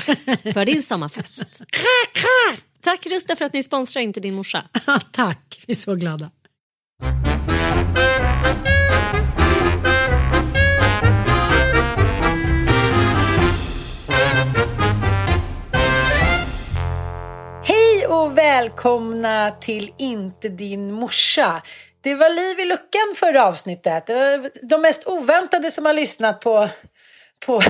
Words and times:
för 0.54 0.64
din 0.64 0.82
sommarfest. 0.82 1.62
Tack 2.80 3.06
Rusta 3.06 3.36
för 3.36 3.44
att 3.44 3.52
ni 3.52 3.62
sponsrar 3.62 4.02
Inte 4.02 4.20
din 4.20 4.34
morsa. 4.34 4.64
Tack, 5.12 5.64
vi 5.66 5.72
är 5.72 5.76
så 5.76 5.94
glada. 5.94 6.30
Hej 17.64 18.06
och 18.06 18.38
välkomna 18.38 19.50
till 19.50 19.92
Inte 19.98 20.48
din 20.48 20.92
morsa. 20.92 21.62
Det 22.02 22.14
var 22.14 22.30
liv 22.30 22.60
i 22.60 22.64
luckan 22.64 23.14
förra 23.16 23.46
avsnittet. 23.46 24.06
De 24.62 24.82
mest 24.82 25.06
oväntade 25.06 25.70
som 25.70 25.86
har 25.86 25.94
lyssnat 25.94 26.40
på... 26.40 26.68
på 27.46 27.62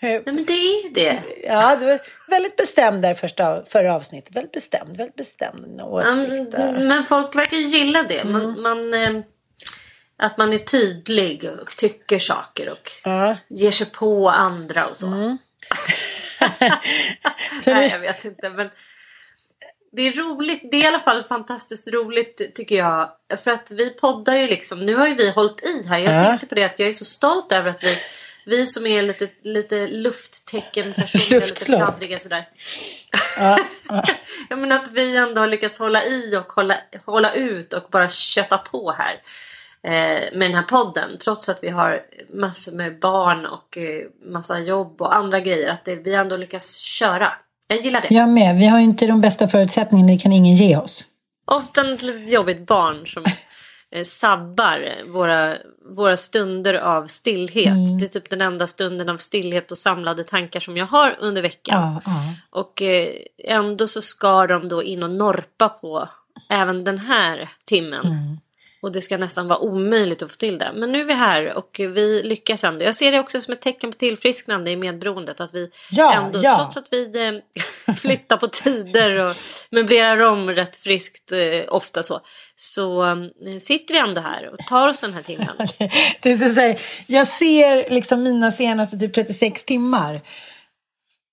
Nej, 0.00 0.22
men 0.26 0.44
det 0.44 0.52
är 0.52 0.84
ju 0.84 0.90
det. 0.90 1.22
ja, 1.44 1.76
du 1.80 1.86
var 1.86 2.00
väldigt 2.28 2.56
bestämd 2.56 3.02
där 3.02 3.14
första, 3.14 3.64
förra 3.64 3.94
avsnittet. 3.94 4.36
Väldigt 4.36 4.52
bestämd, 4.52 4.96
väldigt 4.96 5.16
bestämd 5.16 5.80
åsikt. 5.80 6.50
där. 6.52 6.78
Men 6.78 7.04
folk 7.04 7.36
verkar 7.36 7.56
gilla 7.56 8.02
det. 8.02 8.20
Mm. 8.20 8.32
Man, 8.32 8.60
man, 8.62 8.94
eh, 8.94 9.22
att 10.16 10.38
man 10.38 10.52
är 10.52 10.58
tydlig 10.58 11.50
och 11.62 11.76
tycker 11.76 12.18
saker 12.18 12.68
och. 12.68 12.92
Mm. 13.04 13.36
ger 13.48 13.70
sig 13.70 13.86
på 13.90 14.28
andra 14.28 14.86
och 14.86 14.96
så. 14.96 15.06
Nej, 17.66 17.90
jag 17.90 17.98
vet 17.98 18.24
inte. 18.24 18.50
Men 18.50 18.70
det 19.92 20.02
är 20.02 20.12
roligt. 20.12 20.62
Det 20.70 20.76
är 20.76 20.82
i 20.84 20.86
alla 20.86 20.98
fall 20.98 21.22
fantastiskt 21.24 21.88
roligt 21.88 22.54
tycker 22.54 22.76
jag. 22.76 23.10
För 23.44 23.50
att 23.50 23.70
vi 23.70 23.90
poddar 23.90 24.34
ju 24.34 24.46
liksom. 24.46 24.86
Nu 24.86 24.94
har 24.96 25.06
ju 25.08 25.14
vi 25.14 25.30
hållit 25.30 25.64
i 25.64 25.86
här. 25.88 25.98
Jag 25.98 26.14
Ja. 26.14 26.24
tänkte 26.24 26.46
på 26.46 26.54
det 26.54 26.64
att 26.64 26.78
jag 26.78 26.88
är 26.88 26.92
så 26.92 27.04
stolt 27.04 27.52
över 27.52 27.70
att 27.70 27.82
vi 27.84 27.98
vi 28.46 28.66
som 28.66 28.86
är 28.86 29.02
lite, 29.02 29.28
lite 29.42 29.86
luftteckenpersoner, 29.86 31.40
lite 31.40 31.64
fladdriga 31.64 32.18
sådär. 32.18 32.48
ja, 33.38 33.58
men 34.56 34.72
att 34.72 34.90
vi 34.92 35.16
ändå 35.16 35.40
har 35.40 35.48
lyckats 35.48 35.78
hålla 35.78 36.04
i 36.04 36.36
och 36.36 36.52
hålla, 36.52 36.76
hålla 37.04 37.34
ut 37.34 37.72
och 37.72 37.82
bara 37.90 38.08
kötta 38.08 38.58
på 38.58 38.92
här. 38.92 39.22
Eh, 39.82 40.32
med 40.38 40.50
den 40.50 40.54
här 40.54 40.62
podden. 40.62 41.18
Trots 41.18 41.48
att 41.48 41.62
vi 41.62 41.68
har 41.68 42.02
massor 42.34 42.72
med 42.72 42.98
barn 42.98 43.46
och 43.46 43.78
eh, 43.78 44.06
massa 44.24 44.58
jobb 44.58 45.02
och 45.02 45.14
andra 45.16 45.40
grejer. 45.40 45.70
Att 45.70 45.84
det, 45.84 45.94
vi 45.94 46.14
ändå 46.14 46.36
lyckas 46.36 46.76
köra. 46.76 47.32
Jag 47.68 47.80
gillar 47.80 48.00
det. 48.00 48.14
Jag 48.14 48.28
med. 48.28 48.56
Vi 48.56 48.66
har 48.66 48.78
ju 48.78 48.84
inte 48.84 49.06
de 49.06 49.20
bästa 49.20 49.48
förutsättningarna. 49.48 50.12
Det 50.12 50.18
kan 50.18 50.32
ingen 50.32 50.54
ge 50.54 50.76
oss. 50.76 51.06
Ofta 51.46 51.92
ett 51.92 52.02
litet 52.02 52.32
jobbigt 52.32 52.66
barn 52.66 53.06
som 53.06 53.24
eh, 53.90 54.02
sabbar 54.04 54.88
våra, 55.12 55.56
våra 55.96 56.16
stunder 56.16 56.74
av 56.74 57.06
stillhet. 57.06 57.98
Det 57.98 58.04
är 58.04 58.08
typ 58.08 58.30
den 58.30 58.40
enda 58.40 58.66
stunden 58.66 59.08
av 59.08 59.16
stillhet 59.16 59.70
och 59.70 59.78
samlade 59.78 60.24
tankar 60.24 60.60
som 60.60 60.76
jag 60.76 60.86
har 60.86 61.16
under 61.20 61.42
veckan. 61.42 61.82
Ja, 61.82 62.00
ja. 62.04 62.22
Och 62.50 62.82
eh, 62.82 63.08
ändå 63.44 63.86
så 63.86 64.02
ska 64.02 64.46
de 64.46 64.68
då 64.68 64.82
in 64.82 65.02
och 65.02 65.10
norpa 65.10 65.68
på 65.68 66.08
även 66.50 66.84
den 66.84 66.98
här 66.98 67.48
timmen. 67.64 68.06
Mm. 68.06 68.38
Och 68.80 68.92
det 68.92 69.00
ska 69.00 69.16
nästan 69.16 69.48
vara 69.48 69.58
omöjligt 69.58 70.22
att 70.22 70.30
få 70.30 70.36
till 70.36 70.58
det. 70.58 70.72
Men 70.74 70.92
nu 70.92 71.00
är 71.00 71.04
vi 71.04 71.14
här 71.14 71.54
och 71.54 71.76
vi 71.78 72.22
lyckas 72.22 72.64
ändå. 72.64 72.84
Jag 72.84 72.94
ser 72.94 73.12
det 73.12 73.20
också 73.20 73.40
som 73.40 73.52
ett 73.52 73.60
tecken 73.60 73.90
på 73.90 73.96
tillfrisknande 73.96 74.70
i 74.70 74.76
medberoendet. 74.76 75.40
Att 75.40 75.54
vi 75.54 75.70
Ja, 75.90 76.12
ändå, 76.12 76.40
ja. 76.42 76.56
trots 76.56 76.76
att 76.76 76.88
vi 76.90 77.26
eh, 77.26 77.94
flyttar 77.94 78.36
på 78.36 78.46
tider 78.46 79.26
och 79.26 79.32
möblerar 79.70 80.20
om 80.20 80.50
rätt 80.50 80.76
friskt 80.76 81.32
eh, 81.32 81.74
ofta 81.74 82.02
så. 82.02 82.20
Så 82.56 83.04
eh, 83.04 83.16
sitter 83.60 83.94
vi 83.94 84.00
ändå 84.00 84.20
här 84.20 84.50
och 84.52 84.58
tar 84.58 84.88
oss 84.88 85.00
den 85.00 85.14
här 85.14 85.22
timmen. 85.22 85.56
Det 86.20 86.30
är 86.30 86.36
så 86.36 86.48
så 86.48 86.60
här, 86.60 86.80
jag 87.06 87.26
ser 87.26 87.90
liksom 87.90 88.22
mina 88.22 88.52
senaste 88.52 88.98
typ 88.98 89.14
36 89.14 89.64
timmar. 89.64 90.22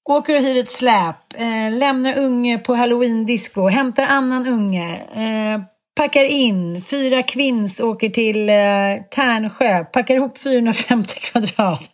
Åker 0.09 0.35
och 0.35 0.41
hyr 0.41 0.57
ett 0.57 0.71
släp, 0.71 1.33
eh, 1.35 1.71
lämnar 1.71 2.17
unge 2.17 2.57
på 2.57 2.75
halloween-disco, 2.75 3.67
hämtar 3.67 4.03
annan 4.03 4.47
unge, 4.47 4.95
eh, 4.95 5.61
packar 5.95 6.23
in, 6.23 6.81
fyra 6.81 7.23
kvinns 7.23 7.79
åker 7.79 8.09
till 8.09 8.49
eh, 8.49 8.55
Tärnsjö, 9.11 9.83
packar 9.83 10.15
ihop 10.15 10.37
450 10.37 11.19
kvadrat. 11.19 11.91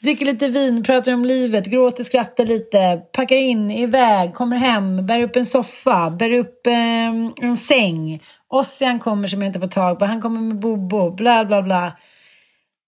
Dricker 0.00 0.26
lite 0.26 0.48
vin, 0.48 0.82
pratar 0.82 1.12
om 1.12 1.24
livet, 1.24 1.66
gråter, 1.66 2.04
skrattar 2.04 2.44
lite, 2.44 3.00
packar 3.12 3.36
in, 3.36 3.70
iväg, 3.70 4.34
kommer 4.34 4.56
hem, 4.56 5.06
bär 5.06 5.22
upp 5.22 5.36
en 5.36 5.46
soffa, 5.46 6.10
bär 6.10 6.32
upp 6.32 6.66
eh, 6.66 7.44
en 7.46 7.56
säng. 7.56 8.22
Ossian 8.48 8.98
kommer 8.98 9.28
som 9.28 9.42
jag 9.42 9.48
inte 9.48 9.60
får 9.60 9.66
tag 9.66 9.98
på, 9.98 10.04
han 10.04 10.20
kommer 10.20 10.40
med 10.40 10.58
Bobo, 10.58 11.10
bla 11.10 11.44
bla 11.44 11.62
bla 11.62 11.92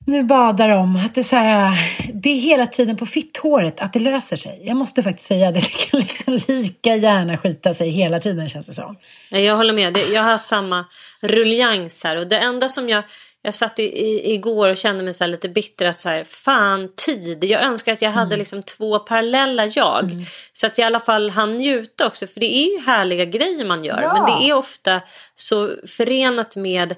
nu 0.06 0.22
badar 0.22 0.68
de. 0.68 0.96
Att 0.96 1.14
det, 1.14 1.20
är 1.20 1.22
så 1.22 1.36
här, 1.36 1.78
det 2.14 2.30
är 2.30 2.40
hela 2.40 2.66
tiden 2.66 2.96
på 2.96 3.06
fitthåret 3.06 3.80
att 3.80 3.92
det 3.92 3.98
löser 3.98 4.36
sig. 4.36 4.62
Jag 4.64 4.76
måste 4.76 5.02
faktiskt 5.02 5.28
säga 5.28 5.50
det. 5.50 5.60
Det 5.74 5.90
kan 5.90 6.00
liksom 6.00 6.40
lika 6.46 6.96
gärna 6.96 7.38
skita 7.38 7.74
sig 7.74 7.90
hela 7.90 8.20
tiden 8.20 8.48
känns 8.48 8.66
det 8.66 8.74
som. 8.74 8.96
Jag 9.28 9.56
håller 9.56 9.72
med. 9.72 9.98
Jag 10.12 10.22
har 10.22 10.30
haft 10.30 10.46
samma 10.46 10.84
ruljangs 11.20 12.04
här. 12.04 12.16
Och 12.16 12.26
det 12.26 12.38
enda 12.38 12.68
som 12.68 12.88
jag... 12.88 13.02
Jag 13.46 13.54
satt 13.54 13.78
i, 13.78 13.82
i, 13.82 14.34
igår 14.34 14.68
och 14.68 14.76
kände 14.76 15.04
mig 15.04 15.14
så 15.14 15.26
lite 15.26 15.48
bitter 15.48 15.86
att 15.86 16.00
så 16.00 16.08
här, 16.08 16.24
fan 16.24 16.88
tid. 16.96 17.44
Jag 17.44 17.62
önskar 17.62 17.92
att 17.92 18.02
jag 18.02 18.10
hade 18.10 18.26
mm. 18.26 18.38
liksom 18.38 18.62
två 18.62 18.98
parallella 18.98 19.66
jag. 19.66 20.04
Mm. 20.04 20.24
Så 20.52 20.66
att 20.66 20.78
jag 20.78 20.84
i 20.84 20.86
alla 20.86 21.00
fall 21.00 21.30
hann 21.30 21.58
njuta 21.58 22.06
också. 22.06 22.26
För 22.26 22.40
det 22.40 22.56
är 22.56 22.72
ju 22.72 22.86
härliga 22.86 23.24
grejer 23.24 23.64
man 23.64 23.84
gör. 23.84 24.02
Ja. 24.02 24.12
Men 24.12 24.24
det 24.24 24.48
är 24.48 24.54
ofta 24.56 25.00
så 25.34 25.70
förenat 25.86 26.56
med 26.56 26.92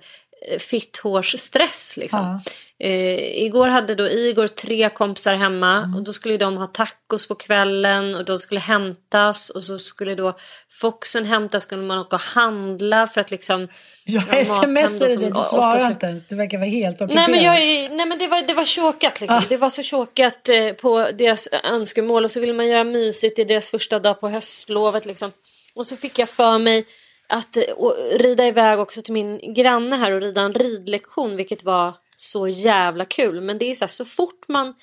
eh, 0.51 0.59
fitthårsstress. 0.59 1.97
Liksom. 1.97 2.21
Ja. 2.21 2.41
Eh, 2.79 3.45
igår 3.45 3.69
hade 3.69 3.95
då 3.95 4.09
Igor 4.09 4.49
tre 4.49 4.89
kompisar 4.89 5.35
hemma 5.35 5.77
mm. 5.77 5.97
och 5.97 6.03
då 6.03 6.13
skulle 6.13 6.37
de 6.37 6.57
ha 6.57 6.67
tacos 6.67 7.29
på 7.29 7.35
kvällen 7.35 8.15
och 8.15 8.25
de 8.25 8.39
skulle 8.39 8.61
hämtas 8.61 9.51
och 9.51 9.65
så 9.65 9.79
skulle 9.79 10.15
då 10.15 10.37
Foxen 10.71 11.25
hämtas 11.25 11.63
skulle 11.63 11.83
man 11.83 11.99
åka 11.99 12.17
och 12.17 12.23
handla 12.23 13.07
för 13.07 13.21
att 13.21 13.31
liksom 13.31 13.69
Jag 14.05 14.47
smsade 14.47 14.99
dig, 14.99 15.17
du 15.17 15.43
svarade 15.51 15.87
inte 15.87 16.07
ens. 16.07 16.27
Du 16.27 16.37
verkar 16.37 16.59
vara 16.59 16.69
helt 16.69 17.01
ockuperad. 17.01 17.31
Nej 17.31 17.31
men, 17.31 17.45
jag, 17.45 17.91
nej, 17.97 18.07
men 18.07 18.19
det 18.19 18.29
var, 18.29 18.43
det 18.47 18.55
var 18.55 18.65
tjåkat 18.65 19.21
liksom. 19.21 19.39
Ah. 19.39 19.43
Det 19.49 19.57
var 19.57 19.71
så 19.71 19.83
tjåkat 19.83 20.49
eh, 20.49 20.73
på 20.73 21.09
deras 21.19 21.49
önskemål 21.65 22.25
och 22.25 22.31
så 22.31 22.41
ville 22.41 22.53
man 22.53 22.69
göra 22.69 22.85
mysigt 22.85 23.39
i 23.39 23.45
deras 23.45 23.71
första 23.71 23.99
dag 23.99 24.21
på 24.21 24.29
höstlovet 24.29 25.07
liksom. 25.07 25.33
Och 25.75 25.87
så 25.87 25.97
fick 25.97 26.19
jag 26.19 26.29
för 26.29 26.59
mig 26.59 26.85
att 27.29 27.57
och, 27.77 27.99
eh, 27.99 28.19
rida 28.19 28.47
iväg 28.47 28.79
också 28.79 29.03
till 29.03 29.13
min 29.13 29.55
granne 29.55 29.97
här 29.97 30.13
och 30.13 30.21
rida 30.21 30.41
en 30.41 30.55
ridlektion 30.55 31.37
vilket 31.37 31.65
var 31.65 31.95
så 32.17 32.49
jävla 32.49 33.05
kul. 33.05 33.41
Men 33.41 33.59
det 33.59 33.71
är 33.71 33.75
så 33.75 33.85
här, 33.85 33.91
så 33.91 34.05
fort 34.05 34.49
man 34.49 34.75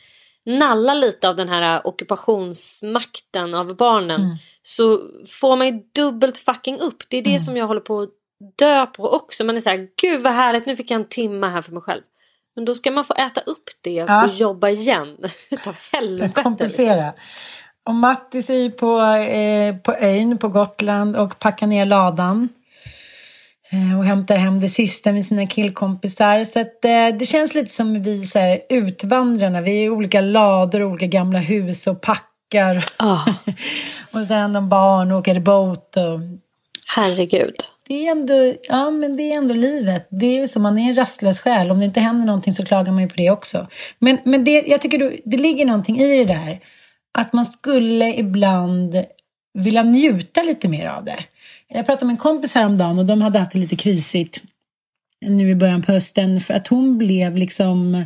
nallar 0.46 0.96
lite 0.96 1.30
av 1.30 1.36
den 1.36 1.50
här 1.50 1.88
ockupationsmakten 1.88 3.54
av 3.54 3.76
barnen 3.76 4.22
mm. 4.22 4.36
så 4.64 5.02
får 5.28 5.56
man 5.56 5.68
ju 5.68 5.84
dubbelt 5.96 6.38
fucking 6.38 6.80
upp. 6.80 7.04
Det 7.10 7.18
är 7.18 7.22
det 7.22 7.30
mm. 7.30 7.40
som 7.40 7.58
jag 7.58 7.68
håller 7.68 7.82
på 7.82 8.00
att 8.00 8.10
dö 8.58 8.86
på 8.86 9.10
också. 9.10 9.44
Man 9.44 9.58
är 9.58 9.62
så 9.62 9.70
här, 9.70 9.88
gud 10.02 10.22
vad 10.22 10.34
härligt, 10.34 10.66
nu 10.66 10.76
fick 10.76 10.92
jag 10.92 11.00
en 11.00 11.08
timma 11.08 11.50
här 11.50 11.62
för 11.62 11.72
mig 11.72 11.82
själv. 11.82 12.02
Men 12.56 12.66
då 12.66 12.76
ska 12.76 12.92
man 12.92 13.04
få 13.04 13.14
äta 13.14 13.42
upp 13.42 13.70
det 13.82 13.92
ja. 13.92 14.26
och 14.26 14.34
jobba 14.34 14.70
igen. 14.70 15.18
Utav 15.50 15.76
helvete. 15.92 16.44
Kompensera. 16.44 16.96
Liksom. 16.96 17.12
Och 17.86 17.96
Mattis 17.96 18.50
är 18.50 18.54
ju 18.54 18.72
på, 18.72 19.02
eh, 19.02 19.76
på 19.76 19.94
ön 19.94 20.38
på 20.38 20.48
Gotland 20.48 21.16
och 21.16 21.40
packar 21.40 21.68
ner 21.68 21.86
ladan. 21.86 22.50
Eh, 23.74 24.00
och 24.00 24.06
hämtar 24.06 24.36
hem 24.36 24.60
det 24.60 24.70
sista 24.70 25.12
med 25.12 25.26
sina 25.26 25.48
killkompisar. 25.48 26.44
Så 26.44 26.60
att, 26.60 26.86
eh, 26.86 27.18
det 27.20 27.26
känns 27.26 27.56
lite 27.56 27.74
som 27.74 28.04
vi 28.04 28.26
så 28.26 28.40
här, 28.40 28.62
utvandrarna. 28.70 29.62
Vi 29.62 29.80
är 29.80 29.84
i 29.84 29.90
olika 29.90 30.22
lador, 30.22 30.84
olika 30.84 31.06
gamla 31.06 31.40
hus 31.40 31.88
och 31.88 32.02
packar. 32.02 32.86
Oh. 33.00 33.30
och 34.12 34.28
tar 34.28 34.36
hand 34.36 34.58
om 34.58 34.70
barn 34.70 35.12
och 35.12 35.20
åker 35.20 35.40
båt. 35.40 35.98
Och... 35.98 36.20
Herregud. 36.96 37.56
Det 37.88 38.08
är, 38.08 38.12
ändå, 38.12 38.54
ja, 38.70 38.90
men 38.90 39.18
det 39.18 39.24
är 39.24 39.38
ändå 39.38 39.54
livet. 39.54 40.08
Det 40.10 40.40
är 40.40 40.48
som 40.48 40.62
man 40.62 40.78
är 40.78 40.90
en 40.90 40.96
rastlös 40.96 41.40
själ. 41.40 41.72
Om 41.72 41.80
det 41.80 41.86
inte 41.86 42.00
händer 42.00 42.26
någonting 42.26 42.54
så 42.54 42.66
klagar 42.66 42.92
man 42.92 43.02
ju 43.02 43.10
på 43.10 43.16
det 43.16 43.32
också. 43.32 43.68
Men, 44.00 44.18
men 44.26 44.44
det, 44.44 44.64
jag 44.68 44.82
tycker 44.82 44.98
då, 44.98 45.12
det 45.26 45.38
ligger 45.38 45.66
någonting 45.66 46.00
i 46.00 46.18
det 46.18 46.34
där. 46.34 46.60
Att 47.18 47.34
man 47.34 47.46
skulle 47.46 48.16
ibland 48.16 49.06
vilja 49.54 49.84
njuta 49.84 50.44
lite 50.44 50.68
mer 50.68 50.88
av 50.88 51.06
det. 51.06 51.20
Jag 51.68 51.86
pratade 51.86 52.06
med 52.06 52.14
en 52.14 52.18
kompis 52.18 52.54
häromdagen 52.54 53.00
och 53.00 53.06
de 53.06 53.22
hade 53.22 53.40
haft 53.40 53.52
det 53.52 53.60
lite 53.60 53.76
krisigt 53.76 54.42
nu 55.22 55.50
i 55.50 55.56
början 55.56 55.82
på 55.82 55.92
hösten 55.92 56.42
för 56.42 56.54
att 56.54 56.68
hon 56.68 56.98
blev 56.98 57.38
liksom 57.38 58.06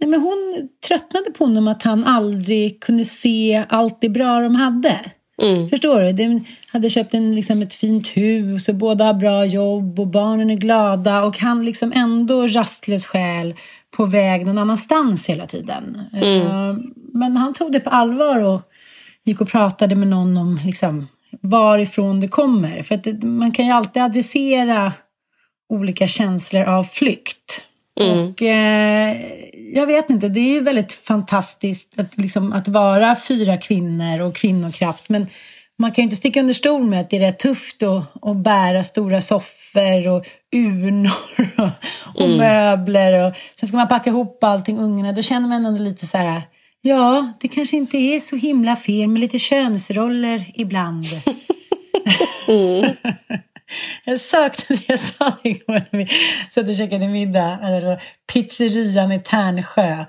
Nej, 0.00 0.10
men 0.10 0.20
hon 0.20 0.68
tröttnade 0.88 1.30
på 1.30 1.44
honom 1.44 1.68
att 1.68 1.82
han 1.82 2.04
aldrig 2.04 2.80
kunde 2.80 3.04
se 3.04 3.64
allt 3.68 4.00
det 4.00 4.08
bra 4.08 4.40
de 4.40 4.54
hade. 4.54 5.00
Mm. 5.42 5.68
Förstår 5.68 6.00
du? 6.00 6.12
De 6.12 6.44
hade 6.66 6.90
köpt 6.90 7.14
en, 7.14 7.34
liksom 7.34 7.62
ett 7.62 7.74
fint 7.74 8.08
hus 8.08 8.68
och 8.68 8.74
båda 8.74 9.04
har 9.04 9.14
bra 9.14 9.44
jobb 9.44 10.00
och 10.00 10.06
barnen 10.06 10.50
är 10.50 10.54
glada 10.54 11.24
och 11.24 11.38
han 11.38 11.64
liksom 11.64 11.92
ändå 11.94 12.46
rastlös 12.46 13.06
själ 13.06 13.54
på 13.96 14.04
väg 14.04 14.46
någon 14.46 14.58
annanstans 14.58 15.26
hela 15.26 15.46
tiden. 15.46 16.00
Mm. 16.12 16.40
Uh, 16.40 16.78
men 17.12 17.36
han 17.36 17.54
tog 17.54 17.72
det 17.72 17.80
på 17.80 17.90
allvar 17.90 18.40
och 18.40 18.62
gick 19.24 19.40
och 19.40 19.48
pratade 19.48 19.94
med 19.94 20.08
någon 20.08 20.36
om 20.36 20.60
liksom, 20.64 21.08
varifrån 21.40 22.20
det 22.20 22.28
kommer. 22.28 22.82
För 22.82 22.94
att 22.94 23.04
det, 23.04 23.26
man 23.26 23.52
kan 23.52 23.66
ju 23.66 23.72
alltid 23.72 24.02
adressera 24.02 24.92
olika 25.68 26.06
känslor 26.06 26.62
av 26.62 26.84
flykt. 26.84 27.60
Mm. 28.00 28.28
Och 28.28 28.42
eh, 28.42 29.16
jag 29.74 29.86
vet 29.86 30.10
inte, 30.10 30.28
det 30.28 30.40
är 30.40 30.52
ju 30.52 30.60
väldigt 30.60 30.92
fantastiskt 30.92 32.00
att, 32.00 32.16
liksom, 32.18 32.52
att 32.52 32.68
vara 32.68 33.16
fyra 33.16 33.56
kvinnor 33.56 34.20
och 34.20 34.36
kvinnokraft. 34.36 35.08
Men 35.08 35.26
man 35.78 35.92
kan 35.92 36.02
ju 36.02 36.04
inte 36.04 36.16
sticka 36.16 36.40
under 36.40 36.54
stol 36.54 36.82
med 36.82 37.00
att 37.00 37.10
det 37.10 37.16
är 37.16 37.20
rätt 37.20 37.38
tufft 37.38 37.82
att, 37.82 38.04
att 38.22 38.36
bära 38.36 38.84
stora 38.84 39.20
soffor 39.20 40.08
och 40.08 40.26
urnor 40.56 41.10
och, 41.56 41.70
och 42.14 42.26
mm. 42.26 42.38
möbler. 42.38 43.26
Och, 43.26 43.34
sen 43.60 43.68
ska 43.68 43.76
man 43.76 43.88
packa 43.88 44.10
ihop 44.10 44.44
allting, 44.44 44.78
ungarna. 44.78 45.12
Då 45.12 45.22
känner 45.22 45.48
man 45.48 45.66
ändå 45.66 45.80
lite 45.80 46.06
så 46.06 46.18
här 46.18 46.42
Ja, 46.86 47.32
det 47.40 47.48
kanske 47.48 47.76
inte 47.76 47.96
är 47.96 48.20
så 48.20 48.36
himla 48.36 48.76
fel 48.76 49.08
med 49.08 49.20
lite 49.20 49.38
könsroller 49.38 50.52
ibland. 50.54 51.04
Mm. 52.48 52.90
jag 54.04 54.20
saknade, 54.20 54.82
jag 54.88 55.00
sa 55.00 55.32
det 55.42 55.48
igår 55.48 55.82
när 55.90 55.98
vi 55.98 56.08
satt 56.54 56.68
och 56.68 56.76
käkade 56.76 57.08
middag, 57.08 57.58
eller 57.62 58.02
pizzerian 58.32 59.12
i 59.12 59.20
Tärnsjö. 59.20 60.04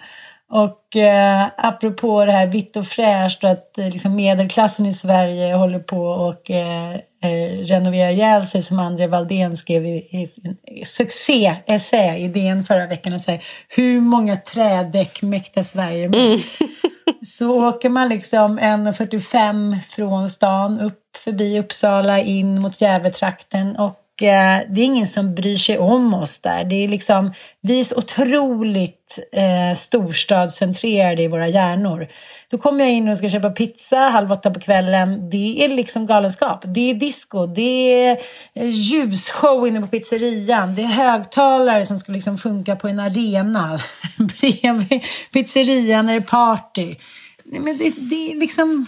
Och 0.50 0.96
eh, 0.96 1.48
apropå 1.58 2.26
det 2.26 2.32
här 2.32 2.48
vitt 2.48 2.76
och 2.76 2.88
fräscht 2.88 3.44
och 3.44 3.50
att 3.50 3.78
eh, 3.78 3.90
liksom 3.90 4.16
medelklassen 4.16 4.86
i 4.86 4.94
Sverige 4.94 5.54
håller 5.54 5.80
på 5.80 6.02
och 6.06 6.52
eh, 6.52 6.96
eh, 7.26 7.66
renovera 7.66 8.12
ihjäl 8.12 8.46
sig 8.46 8.62
som 8.62 8.80
André 8.80 9.08
Valdén 9.08 9.58
skrev 9.58 9.86
i, 9.86 10.08
i 10.12 10.28
sin 10.28 10.58
succé-essä 10.86 12.16
i 12.18 12.28
DN 12.28 12.66
förra 12.66 12.88
veckan. 12.88 13.14
Att 13.14 13.24
säga, 13.24 13.40
hur 13.70 14.02
många 14.02 14.38
trädäck 14.38 15.22
mäktar 15.22 15.64
Sverige 15.64 16.10
med? 16.10 16.26
Mm. 16.26 16.38
Så 17.26 17.68
åker 17.68 17.90
man 17.90 18.10
liksom 18.10 18.60
1.45 18.60 19.80
från 19.90 20.30
stan 20.30 20.80
upp 20.80 21.02
förbi 21.18 21.60
Uppsala 21.60 22.20
in 22.20 22.62
mot 22.62 22.82
Gävletrakten 22.82 23.76
och 23.76 24.05
Eh, 24.22 24.62
det 24.70 24.82
är 24.82 24.86
ingen 24.86 25.08
som 25.08 25.36
bryr 25.36 25.58
sig 25.58 25.78
om 25.78 26.14
oss 26.14 26.40
där. 26.40 26.64
Det 26.64 26.76
är 26.76 26.88
liksom, 26.88 27.34
vi 27.62 27.80
är 27.80 27.84
så 27.84 27.96
otroligt 27.96 29.20
eh, 29.32 29.78
storstadscentrerade 29.78 31.24
i 31.24 31.28
våra 31.28 31.48
hjärnor. 31.48 32.08
Då 32.50 32.58
kommer 32.58 32.86
jag 32.86 32.94
in 32.94 33.10
och 33.10 33.18
ska 33.18 33.30
köpa 33.30 33.50
pizza 33.50 33.98
halv 33.98 34.32
åtta 34.32 34.52
på 34.52 34.60
kvällen. 34.60 35.30
Det 35.30 35.64
är 35.64 35.70
liksom 35.70 36.06
galenskap. 36.06 36.64
Det 36.66 36.90
är 36.90 36.94
disco, 36.94 37.48
det 37.48 37.94
är 38.06 38.18
eh, 38.54 38.70
ljusshow 38.70 39.68
inne 39.68 39.82
på 39.82 39.88
pizzerian. 39.88 40.76
Det 40.76 40.82
är 40.82 40.88
högtalare 40.88 41.86
som 41.86 42.00
ska 42.00 42.12
liksom 42.12 42.38
funka 42.38 42.76
på 42.76 42.88
en 42.88 43.00
arena. 43.00 43.80
Bredvid 44.18 45.04
pizzerian 45.34 46.10
är 46.10 46.14
det 46.14 46.22
party. 46.22 46.96
Men 47.44 47.78
det, 47.78 47.94
det 47.98 48.32
är 48.32 48.36
liksom, 48.36 48.86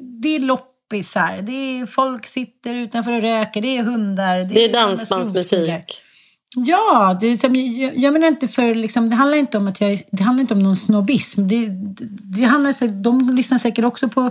det 0.00 0.28
är 0.28 0.38
lopp 0.38 0.69
loppisar, 0.90 1.42
det 1.42 1.52
är 1.52 1.86
folk 1.86 2.26
sitter 2.26 2.74
utanför 2.74 3.12
och 3.12 3.22
röker, 3.22 3.62
det 3.62 3.76
är 3.76 3.82
hundar. 3.82 4.36
Det, 4.36 4.44
det 4.44 4.64
är, 4.64 4.72
dansbandsmusik. 4.72 6.02
Ja, 6.56 7.16
det, 7.20 7.26
är 7.26 7.30
liksom, 7.30 7.56
jag, 7.56 7.98
jag 7.98 8.12
menar 8.12 8.28
inte 8.28 8.48
för, 8.48 8.74
liksom, 8.74 9.10
det 9.10 9.16
handlar 9.16 9.38
inte 9.38 9.58
om 9.58 9.68
att 9.68 9.80
jag, 9.80 10.02
det 10.10 10.22
handlar 10.22 10.40
inte 10.40 10.54
om 10.54 10.62
någon 10.62 10.76
snobbism. 10.76 11.48
Det, 11.48 11.68
det 12.38 12.44
handlar, 12.44 12.88
de 13.02 13.30
lyssnar 13.30 13.58
säkert 13.58 13.84
också 13.84 14.08
på 14.08 14.30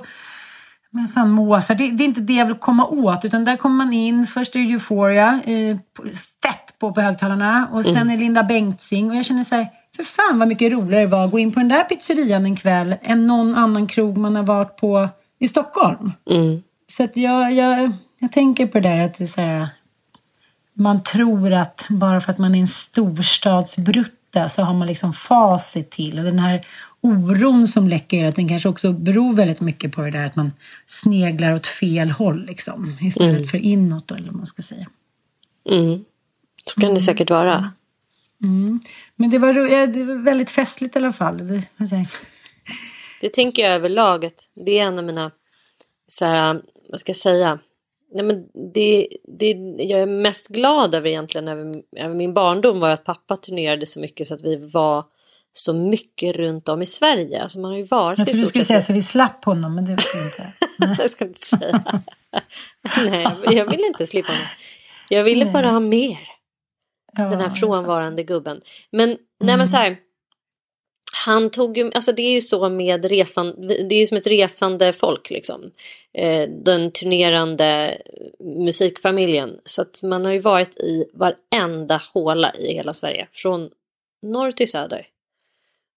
men 0.91 1.07
fan 1.07 1.29
Mozart, 1.29 1.77
det, 1.77 1.91
det, 1.91 2.03
är 2.03 2.05
inte 2.05 2.21
det 2.21 2.33
jag 2.33 2.45
vill 2.45 2.55
komma 2.55 2.85
åt 2.85 3.25
utan 3.25 3.45
där 3.45 3.57
kommer 3.57 3.75
man 3.75 3.93
in, 3.93 4.27
först 4.27 4.55
är 4.55 4.59
det 4.59 4.73
Euphoria, 4.73 5.39
eh, 5.45 5.77
fett 6.43 6.79
på 6.79 6.93
på 6.93 7.01
högtalarna 7.01 7.69
och 7.73 7.83
sen 7.83 7.97
mm. 7.97 8.09
är 8.09 8.17
Linda 8.17 8.43
Bengtzing 8.43 9.09
och 9.09 9.15
jag 9.15 9.25
känner 9.25 9.43
så 9.43 9.55
här, 9.55 9.67
för 9.95 10.03
fan 10.03 10.39
vad 10.39 10.47
mycket 10.47 10.71
roligare 10.71 11.03
det 11.03 11.11
var 11.11 11.25
att 11.25 11.31
gå 11.31 11.39
in 11.39 11.51
på 11.51 11.59
den 11.59 11.69
där 11.69 11.83
pizzerian 11.83 12.45
en 12.45 12.55
kväll 12.55 12.95
än 13.01 13.27
någon 13.27 13.55
annan 13.55 13.87
krog 13.87 14.17
man 14.17 14.35
har 14.35 14.43
varit 14.43 14.77
på 14.77 15.09
i 15.39 15.47
Stockholm. 15.47 16.11
Mm. 16.29 16.63
Så 16.87 17.03
att 17.03 17.17
jag, 17.17 17.53
jag, 17.53 17.91
jag 18.19 18.31
tänker 18.31 18.67
på 18.67 18.79
det 18.79 18.89
där 18.89 19.05
att 19.05 19.17
det 19.17 19.23
är 19.23 19.27
så 19.27 19.41
här, 19.41 19.67
man 20.73 21.03
tror 21.03 21.53
att 21.53 21.85
bara 21.89 22.21
för 22.21 22.31
att 22.31 22.37
man 22.37 22.55
är 22.55 22.59
en 22.59 22.67
storstadsbrutta 22.67 24.49
så 24.49 24.61
har 24.61 24.73
man 24.73 24.87
liksom 24.87 25.13
facit 25.13 25.91
till. 25.91 26.19
Och 26.19 26.25
den 26.25 26.39
här 26.39 26.65
oron 27.01 27.67
som 27.67 27.87
läcker 27.87 28.25
att 28.25 28.35
den 28.35 28.49
kanske 28.49 28.69
också 28.69 28.93
beror 28.93 29.33
väldigt 29.33 29.61
mycket 29.61 29.91
på 29.91 30.01
det 30.01 30.11
där 30.11 30.25
att 30.25 30.35
man 30.35 30.51
sneglar 30.87 31.53
åt 31.53 31.67
fel 31.67 32.11
håll 32.11 32.45
liksom. 32.45 32.97
Istället 33.01 33.37
mm. 33.37 33.47
för 33.47 33.57
inåt 33.57 34.07
då, 34.07 34.15
eller 34.15 34.27
vad 34.27 34.35
man 34.35 34.45
ska 34.45 34.61
säga. 34.61 34.87
Mm. 35.69 36.05
Så 36.65 36.81
kan 36.81 36.93
det 36.93 37.01
säkert 37.01 37.29
vara. 37.29 37.71
Mm. 38.43 38.79
Men 39.15 39.29
det 39.29 39.37
var, 39.37 39.53
det 39.87 40.03
var 40.03 40.15
väldigt 40.15 40.49
festligt 40.49 40.95
i 40.95 40.99
alla 40.99 41.13
fall. 41.13 41.47
Det, 41.47 41.63
det 43.21 43.33
tänker 43.33 43.61
jag 43.61 43.71
överlag 43.71 44.25
att 44.25 44.51
det 44.65 44.79
är 44.79 44.83
en 44.85 44.97
av 44.97 45.03
mina, 45.05 45.31
så 46.07 46.25
här, 46.25 46.61
vad 46.89 46.99
ska 46.99 47.09
jag 47.09 47.17
säga, 47.17 47.59
Nej, 48.11 48.23
men 48.25 48.45
det, 48.73 49.07
det 49.37 49.51
jag 49.77 49.99
är 49.99 50.05
mest 50.05 50.47
glad 50.47 50.95
över 50.95 51.09
egentligen 51.09 51.47
över, 51.47 51.83
över 51.97 52.15
min 52.15 52.33
barndom 52.33 52.79
var 52.79 52.89
att 52.89 53.03
pappa 53.03 53.37
turnerade 53.37 53.85
så 53.85 53.99
mycket 53.99 54.27
så 54.27 54.33
att 54.33 54.41
vi 54.41 54.55
var 54.55 55.05
så 55.51 55.73
mycket 55.73 56.35
runt 56.35 56.69
om 56.69 56.81
i 56.81 56.85
Sverige. 56.85 57.41
Alltså 57.43 57.59
man 57.59 57.71
har 57.71 57.77
ju 57.77 57.83
varit 57.83 58.19
Jag 58.19 58.27
i 58.27 58.31
trodde 58.31 58.41
du 58.41 58.45
stort 58.45 58.49
skulle 58.49 58.65
säga 58.65 58.81
så 58.81 58.93
vi 58.93 59.01
slapp 59.01 59.45
honom, 59.45 59.75
men 59.75 59.85
det 59.85 59.91
vill 59.91 59.99
jag 60.13 60.25
inte. 60.25 60.53
Nej. 60.77 60.95
jag 60.99 61.11
ska 61.11 61.25
inte 61.25 61.45
säga. 61.45 62.01
Nej, 62.97 63.55
jag 63.57 63.71
vill 63.71 63.85
inte 63.85 64.05
slippa 64.07 64.31
honom. 64.31 64.47
Jag 65.09 65.23
ville 65.23 65.43
Nej. 65.43 65.53
bara 65.53 65.69
ha 65.69 65.79
mer. 65.79 66.19
Ja, 67.17 67.23
den 67.23 67.41
här 67.41 67.49
frånvarande 67.49 68.23
gubben. 68.23 68.61
Men, 68.91 69.09
nej 69.09 69.17
Mm. 69.43 69.57
men 69.57 69.67
så 69.67 69.77
här. 69.77 69.97
Han 71.25 71.49
tog 71.49 71.77
ju, 71.77 71.91
alltså 71.93 72.11
det 72.11 72.21
är 72.21 72.31
ju 72.31 72.41
så 72.41 72.69
med 72.69 73.05
resan, 73.05 73.67
det 73.67 73.95
är 73.95 73.99
ju 73.99 74.05
som 74.05 74.17
ett 74.17 74.27
resande 74.27 74.93
folk 74.93 75.29
liksom. 75.29 75.71
Eh, 76.13 76.49
den 76.49 76.91
turnerande 76.91 77.97
musikfamiljen. 78.39 79.59
Så 79.65 79.81
att 79.81 80.03
man 80.03 80.25
har 80.25 80.31
ju 80.31 80.39
varit 80.39 80.77
i 80.77 81.05
varenda 81.13 82.01
håla 82.13 82.55
i 82.55 82.73
hela 82.73 82.93
Sverige. 82.93 83.27
Från 83.31 83.69
norr 84.21 84.51
till 84.51 84.71
söder. 84.71 85.07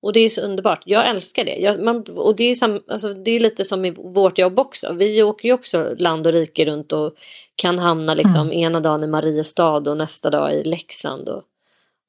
Och 0.02 0.12
det 0.12 0.20
är 0.20 0.28
så 0.28 0.40
underbart. 0.40 0.82
Jag 0.86 1.08
älskar 1.08 1.44
det. 1.44 1.56
Jag, 1.56 1.80
man, 1.80 2.02
och 2.02 2.36
det 2.36 2.44
är, 2.44 2.54
sam, 2.54 2.80
alltså, 2.88 3.08
det 3.08 3.30
är 3.30 3.40
lite 3.40 3.64
som 3.64 3.84
i 3.84 3.90
vårt 3.90 4.38
jobb 4.38 4.58
också. 4.58 4.92
Vi 4.92 5.22
åker 5.22 5.48
ju 5.48 5.54
också 5.54 5.94
land 5.98 6.26
och 6.26 6.32
rike 6.32 6.64
runt 6.64 6.92
och 6.92 7.14
kan 7.56 7.78
hamna 7.78 8.14
liksom 8.14 8.52
ena 8.52 8.80
dagen 8.80 9.04
i 9.04 9.06
Mariestad 9.06 9.90
och 9.90 9.96
nästa 9.96 10.30
dag 10.30 10.54
i 10.54 10.64
Leksand. 10.64 11.28
Och, 11.28 11.42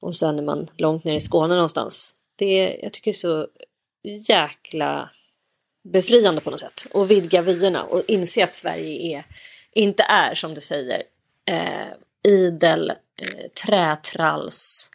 och 0.00 0.14
sen 0.14 0.38
är 0.38 0.42
man 0.42 0.66
långt 0.76 1.04
ner 1.04 1.14
i 1.14 1.20
Skåne 1.20 1.54
någonstans. 1.54 2.13
Det 2.36 2.44
är, 2.44 2.82
jag 2.82 2.92
tycker 2.92 3.10
det 3.10 3.16
är 3.16 3.18
så 3.18 3.48
jäkla 4.32 5.10
befriande 5.84 6.40
på 6.40 6.50
något 6.50 6.60
sätt. 6.60 6.86
Och 6.92 7.10
vidga 7.10 7.42
vyerna 7.42 7.82
och 7.82 8.02
inse 8.08 8.44
att 8.44 8.54
Sverige 8.54 9.16
är, 9.18 9.24
inte 9.72 10.02
är 10.02 10.34
som 10.34 10.54
du 10.54 10.60
säger 10.60 11.02
eh, 11.44 11.88
idel 12.22 12.90
eh, 12.90 13.50
trätralls 13.64 14.90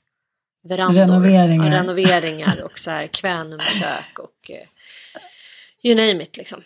verandor. 0.61 1.01
Renoveringar. 1.01 1.71
Ja, 1.71 1.79
renoveringar 1.79 2.61
och 2.61 2.79
så 2.79 2.91
här 2.91 3.07
kvänumkök 3.07 4.19
och 4.19 4.51
eh, 4.51 4.67
you 5.83 5.95
name 5.95 6.23
it 6.23 6.37
liksom. 6.37 6.61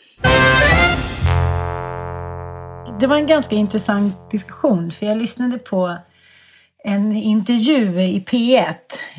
Det 2.99 3.07
var 3.07 3.15
en 3.15 3.27
ganska 3.27 3.55
intressant 3.55 4.31
diskussion 4.31 4.91
för 4.91 5.05
jag 5.05 5.17
lyssnade 5.17 5.57
på 5.57 5.97
en 6.83 7.15
intervju 7.15 8.01
i 8.01 8.19
P1. 8.27 8.75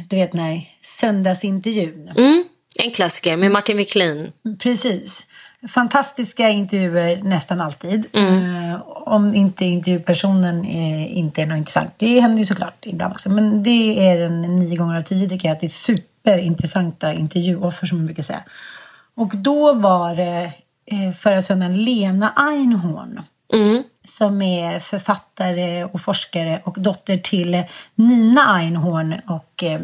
Du 0.08 0.16
vet 0.16 0.32
när 0.32 0.73
söndagsintervjun. 0.84 2.08
Mm, 2.16 2.44
en 2.78 2.90
klassiker 2.90 3.36
med 3.36 3.50
Martin 3.50 3.76
Wiklin. 3.76 4.32
Precis. 4.58 5.24
Fantastiska 5.68 6.50
intervjuer 6.50 7.22
nästan 7.22 7.60
alltid. 7.60 8.06
Eh, 8.12 8.80
om 8.86 9.34
inte 9.34 9.64
intervjupersonen 9.64 10.64
är, 10.64 11.08
inte 11.08 11.42
är 11.42 11.46
något 11.46 11.58
intressant. 11.58 11.90
Det 11.96 12.20
händer 12.20 12.38
ju 12.38 12.46
såklart 12.46 12.86
ibland 12.86 13.12
också. 13.12 13.28
Men 13.28 13.62
det 13.62 14.08
är 14.08 14.20
en 14.20 14.42
nio 14.42 14.76
gånger 14.76 14.98
av 14.98 15.02
tio 15.02 15.28
tycker 15.28 15.48
jag 15.48 15.54
att 15.54 15.60
det 15.60 15.66
är 15.66 15.68
superintressanta 15.68 17.12
intervjuoffer 17.12 17.86
som 17.86 17.98
man 17.98 18.06
brukar 18.06 18.22
säga. 18.22 18.42
Och 19.14 19.36
då 19.36 19.72
var 19.72 20.14
det 20.14 20.52
eh, 20.86 21.14
förra 21.18 21.42
söndagen 21.42 21.84
Lena 21.84 22.32
Einhorn. 22.36 23.22
Mm. 23.52 23.82
Som 24.04 24.42
är 24.42 24.80
författare 24.80 25.84
och 25.84 26.00
forskare 26.00 26.62
och 26.64 26.80
dotter 26.80 27.18
till 27.18 27.64
Nina 27.94 28.56
Einhorn 28.56 29.20
och 29.26 29.62
eh, 29.62 29.80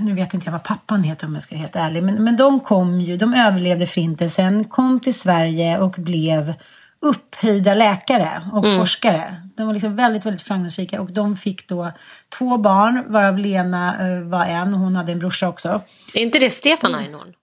nu 0.00 0.14
vet 0.14 0.34
inte 0.34 0.46
jag 0.46 0.52
vad 0.52 0.62
pappan 0.62 1.02
heter 1.02 1.26
om 1.26 1.34
jag 1.34 1.42
ska 1.42 1.54
vara 1.54 1.60
helt 1.60 1.76
ärlig. 1.76 2.02
Men, 2.02 2.24
men 2.24 2.36
de 2.36 2.60
kom 2.60 3.00
ju, 3.00 3.16
de 3.16 3.34
överlevde 3.34 3.86
förintelsen, 3.86 4.64
kom 4.64 5.00
till 5.00 5.14
Sverige 5.14 5.78
och 5.78 5.94
blev 5.98 6.54
upphöjda 7.00 7.74
läkare 7.74 8.42
och 8.52 8.64
forskare. 8.64 9.36
De 9.56 9.66
var 9.66 9.74
liksom 9.74 9.96
väldigt, 9.96 10.26
väldigt 10.26 10.42
framgångsrika 10.42 11.00
och 11.00 11.12
de 11.12 11.36
fick 11.36 11.68
då 11.68 11.92
två 12.38 12.56
barn 12.56 13.04
varav 13.06 13.38
Lena 13.38 14.08
eh, 14.08 14.20
var 14.20 14.44
en. 14.44 14.74
Hon 14.74 14.96
hade 14.96 15.12
en 15.12 15.18
brorsa 15.18 15.48
också. 15.48 15.82
Är 16.14 16.20
inte 16.20 16.38
det 16.38 16.50
Stefan 16.50 16.94
Einhorn? 16.94 17.34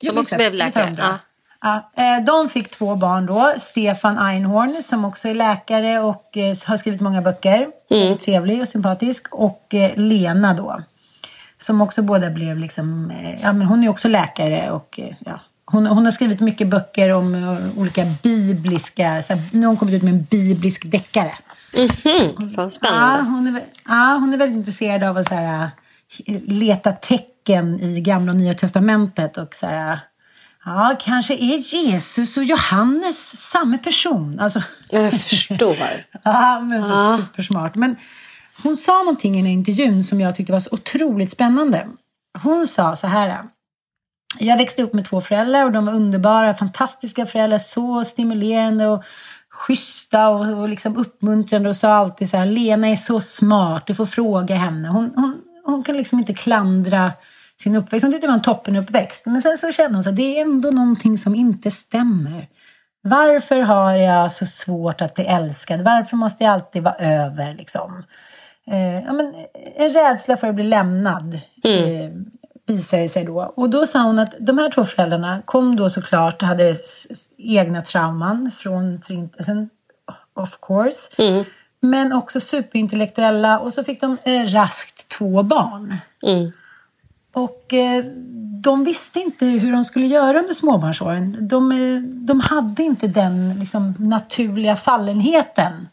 Jo, 0.00 0.08
Som 0.08 0.18
också 0.18 0.34
exakt. 0.34 0.38
blev 0.38 0.54
läkare? 0.54 0.94
Ja. 0.98 1.18
Ja, 1.60 1.90
eh, 2.02 2.24
de 2.24 2.48
fick 2.48 2.70
två 2.70 2.94
barn 2.94 3.26
då. 3.26 3.54
Stefan 3.58 4.18
Einhorn 4.18 4.82
som 4.82 5.04
också 5.04 5.28
är 5.28 5.34
läkare 5.34 6.00
och 6.00 6.36
eh, 6.36 6.56
har 6.66 6.76
skrivit 6.76 7.00
många 7.00 7.22
böcker. 7.22 7.68
Väldigt 7.90 8.22
Trevlig 8.22 8.60
och 8.60 8.68
sympatisk. 8.68 9.34
Och 9.34 9.74
Lena 9.94 10.54
då. 10.54 10.80
Som 11.66 11.80
också 11.80 12.02
båda 12.02 12.30
blev 12.30 12.58
liksom, 12.58 13.10
eh, 13.10 13.42
ja 13.42 13.52
men 13.52 13.66
hon 13.66 13.84
är 13.84 13.88
också 13.88 14.08
läkare 14.08 14.70
och 14.70 14.98
eh, 15.00 15.14
ja. 15.18 15.40
Hon, 15.64 15.86
hon 15.86 16.04
har 16.04 16.12
skrivit 16.12 16.40
mycket 16.40 16.68
böcker 16.68 17.12
om 17.12 17.34
eh, 17.34 17.78
olika 17.78 18.04
bibliska, 18.22 19.22
så 19.22 19.32
här, 19.34 19.42
nu 19.52 19.60
har 19.60 19.66
hon 19.66 19.76
kommit 19.76 19.94
ut 19.94 20.02
med 20.02 20.12
en 20.14 20.22
biblisk 20.24 20.90
deckare. 20.90 21.32
Fan 22.02 22.54
Ja, 22.56 22.70
spännande. 22.70 23.22
hon 23.30 23.56
är, 23.56 23.62
ja, 23.88 24.16
hon 24.20 24.34
är 24.34 24.38
väldigt 24.38 24.56
intresserad 24.56 25.02
av 25.04 25.16
att 25.16 25.28
så 25.28 25.34
här, 25.34 25.70
leta 26.46 26.92
tecken 26.92 27.80
i 27.80 28.00
gamla 28.00 28.32
och 28.32 28.38
nya 28.38 28.54
testamentet. 28.54 29.36
Och 29.38 29.54
så 29.54 29.66
här, 29.66 29.98
ja, 30.64 30.96
kanske 31.00 31.34
är 31.34 31.56
Jesus 31.74 32.36
och 32.36 32.44
Johannes 32.44 33.48
samma 33.50 33.78
person. 33.78 34.40
Alltså, 34.40 34.62
Jag 34.90 35.12
förstår. 35.20 35.76
ja, 36.22 36.60
men 36.60 36.82
så 36.82 37.16
supersmart. 37.22 37.74
Men 37.74 37.96
hon 38.62 38.76
sa 38.76 38.98
någonting 38.98 39.34
i 39.34 39.36
den 39.36 39.46
här 39.46 39.52
intervjun 39.52 40.04
som 40.04 40.20
jag 40.20 40.34
tyckte 40.34 40.52
var 40.52 40.60
så 40.60 40.74
otroligt 40.74 41.30
spännande. 41.30 41.88
Hon 42.42 42.66
sa 42.66 42.96
så 42.96 43.06
här. 43.06 43.42
Jag 44.38 44.58
växte 44.58 44.82
upp 44.82 44.92
med 44.92 45.04
två 45.04 45.20
föräldrar 45.20 45.64
och 45.64 45.72
de 45.72 45.86
var 45.86 45.92
underbara, 45.92 46.54
fantastiska 46.54 47.26
föräldrar, 47.26 47.58
så 47.58 48.04
stimulerande 48.04 48.86
och 48.86 49.04
schyssta 49.50 50.28
och, 50.28 50.58
och 50.60 50.68
liksom 50.68 50.96
uppmuntrande 50.96 51.68
och 51.68 51.76
sa 51.76 51.92
alltid 51.92 52.30
så 52.30 52.36
här, 52.36 52.46
Lena 52.46 52.88
är 52.88 52.96
så 52.96 53.20
smart, 53.20 53.86
du 53.86 53.94
får 53.94 54.06
fråga 54.06 54.54
henne. 54.54 54.88
Hon, 54.88 55.12
hon, 55.14 55.42
hon 55.64 55.82
kan 55.82 55.96
liksom 55.96 56.18
inte 56.18 56.34
klandra 56.34 57.12
sin 57.62 57.76
uppväxt. 57.76 58.04
Hon 58.04 58.12
tyckte 58.12 58.26
det 58.26 58.30
var 58.30 58.38
en 58.38 58.42
toppenuppväxt. 58.42 59.26
Men 59.26 59.42
sen 59.42 59.58
så 59.58 59.72
kände 59.72 59.96
hon 59.96 60.02
så 60.02 60.10
här, 60.10 60.16
det 60.16 60.38
är 60.38 60.42
ändå 60.42 60.70
någonting 60.70 61.18
som 61.18 61.34
inte 61.34 61.70
stämmer. 61.70 62.48
Varför 63.02 63.60
har 63.60 63.92
jag 63.92 64.32
så 64.32 64.46
svårt 64.46 65.00
att 65.00 65.14
bli 65.14 65.24
älskad? 65.24 65.80
Varför 65.80 66.16
måste 66.16 66.44
jag 66.44 66.52
alltid 66.52 66.82
vara 66.82 66.94
över 66.94 67.54
liksom? 67.54 68.04
Eh, 68.70 69.04
ja, 69.04 69.12
men, 69.12 69.34
en 69.76 69.88
rädsla 69.88 70.36
för 70.36 70.48
att 70.48 70.54
bli 70.54 70.64
lämnad 70.64 71.34
eh, 71.64 72.10
visade 72.66 73.08
sig 73.08 73.24
då. 73.24 73.52
Och 73.56 73.70
då 73.70 73.86
sa 73.86 74.02
hon 74.02 74.18
att 74.18 74.34
de 74.40 74.58
här 74.58 74.70
två 74.70 74.84
föräldrarna 74.84 75.42
kom 75.44 75.76
då 75.76 75.90
såklart 75.90 76.42
och 76.42 76.48
hade 76.48 76.76
egna 77.36 77.82
trauman 77.82 78.50
från 78.58 79.02
förintelsen, 79.02 79.70
of 80.34 80.58
course. 80.62 81.22
Men 81.80 82.12
också 82.12 82.40
superintellektuella 82.40 83.58
och 83.58 83.72
så 83.72 83.84
fick 83.84 84.00
de 84.00 84.18
eh, 84.24 84.46
raskt 84.46 85.08
två 85.08 85.42
barn. 85.42 85.96
Mm. 86.22 86.52
Och 87.32 87.72
eh, 87.72 88.04
de 88.62 88.84
visste 88.84 89.20
inte 89.20 89.46
hur 89.46 89.72
de 89.72 89.84
skulle 89.84 90.06
göra 90.06 90.38
under 90.38 90.54
småbarnsåren. 90.54 91.48
De, 91.48 91.72
eh, 91.72 92.00
de 92.02 92.40
hade 92.40 92.82
inte 92.82 93.06
den 93.06 93.60
liksom, 93.60 93.94
naturliga 93.98 94.76
fallenheten. 94.76 95.88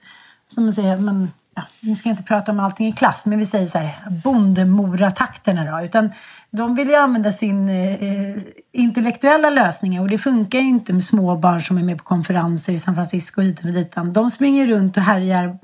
Som 0.48 0.64
man 0.64 0.74
säger, 0.74 0.98
men, 0.98 1.32
ja, 1.56 1.64
nu 1.80 1.96
ska 1.96 2.10
jag 2.10 2.14
inte 2.14 2.24
prata 2.24 2.52
om 2.52 2.60
allting 2.60 2.88
i 2.88 2.92
klass, 2.92 3.26
men 3.26 3.40
vi 3.40 3.46
säger 3.46 3.68
så 3.68 3.78
här, 3.78 4.10
bondemoratakterna 4.24 5.72
då. 5.72 5.86
Utan 5.86 6.12
de 6.52 6.76
vill 6.76 6.88
ju 6.88 6.96
använda 6.96 7.32
sin 7.32 7.70
eh, 7.70 8.38
intellektuella 8.72 9.50
lösningar 9.50 10.02
och 10.02 10.08
det 10.08 10.18
funkar 10.18 10.60
ju 10.60 10.70
inte 10.70 10.94
med 10.94 11.04
småbarn 11.04 11.62
som 11.62 11.78
är 11.78 11.84
med 11.84 11.98
på 11.98 12.04
konferenser 12.04 12.74
i 12.74 12.80
San 12.80 12.96
Francisco 12.96 13.42
hit 13.42 13.60
och 13.60 13.74
ditan. 13.74 14.14
De 14.14 14.32
springer 14.32 14.68
runt 14.68 14.98
och 14.98 15.04
härjar 15.04 15.58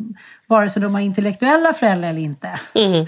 vare 0.48 0.70
sig 0.70 0.82
de 0.82 0.94
har 0.94 1.02
intellektuella 1.02 1.74
föräldrar 1.74 2.10
eller 2.10 2.22
inte. 2.22 2.60
Mm. 2.74 3.06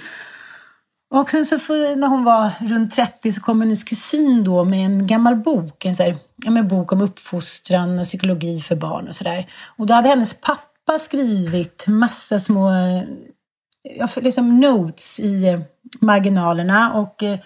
Och 1.13 1.29
sen 1.29 1.45
så 1.45 1.59
för, 1.59 1.95
när 1.95 2.07
hon 2.07 2.23
var 2.23 2.51
runt 2.59 2.93
30 2.93 3.33
så 3.33 3.41
kom 3.41 3.61
hennes 3.61 3.83
kusin 3.83 4.43
då 4.43 4.63
med 4.63 4.85
en 4.85 5.07
gammal 5.07 5.35
bok. 5.35 5.85
En 5.85 5.95
så 5.95 6.03
här, 6.03 6.15
ja, 6.35 6.63
bok 6.63 6.91
om 6.91 7.01
uppfostran 7.01 7.99
och 7.99 8.05
psykologi 8.05 8.59
för 8.59 8.75
barn 8.75 9.07
och 9.07 9.15
sådär. 9.15 9.47
Och 9.77 9.85
då 9.85 9.93
hade 9.93 10.09
hennes 10.09 10.33
pappa 10.33 10.70
skrivit 10.99 11.87
massa 11.87 12.39
små 12.39 12.71
liksom 14.15 14.59
notes 14.59 15.19
i 15.19 15.47
eh, 15.47 15.59
marginalerna 15.99 16.93
och 16.93 17.23
eh, 17.23 17.39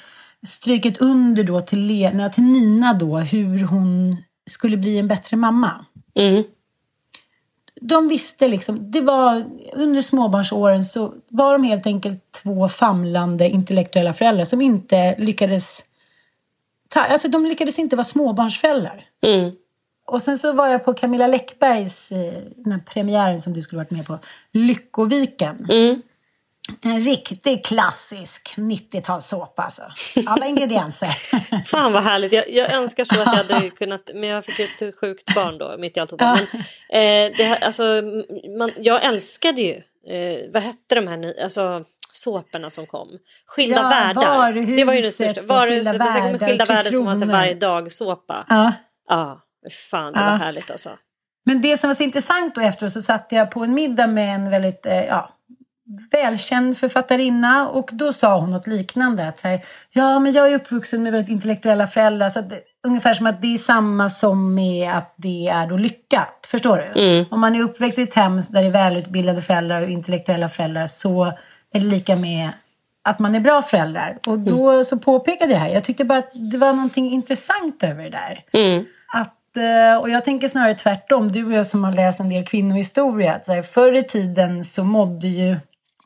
strykit 0.48 0.98
under 0.98 1.44
då 1.44 1.62
till, 1.62 1.80
Lena, 1.80 2.30
till 2.30 2.44
Nina 2.44 2.94
då 2.94 3.18
hur 3.18 3.64
hon 3.64 4.18
skulle 4.50 4.78
bli 4.78 5.00
en 5.00 5.08
bättre 5.08 5.38
mamma 5.38 5.86
Mm. 6.18 6.44
de 7.82 8.08
visste 8.08 8.48
liksom, 8.48 8.92
det 8.92 9.02
var 9.02 9.46
under 9.74 10.02
småbarnsåren 10.02 10.86
så 10.86 11.14
var 11.30 11.54
de 11.54 11.64
helt 11.64 11.88
enkelt 11.88 12.32
två 12.44 12.70
famlande 12.70 13.50
intellektuella 13.50 14.14
föräldrar 14.14 14.46
som 14.46 14.62
inte 14.62 15.16
lyckades 15.18 15.84
ta, 16.90 17.00
alltså 17.00 17.28
de 17.28 17.46
lyckades 17.46 17.80
inte 17.80 17.96
vara 17.96 18.04
småbarnsföräldrar. 18.04 19.06
Mm. 19.24 19.52
Och 20.06 20.22
sen 20.22 20.40
så 20.40 20.54
var 20.54 20.68
jag 20.68 20.86
på 20.86 20.94
Camilla 20.94 21.28
Läckbergs, 21.28 22.12
eh, 22.12 22.34
den 22.56 22.72
här 22.72 22.80
premiären 22.80 23.42
som 23.42 23.54
du 23.54 23.62
skulle 23.62 23.78
varit 23.78 23.92
med 23.92 24.06
på, 24.06 24.20
Lyckoviken. 24.52 25.68
Mm. 25.70 26.02
En 26.82 27.00
riktig 27.00 27.66
klassisk 27.66 28.54
90-talssåpa 28.58 29.64
alltså. 29.64 29.82
Alla 30.28 30.46
ingredienser. 30.46 31.08
Fan 31.66 31.94
vad 31.94 32.04
härligt. 32.04 32.34
Jag, 32.34 32.50
jag 32.50 32.74
önskar 32.74 33.04
så 33.04 33.22
att 33.22 33.50
jag 33.50 33.56
hade 33.56 33.70
kunnat. 33.78 34.10
Men 34.14 34.30
jag 34.30 34.46
fick 34.46 34.60
ett 34.60 34.96
sjukt 34.96 35.36
barn 35.36 35.58
då 35.58 35.76
mitt 35.80 35.98
i 35.98 36.00
alltihopa. 36.00 36.40
Men, 36.52 36.62
eh, 37.02 37.38
det, 37.38 37.58
alltså, 37.62 37.84
man, 38.58 38.72
jag 38.78 39.04
älskade 39.04 39.62
ju. 39.62 39.76
Eh, 40.08 40.52
vad 40.54 40.64
hette 40.64 40.96
de 40.96 41.08
här 41.08 41.18
ny, 41.18 41.34
alltså, 41.44 41.84
såporna 42.12 42.70
som 42.70 42.86
kom. 42.86 43.08
Skilda 43.46 43.82
ja, 43.82 43.90
världar. 43.90 44.76
Det 44.78 44.84
var 44.84 44.94
ju 44.94 45.02
den 45.02 45.12
största. 45.12 45.42
Varuhuset, 45.42 45.92
skilda 45.92 46.06
världar, 46.06 46.48
skilda 46.48 46.66
världar 46.66 46.92
som 46.92 47.06
var 47.06 47.26
varje 47.26 47.54
dag-såpa. 47.54 48.46
Ja. 48.50 48.74
ja, 49.10 49.45
fan 49.70 50.14
det 50.14 50.20
ja. 50.20 50.26
var 50.26 50.38
härligt 50.38 50.72
alltså. 50.72 50.90
Men 51.46 51.62
det 51.62 51.78
som 51.78 51.88
var 51.88 51.96
så 51.96 52.04
intressant 52.04 52.56
då 52.56 52.62
efteråt 52.62 52.94
så 52.94 53.02
satt 53.02 53.28
jag 53.30 53.52
på 53.52 53.64
en 53.64 53.74
middag 53.74 54.08
med 54.08 54.36
en 54.36 54.50
väldigt, 54.50 54.86
eh, 54.86 55.06
ja, 55.06 55.30
välkänd 56.12 56.78
författarinna 56.78 57.70
och 57.70 57.90
då 57.94 58.14
sa 58.14 58.40
hon 58.40 58.52
något 58.52 58.68
liknande. 58.68 59.28
Att 59.28 59.40
så 59.40 59.48
här, 59.48 59.62
ja, 59.90 60.20
men 60.20 60.34
jag 60.34 60.52
är 60.52 60.56
uppvuxen 60.56 61.04
med 61.04 61.12
väldigt 61.12 61.32
intellektuella 61.32 61.88
föräldrar. 61.88 62.30
Så 62.30 62.42
det, 62.42 62.62
ungefär 62.88 63.14
som 63.14 63.28
att 63.28 63.42
det 63.42 63.54
är 63.54 63.58
samma 63.58 64.10
som 64.10 64.54
med 64.54 64.92
att 64.92 65.14
det 65.18 65.48
är 65.48 65.68
då 65.68 65.78
lyckat. 65.78 66.48
Förstår 66.52 66.78
du? 66.78 67.02
Mm. 67.02 67.26
Om 67.32 67.40
man 67.40 67.56
är 67.56 67.62
uppväxt 67.62 68.00
i 68.00 68.02
ett 68.02 68.14
hem 68.14 68.36
där 68.36 68.62
det 68.62 68.68
är 68.68 68.72
välutbildade 68.72 69.42
föräldrar 69.42 69.82
och 69.82 69.90
intellektuella 69.90 70.50
föräldrar 70.50 70.88
så 70.88 71.26
är 71.74 71.80
det 71.80 71.86
lika 71.86 72.16
med 72.16 72.50
att 73.04 73.20
man 73.20 73.36
är 73.36 73.40
bra 73.40 73.62
föräldrar. 73.62 74.18
Och 74.28 74.40
då 74.40 74.72
mm. 74.72 74.84
så 74.84 74.98
påpekade 74.98 75.52
jag 75.52 75.62
det 75.62 75.64
här. 75.64 75.74
Jag 75.74 75.84
tyckte 75.84 76.06
bara 76.06 76.20
att 76.20 76.52
det 76.52 76.58
var 76.58 76.74
någonting 76.74 77.12
intressant 77.12 77.84
över 77.84 78.04
det 78.04 78.10
där. 78.10 78.44
Mm. 78.54 78.86
Eh, 79.58 79.98
och 79.98 80.10
jag 80.10 80.26
tänker 80.26 80.48
snarare 80.48 80.74
tvärtom. 80.74 81.32
Du 81.32 81.46
och 81.46 81.54
jag 81.54 81.68
som 81.68 81.84
har 81.84 81.92
läst 81.92 82.20
en 82.20 82.30
del 82.30 82.46
kvinnohistoria. 82.46 83.34
Att 83.36 83.68
förr 83.68 83.94
i 83.94 84.04
tiden 84.04 84.66
så 84.66 84.84
mådde 84.84 85.28
ju 85.28 85.58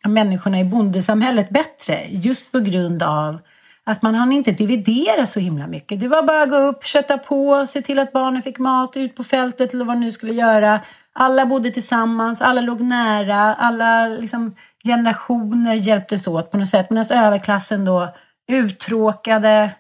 människorna 0.07 0.59
i 0.59 0.63
bondesamhället 0.63 1.49
bättre 1.49 2.05
just 2.09 2.51
på 2.51 2.59
grund 2.59 3.03
av 3.03 3.39
att 3.83 4.01
man 4.01 4.15
hann 4.15 4.31
inte 4.31 4.51
dividera 4.51 5.25
så 5.25 5.39
himla 5.39 5.67
mycket. 5.67 5.99
Det 5.99 6.07
var 6.07 6.23
bara 6.23 6.43
att 6.43 6.49
gå 6.49 6.57
upp, 6.57 6.85
kötta 6.85 7.17
på, 7.17 7.67
se 7.67 7.81
till 7.81 7.99
att 7.99 8.13
barnen 8.13 8.41
fick 8.41 8.59
mat, 8.59 8.97
ut 8.97 9.15
på 9.15 9.23
fältet 9.23 9.73
eller 9.73 9.85
vad 9.85 9.95
man 9.95 10.01
nu 10.01 10.11
skulle 10.11 10.33
göra. 10.33 10.81
Alla 11.13 11.45
bodde 11.45 11.71
tillsammans, 11.71 12.41
alla 12.41 12.61
låg 12.61 12.81
nära, 12.81 13.55
alla 13.55 14.07
liksom, 14.07 14.55
generationer 14.85 15.73
hjälptes 15.73 16.27
åt 16.27 16.51
på 16.51 16.57
något 16.57 16.67
sätt. 16.67 16.89
Medan 16.89 17.25
överklassen 17.25 17.85
då 17.85 18.15
uttråkade, 18.47 19.71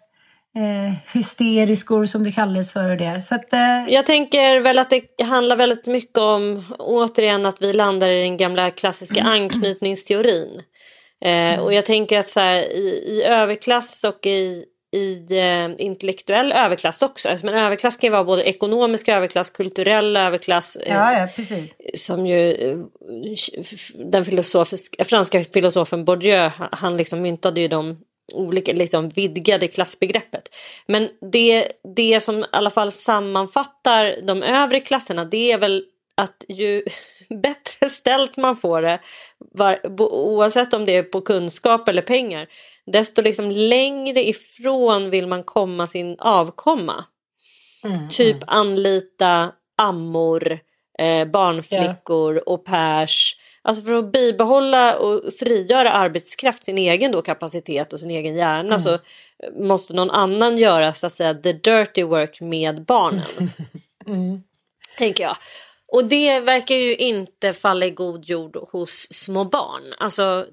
eh, 0.59 0.93
hysteriskor 1.13 2.05
som 2.05 2.23
det 2.23 2.31
kallades 2.31 2.73
för. 2.73 2.95
Det. 2.95 3.21
Så 3.21 3.35
att, 3.35 3.53
eh... 3.53 3.85
Jag 3.89 4.05
tänker 4.05 4.59
väl 4.59 4.79
att 4.79 4.89
det 4.89 5.23
handlar 5.23 5.55
väldigt 5.55 5.87
mycket 5.87 6.17
om 6.17 6.63
återigen 6.79 7.45
att 7.45 7.61
vi 7.61 7.73
landar 7.73 8.09
i 8.09 8.21
den 8.21 8.37
gamla 8.37 8.71
klassiska 8.71 9.21
anknytningsteorin. 9.23 10.61
Eh, 11.25 11.59
och 11.59 11.73
jag 11.73 11.85
tänker 11.85 12.19
att 12.19 12.27
så 12.27 12.39
här, 12.39 12.61
i, 12.61 13.03
i 13.07 13.23
överklass 13.23 14.03
och 14.03 14.25
i, 14.25 14.65
i 14.91 15.37
eh, 15.37 15.85
intellektuell 15.85 16.51
överklass 16.51 17.01
också. 17.01 17.29
Alltså, 17.29 17.45
men 17.45 17.55
överklass 17.55 17.97
kan 17.97 18.07
ju 18.07 18.11
vara 18.11 18.23
både 18.23 18.43
ekonomisk 18.43 19.07
överklass, 19.07 19.49
kulturell 19.49 20.17
överklass. 20.17 20.75
Eh, 20.75 20.95
ja, 20.95 21.13
ja, 21.13 21.27
precis. 21.35 21.75
Som 21.93 22.27
ju 22.27 22.51
eh, 22.51 22.77
den 23.95 24.25
filosofisk, 24.25 24.95
franska 25.05 25.43
filosofen 25.43 26.05
Bourdieu, 26.05 26.51
han 26.71 26.97
liksom 26.97 27.21
myntade 27.21 27.61
ju 27.61 27.67
de 27.67 27.97
olika 28.33 28.73
liksom 28.73 29.09
vidgade 29.09 29.67
klassbegreppet. 29.67 30.55
Men 30.85 31.09
det, 31.31 31.71
det 31.95 32.19
som 32.19 32.39
i 32.39 32.45
alla 32.51 32.69
fall 32.69 32.91
sammanfattar 32.91 34.15
de 34.21 34.43
övre 34.43 34.79
klasserna 34.79 35.25
det 35.25 35.51
är 35.51 35.57
väl 35.57 35.83
att 36.15 36.45
ju 36.47 36.83
bättre 37.29 37.89
ställt 37.89 38.37
man 38.37 38.55
får 38.55 38.81
det, 38.81 38.99
oavsett 39.97 40.73
om 40.73 40.85
det 40.85 40.95
är 40.95 41.03
på 41.03 41.21
kunskap 41.21 41.87
eller 41.87 42.01
pengar, 42.01 42.47
desto 42.85 43.21
liksom 43.21 43.51
längre 43.51 44.27
ifrån 44.27 45.09
vill 45.09 45.27
man 45.27 45.43
komma 45.43 45.87
sin 45.87 46.15
avkomma. 46.19 47.05
Mm, 47.83 48.09
typ 48.09 48.35
mm. 48.35 48.45
anlita 48.47 49.51
ammor, 49.77 50.59
eh, 50.99 51.27
barnflickor, 51.27 52.33
yeah. 52.33 52.43
au 52.45 52.57
pairs. 52.57 53.37
Alltså 53.61 53.83
för 53.83 53.93
att 53.93 54.11
bibehålla 54.11 54.97
och 54.97 55.33
frigöra 55.39 55.91
arbetskraft, 55.91 56.63
sin 56.63 56.77
egen 56.77 57.11
då 57.11 57.21
kapacitet 57.21 57.93
och 57.93 57.99
sin 57.99 58.11
egen 58.11 58.35
hjärna 58.35 58.67
mm. 58.67 58.79
så 58.79 58.99
måste 59.59 59.93
någon 59.93 60.11
annan 60.11 60.57
göra 60.57 60.93
så 60.93 61.07
att 61.07 61.13
säga 61.13 61.33
the 61.33 61.53
dirty 61.53 62.03
work 62.03 62.41
med 62.41 62.85
barnen. 62.85 63.51
Mm. 64.07 64.43
Tänker 64.97 65.23
jag. 65.23 65.37
Och 65.87 66.05
det 66.05 66.39
verkar 66.39 66.75
ju 66.75 66.95
inte 66.95 67.53
falla 67.53 67.85
i 67.85 67.91
god 67.91 68.25
jord 68.25 68.55
hos 68.71 69.07
små 69.11 69.43
barn. 69.43 69.93
Alltså, 69.97 70.45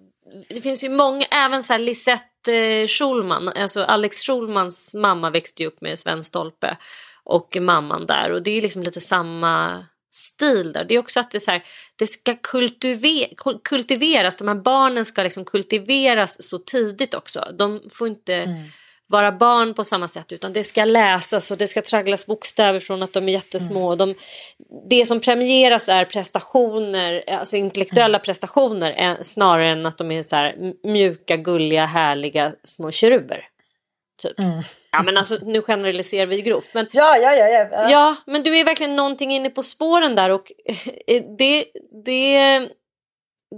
det 0.48 0.60
finns 0.60 0.84
ju 0.84 0.88
många, 0.88 1.26
även 1.26 1.64
så 1.64 1.72
här 1.72 1.80
Lisette 1.80 2.54
eh, 2.54 2.86
Schulman, 2.86 3.48
alltså 3.48 3.82
Alex 3.82 4.22
Schulmans 4.26 4.94
mamma 4.94 5.30
växte 5.30 5.62
ju 5.62 5.68
upp 5.68 5.80
med 5.80 5.98
Sven 5.98 6.24
Stolpe 6.24 6.76
och 7.24 7.56
mamman 7.60 8.06
där 8.06 8.32
och 8.32 8.42
det 8.42 8.50
är 8.50 8.62
liksom 8.62 8.82
lite 8.82 9.00
samma 9.00 9.84
stil 10.16 10.72
där. 10.72 10.84
Det 10.84 10.94
är 10.94 10.98
också 10.98 11.20
att 11.20 11.30
det, 11.30 11.40
så 11.40 11.50
här, 11.50 11.64
det 11.96 12.06
ska 12.06 12.34
kultiver 12.34 13.28
kultiveras, 13.64 14.36
de 14.36 14.48
här 14.48 14.54
barnen 14.54 15.04
ska 15.04 15.22
liksom 15.22 15.44
kultiveras 15.44 16.48
så 16.48 16.58
tidigt 16.58 17.14
också. 17.14 17.48
De 17.58 17.80
får 17.90 18.08
inte 18.08 18.34
mm 18.34 18.66
vara 19.08 19.32
barn 19.32 19.74
på 19.74 19.84
samma 19.84 20.08
sätt 20.08 20.32
utan 20.32 20.52
det 20.52 20.64
ska 20.64 20.84
läsas 20.84 21.50
och 21.50 21.58
det 21.58 21.68
ska 21.68 21.82
tragglas 21.82 22.26
bokstäver 22.26 22.80
från 22.80 23.02
att 23.02 23.12
de 23.12 23.28
är 23.28 23.32
jättesmå. 23.32 23.92
Mm. 23.92 23.98
De, 23.98 24.14
det 24.88 25.06
som 25.06 25.20
premieras 25.20 25.88
är 25.88 26.04
prestationer, 26.04 27.24
alltså 27.30 27.56
intellektuella 27.56 28.18
mm. 28.18 28.24
prestationer 28.24 28.90
är, 28.90 29.22
snarare 29.22 29.68
än 29.68 29.86
att 29.86 29.98
de 29.98 30.12
är 30.12 30.22
så 30.22 30.36
här 30.36 30.72
mjuka, 30.82 31.36
gulliga, 31.36 31.86
härliga 31.86 32.52
små 32.64 32.90
keruber. 32.90 33.48
Typ. 34.22 34.38
Mm. 34.38 34.62
Ja 34.90 35.02
men 35.02 35.16
alltså 35.16 35.38
nu 35.42 35.62
generaliserar 35.62 36.26
vi 36.26 36.42
grovt. 36.42 36.74
Men, 36.74 36.86
ja, 36.92 37.16
ja, 37.16 37.34
ja, 37.34 37.48
ja. 37.48 37.90
Ja 37.90 38.16
men 38.26 38.42
du 38.42 38.58
är 38.58 38.64
verkligen 38.64 38.96
någonting 38.96 39.32
inne 39.32 39.50
på 39.50 39.62
spåren 39.62 40.14
där 40.14 40.30
och 40.30 40.52
det, 41.38 41.64
det 42.04 42.68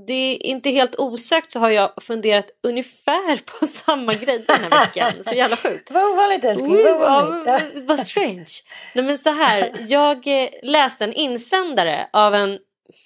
det 0.06 0.12
är 0.12 0.46
inte 0.46 0.70
helt 0.70 0.96
osökt 0.98 1.52
så 1.52 1.60
har 1.60 1.70
jag 1.70 1.92
funderat 2.02 2.50
ungefär 2.62 3.58
på 3.60 3.66
samma 3.66 4.14
grej 4.14 4.44
den 4.46 4.60
här 4.60 4.86
veckan. 4.86 5.24
Så 5.24 5.32
jävla 5.32 5.56
sjukt. 5.56 5.90
Vad 5.90 6.12
ovanligt 6.12 6.44
älskling. 6.44 6.84
Vad 6.84 6.96
ovanligt. 6.96 7.46
Ja, 7.46 7.60
vad 7.82 7.98
strange. 7.98 8.46
Nej 8.94 9.04
men 9.04 9.18
så 9.18 9.30
här. 9.30 9.86
Jag 9.88 10.42
eh, 10.42 10.48
läste 10.62 11.04
en 11.04 11.12
insändare 11.12 12.08
av 12.12 12.34
en 12.34 12.58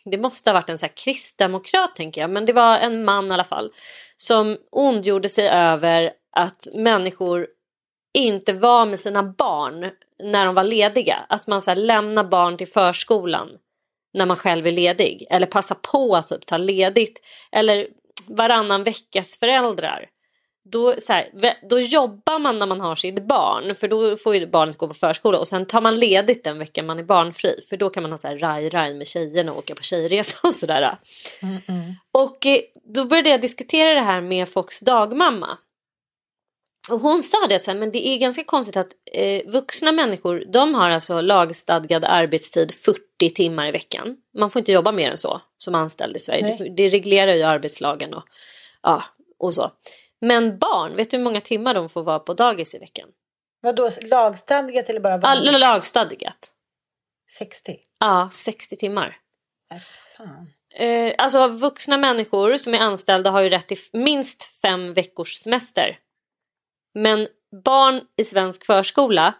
det 0.04 0.18
måste 0.18 0.50
ha 0.50 0.54
varit 0.54 0.68
en 0.68 0.78
så 0.78 0.86
här 0.86 0.92
kristdemokrat 0.96 1.94
tänker 1.94 2.20
jag. 2.20 2.30
Men 2.30 2.46
det 2.46 2.52
var 2.52 2.78
en 2.78 3.04
man 3.04 3.30
i 3.30 3.34
alla 3.34 3.44
fall. 3.44 3.72
Som 4.16 4.58
ondgjorde 4.70 5.28
sig 5.28 5.48
över 5.48 6.12
att 6.32 6.68
människor 6.74 7.46
inte 8.14 8.52
var 8.52 8.86
med 8.86 9.00
sina 9.00 9.22
barn 9.22 9.90
när 10.22 10.46
de 10.46 10.54
var 10.54 10.64
lediga. 10.64 11.26
Att 11.28 11.46
man 11.46 11.62
så 11.62 11.70
här, 11.70 11.76
lämnar 11.76 12.24
barn 12.24 12.56
till 12.56 12.68
förskolan 12.68 13.48
när 14.14 14.26
man 14.26 14.36
själv 14.36 14.66
är 14.66 14.72
ledig. 14.72 15.26
Eller 15.30 15.46
passa 15.46 15.74
på 15.74 16.16
att 16.16 16.28
typ 16.28 16.46
ta 16.46 16.56
ledigt. 16.56 17.20
Eller 17.52 17.86
varannan 18.28 18.84
veckas 18.84 19.38
föräldrar. 19.38 20.08
Då, 20.64 20.94
så 20.98 21.12
här, 21.12 21.28
då 21.68 21.80
jobbar 21.80 22.38
man 22.38 22.58
när 22.58 22.66
man 22.66 22.80
har 22.80 22.94
sitt 22.94 23.26
barn 23.26 23.74
för 23.74 23.88
då 23.88 24.16
får 24.16 24.34
ju 24.34 24.46
barnet 24.46 24.78
gå 24.78 24.88
på 24.88 24.94
förskola 24.94 25.38
och 25.38 25.48
sen 25.48 25.66
tar 25.66 25.80
man 25.80 25.98
ledigt 25.98 26.44
den 26.44 26.58
veckan 26.58 26.86
man 26.86 26.98
är 26.98 27.02
barnfri 27.02 27.60
för 27.68 27.76
då 27.76 27.90
kan 27.90 28.02
man 28.02 28.12
ha 28.12 28.18
så 28.18 28.28
här 28.28 28.38
raj-raj 28.38 28.94
med 28.94 29.06
tjejerna 29.06 29.52
och 29.52 29.58
åka 29.58 29.74
på 29.74 29.82
tjejresa 29.82 30.38
och 30.42 30.54
sådär. 30.54 30.98
Mm 31.42 31.58
-mm. 31.58 31.94
Och 32.12 32.46
eh, 32.46 32.60
då 32.94 33.04
började 33.04 33.30
jag 33.30 33.40
diskutera 33.40 33.94
det 33.94 34.00
här 34.00 34.20
med 34.20 34.48
Fox 34.48 34.80
dagmamma 34.80 35.58
och 36.90 37.00
hon 37.00 37.22
sa 37.22 37.46
det 37.48 37.58
sen, 37.58 37.78
men 37.78 37.92
det 37.92 38.06
är 38.06 38.18
ganska 38.18 38.44
konstigt 38.44 38.76
att 38.76 38.88
eh, 39.12 39.50
vuxna 39.50 39.92
människor, 39.92 40.44
de 40.52 40.74
har 40.74 40.90
alltså 40.90 41.20
lagstadgad 41.20 42.04
arbetstid 42.04 42.74
40 42.74 43.30
timmar 43.34 43.66
i 43.66 43.70
veckan. 43.70 44.16
Man 44.38 44.50
får 44.50 44.60
inte 44.60 44.72
jobba 44.72 44.92
mer 44.92 45.10
än 45.10 45.16
så 45.16 45.40
som 45.58 45.74
anställd 45.74 46.16
i 46.16 46.20
Sverige. 46.20 46.56
Det, 46.58 46.68
det, 46.76 46.88
reglerar 46.88 47.34
ju 47.34 47.42
arbetslagen 47.42 48.14
och, 48.14 48.24
ja, 48.82 49.04
och 49.38 49.54
så. 49.54 49.72
Men 50.20 50.58
barn, 50.58 50.96
vet 50.96 51.10
du 51.10 51.16
hur 51.16 51.24
många 51.24 51.40
timmar 51.40 51.74
de 51.74 51.88
får 51.88 52.02
vara 52.02 52.18
på 52.18 52.34
dagis 52.34 52.74
i 52.74 52.78
veckan? 52.78 53.08
Vadå, 53.60 53.90
lagstadgat 54.02 54.88
eller 54.88 55.00
bara 55.00 55.18
vanligt? 55.18 55.52
Ja, 55.52 55.58
lagstadgat. 55.58 56.52
60? 57.38 57.76
Ja, 58.00 58.28
60 58.32 58.76
timmar. 58.76 59.16
Äh, 59.72 59.78
fan. 60.16 60.50
Eh, 60.74 61.14
alltså 61.18 61.48
vuxna 61.48 61.96
människor 61.96 62.56
som 62.56 62.74
är 62.74 62.78
anställda 62.78 63.30
har 63.30 63.40
ju 63.40 63.48
rätt 63.48 63.68
till 63.68 63.78
minst 63.92 64.42
fem 64.62 64.94
veckors 64.94 65.34
semester 65.34 65.98
men 66.94 67.28
barn 67.64 68.00
i 68.16 68.24
svensk 68.24 68.66
förskola 68.66 69.34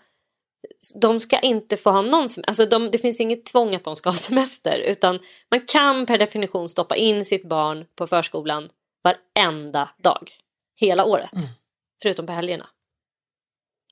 de 0.94 1.20
ska 1.20 1.38
inte 1.38 1.76
få 1.76 1.90
ha 1.90 2.02
någon 2.02 2.28
semester. 2.28 2.48
Alltså 2.48 2.66
de, 2.66 2.90
det 2.90 2.98
finns 2.98 3.20
inget 3.20 3.44
tvång 3.44 3.74
att 3.74 3.84
de 3.84 3.96
ska 3.96 4.10
ha 4.10 4.16
semester 4.16 4.78
utan 4.78 5.18
man 5.50 5.60
kan 5.66 6.06
per 6.06 6.18
definition 6.18 6.68
stoppa 6.68 6.96
in 6.96 7.24
sitt 7.24 7.48
barn 7.48 7.84
på 7.96 8.06
förskolan 8.06 8.68
varenda 9.04 9.88
dag. 10.02 10.30
Hela 10.76 11.04
året. 11.04 11.32
Mm. 11.32 11.44
Förutom 12.02 12.26
på 12.26 12.32
helgerna. 12.32 12.68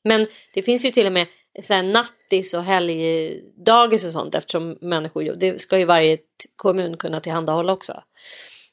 Men 0.04 0.26
det 0.54 0.62
finns 0.62 0.84
ju 0.84 0.90
till 0.90 1.06
och 1.06 1.12
med 1.12 1.26
så 1.62 1.74
här 1.74 1.82
nattis 1.82 2.54
och 2.54 2.62
helgdagis 2.62 4.04
och 4.04 4.12
sånt 4.12 4.34
eftersom 4.34 4.78
människor, 4.80 5.22
det 5.22 5.60
ska 5.60 5.78
ju 5.78 5.84
varje 5.84 6.18
kommun 6.56 6.96
kunna 6.96 7.20
tillhandahålla 7.20 7.72
också. 7.72 8.02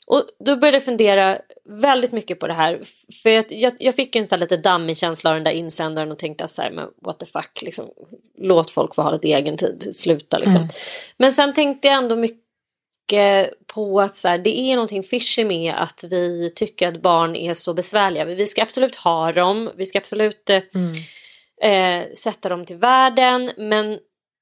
Och 0.08 0.24
då 0.40 0.56
började 0.56 0.76
jag 0.76 0.86
fundera 0.86 1.38
väldigt 1.66 2.12
mycket 2.12 2.40
på 2.40 2.48
det 2.48 2.54
här. 2.54 2.80
För 3.24 3.30
jag, 3.30 3.46
jag, 3.50 3.74
jag 3.80 3.96
fick 3.96 4.16
en 4.16 4.28
sån 4.28 4.40
lite 4.40 4.58
dammig 4.58 4.98
känsla 4.98 5.30
av 5.30 5.36
den 5.36 5.44
där 5.44 5.52
insändaren 5.52 6.12
och 6.12 6.20
tänkte 6.20 6.48
så 6.48 6.62
här, 6.62 6.72
men 6.72 6.88
what 7.06 7.20
the 7.20 7.26
fuck, 7.26 7.62
liksom, 7.62 7.90
låt 8.38 8.72
folk 8.72 8.96
få 8.96 9.02
ha 9.02 9.12
lite 9.12 9.28
egen 9.28 9.58
tid, 9.58 9.96
sluta 9.96 10.38
liksom. 10.38 10.62
Mm. 10.62 10.70
Men 11.18 11.34
sen 11.34 11.54
tänkte 11.54 11.88
jag 11.88 11.98
ändå 11.98 12.16
mycket 12.16 13.54
på 13.74 14.02
att 14.02 14.16
så 14.16 14.28
här, 14.28 14.38
det 14.38 14.60
är 14.60 14.76
någonting 14.76 15.04
fishy 15.04 15.46
med 15.46 15.74
att 15.78 16.04
vi 16.04 16.52
tycker 16.56 16.88
att 16.88 17.02
barn 17.02 17.36
är 17.36 17.54
så 17.54 17.74
besvärliga. 17.74 18.26
Vi 18.26 18.46
ska 18.46 18.62
absolut 18.62 18.96
ha 18.96 19.32
dem, 19.32 19.72
vi 19.76 19.86
ska 19.86 19.98
absolut 19.98 20.50
eh, 20.50 21.72
eh, 21.72 22.06
sätta 22.14 22.50
dem 22.50 22.66
till 22.66 22.78
världen 22.78 23.52
men 23.58 24.00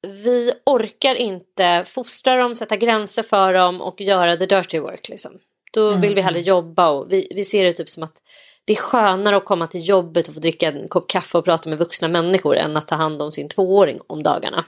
vi 0.08 0.52
orkar 0.66 1.16
inte 1.16 1.84
fostra 1.88 2.38
dem, 2.38 2.56
sätta 2.56 2.76
gränser 2.76 3.24
för 3.24 3.54
dem 3.54 3.82
och 3.82 4.02
göra 4.02 4.38
the 4.38 4.46
dirty 4.46 4.80
work. 4.80 5.10
Liksom. 5.10 5.40
Då 5.76 5.94
vill 5.96 6.16
vi 6.16 6.22
hellre 6.22 6.40
jobba 6.40 6.90
och 6.90 7.12
vi, 7.12 7.28
vi 7.36 7.46
ser 7.46 7.64
det 7.66 7.74
typ 7.74 7.90
som 7.90 8.04
att 8.04 8.24
det 8.66 8.74
är 8.74 8.78
skönare 8.78 9.38
att 9.38 9.46
komma 9.46 9.68
till 9.68 9.90
jobbet 9.90 10.28
och 10.28 10.34
få 10.34 10.40
dricka 10.40 10.68
en 10.68 10.88
kopp 10.88 11.10
kaffe 11.10 11.38
och 11.38 11.46
prata 11.46 11.70
med 11.70 11.78
vuxna 11.80 12.08
människor 12.08 12.56
än 12.58 12.78
att 12.78 12.88
ta 12.88 12.96
hand 12.96 13.22
om 13.22 13.32
sin 13.32 13.50
tvååring 13.50 14.00
om 14.08 14.24
dagarna. 14.24 14.66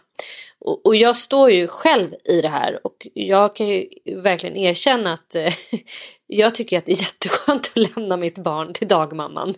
Och, 0.59 0.85
och 0.85 0.95
jag 0.95 1.15
står 1.15 1.51
ju 1.51 1.67
själv 1.67 2.09
i 2.23 2.41
det 2.41 2.47
här 2.49 2.79
och 2.83 3.07
jag 3.13 3.55
kan 3.55 3.67
ju 3.67 3.85
verkligen 4.15 4.57
erkänna 4.57 5.13
att 5.13 5.35
eh, 5.35 5.53
jag 6.27 6.55
tycker 6.55 6.77
att 6.77 6.85
det 6.85 6.91
är 6.91 7.01
jätteskönt 7.01 7.71
att 7.75 7.95
lämna 7.95 8.17
mitt 8.17 8.37
barn 8.37 8.73
till 8.73 8.87
dagmamman. 8.87 9.53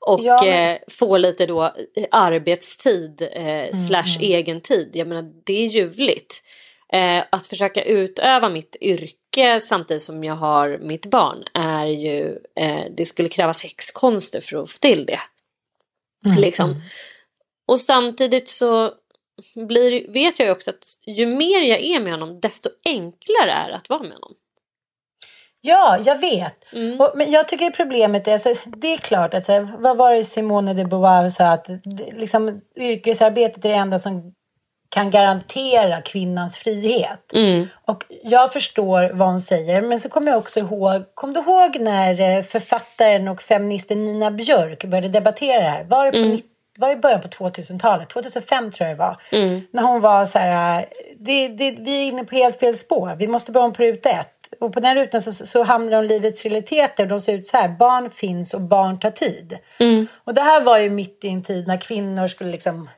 Och 0.00 0.20
Ja, 0.22 0.40
men- 0.44 0.72
eh, 0.72 0.78
få 0.90 1.16
lite 1.16 1.46
då 1.46 1.62
eh, 1.64 1.70
arbetstid 2.10 3.28
eh, 3.32 3.72
slash 3.72 4.18
egen 4.20 4.60
tid. 4.60 4.90
Jag 4.94 5.06
menar 5.08 5.30
det 5.44 5.64
är 5.64 5.66
ljuvligt. 5.66 6.42
Eh, 6.92 7.24
att 7.30 7.46
försöka 7.46 7.82
utöva 7.82 8.48
mitt 8.48 8.76
yrke 8.80 9.14
samtidigt 9.60 10.02
som 10.02 10.24
jag 10.24 10.34
har 10.34 10.78
mitt 10.78 11.06
barn 11.06 11.44
är 11.54 11.86
ju, 11.86 12.38
eh, 12.56 12.84
det 12.96 13.06
skulle 13.06 13.28
krävas 13.28 13.62
häxkonster 13.62 14.40
för 14.40 14.62
att 14.62 14.70
få 14.70 14.78
till 14.78 15.06
det. 15.06 15.20
Liksom. 16.38 16.82
Och 17.66 17.80
samtidigt 17.80 18.48
så 18.48 18.94
blir, 19.54 20.12
vet 20.12 20.38
jag 20.38 20.46
ju 20.46 20.52
också 20.52 20.70
att 20.70 20.84
ju 21.06 21.26
mer 21.26 21.60
jag 21.62 21.80
är 21.80 22.00
med 22.00 22.12
honom 22.12 22.40
desto 22.40 22.68
enklare 22.84 23.52
är 23.52 23.68
det 23.68 23.76
att 23.76 23.88
vara 23.88 24.02
med 24.02 24.12
honom. 24.12 24.34
Ja, 25.60 25.98
jag 26.04 26.20
vet. 26.20 26.72
Mm. 26.72 27.00
Och, 27.00 27.12
men 27.14 27.30
jag 27.30 27.48
tycker 27.48 27.70
problemet 27.70 28.28
är, 28.28 28.32
alltså, 28.32 28.54
det 28.64 28.92
är 28.92 28.96
klart 28.96 29.34
att, 29.34 29.44
så 29.44 29.52
här, 29.52 29.76
vad 29.78 29.96
var 29.96 30.14
det 30.14 30.24
Simone 30.24 30.74
de 30.74 30.84
Beauvoir 30.84 31.28
sa, 31.28 31.44
att 31.44 31.66
liksom, 32.12 32.60
yrkesarbetet 32.76 33.64
är 33.64 33.68
det 33.68 33.74
enda 33.74 33.98
som 33.98 34.34
kan 34.92 35.10
garantera 35.10 36.00
kvinnans 36.02 36.58
frihet. 36.58 37.32
Mm. 37.34 37.68
Och 37.84 38.04
jag 38.22 38.52
förstår 38.52 39.10
vad 39.14 39.28
hon 39.28 39.40
säger, 39.40 39.82
men 39.82 40.00
så 40.00 40.08
kommer 40.08 40.30
jag 40.30 40.38
också 40.38 40.60
ihåg, 40.60 41.02
kom 41.14 41.32
du 41.32 41.40
ihåg 41.40 41.76
när 41.80 42.20
eh, 42.38 42.42
författaren 42.44 43.28
och 43.28 43.42
feministen 43.42 44.04
Nina 44.04 44.30
Björk 44.30 44.84
började 44.84 45.08
debattera 45.08 45.60
det 45.62 45.68
här? 45.68 45.84
Var 45.84 46.04
det, 46.06 46.12
på 46.12 46.18
nitt- 46.18 46.46
var 46.78 46.88
det 46.88 46.94
i 46.94 46.96
början 46.96 47.20
på 47.20 47.28
2000-talet? 47.28 48.08
2005 48.10 48.70
tror 48.70 48.88
jag 48.88 48.96
det 48.96 49.00
var. 49.00 49.16
När 49.70 49.82
hon 49.82 50.00
var 50.00 50.26
så 50.26 50.38
här, 50.38 50.78
eh, 50.80 50.84
det, 51.18 51.48
det, 51.48 51.70
vi 51.70 52.02
är 52.02 52.08
inne 52.08 52.24
på 52.24 52.34
helt 52.34 52.58
fel 52.60 52.76
spår, 52.76 53.14
vi 53.18 53.26
måste 53.26 53.52
börja 53.52 53.64
om 53.66 53.72
på 53.72 53.82
ruta 53.82 54.10
ett. 54.10 54.28
Och 54.60 54.72
på 54.72 54.80
den 54.80 54.94
rutan 54.94 55.22
så, 55.22 55.32
så 55.32 55.62
hamnar 55.62 55.90
de 55.90 55.96
om 55.96 56.04
livets 56.04 56.44
realiteter. 56.44 57.06
De 57.06 57.20
ser 57.20 57.32
ut 57.34 57.46
så 57.46 57.56
här, 57.56 57.68
barn 57.68 58.10
finns 58.10 58.54
och 58.54 58.60
barn 58.60 58.98
tar 59.00 59.10
tid. 59.10 59.58
Och 60.24 60.34
det 60.34 60.40
här 60.42 60.60
var 60.60 60.78
ju 60.78 60.90
mitt 60.90 61.24
i 61.24 61.28
en 61.28 61.42
tid 61.42 61.66
när 61.66 61.76
kvinnor 61.80 62.26
skulle 62.26 62.50
liksom 62.50 62.88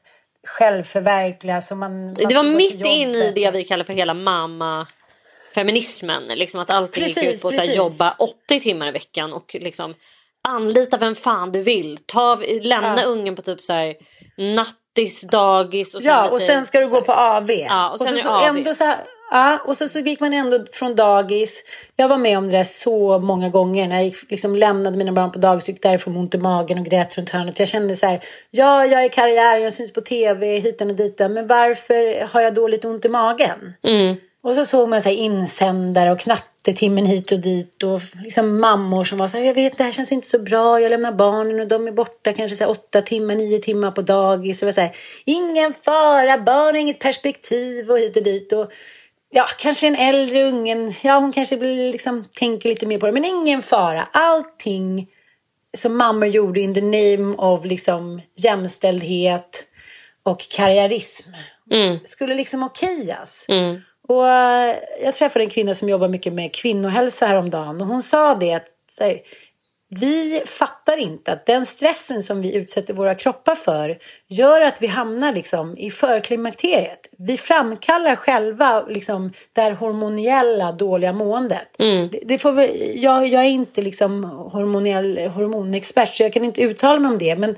självförverkligas. 0.45 1.71
och 1.71 1.77
Man, 1.77 2.05
man 2.05 2.15
Det 2.15 2.35
var 2.35 2.43
mitt 2.43 2.87
in 2.87 3.15
i 3.15 3.33
det 3.35 3.51
vi 3.51 3.65
kallar 3.65 3.85
för 3.85 3.93
hela 3.93 4.15
mamma 4.15 4.87
feminismen. 5.55 6.23
Liksom 6.27 6.61
att 6.61 6.71
allting 6.71 7.05
gick 7.05 7.15
Precis, 7.15 7.35
ut 7.35 7.43
på 7.43 7.49
att 7.49 7.55
så 7.55 7.63
jobba 7.65 8.15
80 8.19 8.61
timmar 8.61 8.89
i 8.89 8.91
veckan 8.91 9.33
och 9.33 9.57
liksom 9.61 9.95
anlita 10.49 10.97
vem 10.97 11.15
fan 11.15 11.53
du 11.53 11.63
vill. 11.63 11.99
Ta, 12.07 12.39
lämna 12.63 13.01
Ja. 13.01 13.07
ungen 13.07 13.37
på 13.37 13.43
typ 13.43 13.61
så 13.61 13.73
här 13.73 13.95
nattis, 14.39 15.23
dagis 15.31 15.95
och 15.95 16.03
sen 16.03 16.13
Ja, 16.13 16.23
lite, 16.23 16.35
och 16.35 16.43
sen 16.43 16.67
ska 16.67 16.81
du 16.81 16.87
så 16.87 16.95
gå 16.95 17.01
på 17.01 17.13
AV. 17.13 17.51
Ja, 17.51 17.91
och 17.91 18.01
sen 18.01 18.17
så, 18.17 18.23
så 18.23 18.29
AV. 18.29 18.45
Ändå 18.57 18.75
så 18.75 18.85
här, 18.85 18.99
ja, 19.35 19.63
och 19.65 19.77
sen 19.77 19.89
så 19.89 19.99
gick 19.99 20.21
man 20.21 20.35
ändå 20.35 20.65
från 20.73 20.97
dagis. 20.97 21.63
Jag 21.97 22.09
var 22.09 22.17
med 22.17 22.39
om 22.39 22.49
det 22.49 22.57
där 22.57 22.65
så 22.65 23.19
många 23.19 23.49
gånger. 23.49 23.89
När 23.89 23.97
jag 23.97 24.05
gick, 24.05 24.31
liksom 24.31 24.57
lämnade 24.57 24.99
mina 24.99 25.13
barn 25.13 25.33
på 25.33 25.39
dagis, 25.39 25.69
gick 25.69 25.83
därifrån 25.83 26.17
ont 26.17 26.35
i 26.35 26.39
magen 26.39 26.79
och 26.79 26.85
grät 26.85 27.19
runt 27.19 27.31
hörnet. 27.31 27.57
För 27.57 27.63
jag 27.63 27.69
kände 27.69 27.97
så 27.97 28.07
här, 28.07 28.21
ja, 28.51 28.87
jag 28.87 29.05
är 29.05 29.09
karriär, 29.09 29.57
jag 29.57 29.73
syns 29.73 29.93
på 29.93 30.01
tv, 30.01 30.59
hitan 30.59 30.91
och 30.91 30.97
ditan. 30.97 31.33
Men 31.33 31.47
varför 31.47 32.27
har 32.27 32.41
jag 32.41 32.55
då 32.55 32.69
lite 32.69 32.89
ont 32.89 33.05
i 33.05 33.09
magen? 33.09 33.75
Mm. 33.83 34.17
Och 34.43 34.55
så 34.55 34.65
såg 34.65 34.89
man 34.89 35.03
så 35.03 35.09
här 35.09 35.17
insändare 35.17 36.13
och 36.13 36.21
knattetimmen 36.21 37.07
hit 37.07 37.33
och 37.33 37.39
dit 37.39 37.83
och 37.83 38.01
liksom 38.25 38.61
mammor 38.61 39.05
som 39.05 39.19
var 39.19 39.29
så 39.29 39.37
här, 39.37 39.45
jag 39.45 39.55
vet 39.55 39.79
det 39.79 39.85
här 39.85 39.93
känns 39.93 40.13
inte 40.13 40.27
så 40.29 40.39
bra, 40.39 40.81
jag 40.81 40.91
lämnar 40.91 41.13
barnen 41.13 41.61
och 41.61 41.69
de 41.69 41.89
är 41.89 41.93
borta 41.93 42.33
kanske 42.33 42.57
så 42.57 42.65
här 42.65 42.71
åtta 42.71 43.03
timmar, 43.03 43.35
nio 43.35 43.59
timmar 43.59 43.91
på 43.91 44.03
dagis. 44.03 44.63
Och 44.63 44.67
var 44.67 44.73
så 44.73 44.81
här, 44.81 44.97
ingen 45.25 45.75
fara, 45.85 46.39
barn 46.39 46.75
har 46.75 46.81
inget 46.81 46.99
perspektiv 46.99 47.91
och 47.91 47.99
hit 47.99 48.17
och 48.17 48.23
dit. 48.23 48.53
Och 48.53 48.73
ja, 49.35 49.47
kanske 49.59 49.87
en 49.87 49.97
äldre 49.97 50.45
ungen, 50.45 50.95
ja 51.03 51.19
hon 51.19 51.33
kanske 51.33 51.57
blir, 51.57 51.93
liksom, 51.93 52.25
tänker 52.25 52.69
lite 52.69 52.87
mer 52.87 52.99
på 52.99 53.07
det, 53.07 53.13
men 53.13 53.25
ingen 53.25 53.63
fara. 53.63 54.09
Allting 54.13 55.09
som 55.77 55.97
mammor 55.97 56.29
gjorde 56.29 56.61
in 56.61 56.75
the 56.75 56.81
name 56.81 57.37
of 57.37 57.65
liksom 57.65 58.21
jämställdhet 58.37 59.65
och 60.23 60.49
karriärism 60.51 61.31
Mm. 61.71 61.99
skulle 62.05 62.35
liksom 62.35 62.63
okejas. 62.63 63.47
Mm. 63.49 63.81
Och 64.09 64.29
eh, 64.29 64.77
jag 65.03 65.15
träffade 65.15 65.45
en 65.45 65.51
kvinna 65.51 65.75
som 65.75 65.89
jobbar 65.89 66.09
mycket 66.09 66.33
med 66.33 66.55
kvinnohälsa 66.55 67.27
häromdagen 67.27 67.81
och 67.81 67.87
hon 67.87 68.03
sa 68.03 68.35
det 68.35 68.55
att 68.55 68.67
så 68.99 69.05
här, 69.05 69.21
vi 70.01 70.43
fattar 70.47 70.97
inte 70.97 71.33
att 71.33 71.47
den 71.47 71.67
stressen 71.67 72.23
som 72.23 72.41
vi 72.41 72.55
utsätter 72.55 72.95
våra 72.95 73.15
kroppar 73.15 73.55
för 73.55 73.99
gör 74.29 74.61
att 74.61 74.83
vi 74.83 74.87
hamnar 74.87 75.33
liksom 75.33 75.79
i 75.79 75.91
förklimakteriet. 75.91 77.09
Vi 77.19 77.37
framkallar 77.37 78.17
själva 78.17 78.87
liksom 78.89 79.33
det 79.53 79.61
här 79.61 79.73
hormoniella 79.73 80.73
dåliga 80.73 81.13
måendet. 81.13 81.69
Det, 82.13 82.21
det 82.25 82.39
får 82.39 82.53
vi, 82.53 82.93
jag, 83.03 83.29
jag 83.29 83.45
är 83.45 83.49
inte 83.49 83.83
liksom 83.83 84.25
hormoniell 84.25 85.19
hormonexpert 85.19 86.15
så 86.17 86.23
jag 86.23 86.33
kan 86.33 86.45
inte 86.45 86.63
uttala 86.63 87.01
mig 87.01 87.11
om 87.11 87.19
det 87.19 87.37
men 87.37 87.57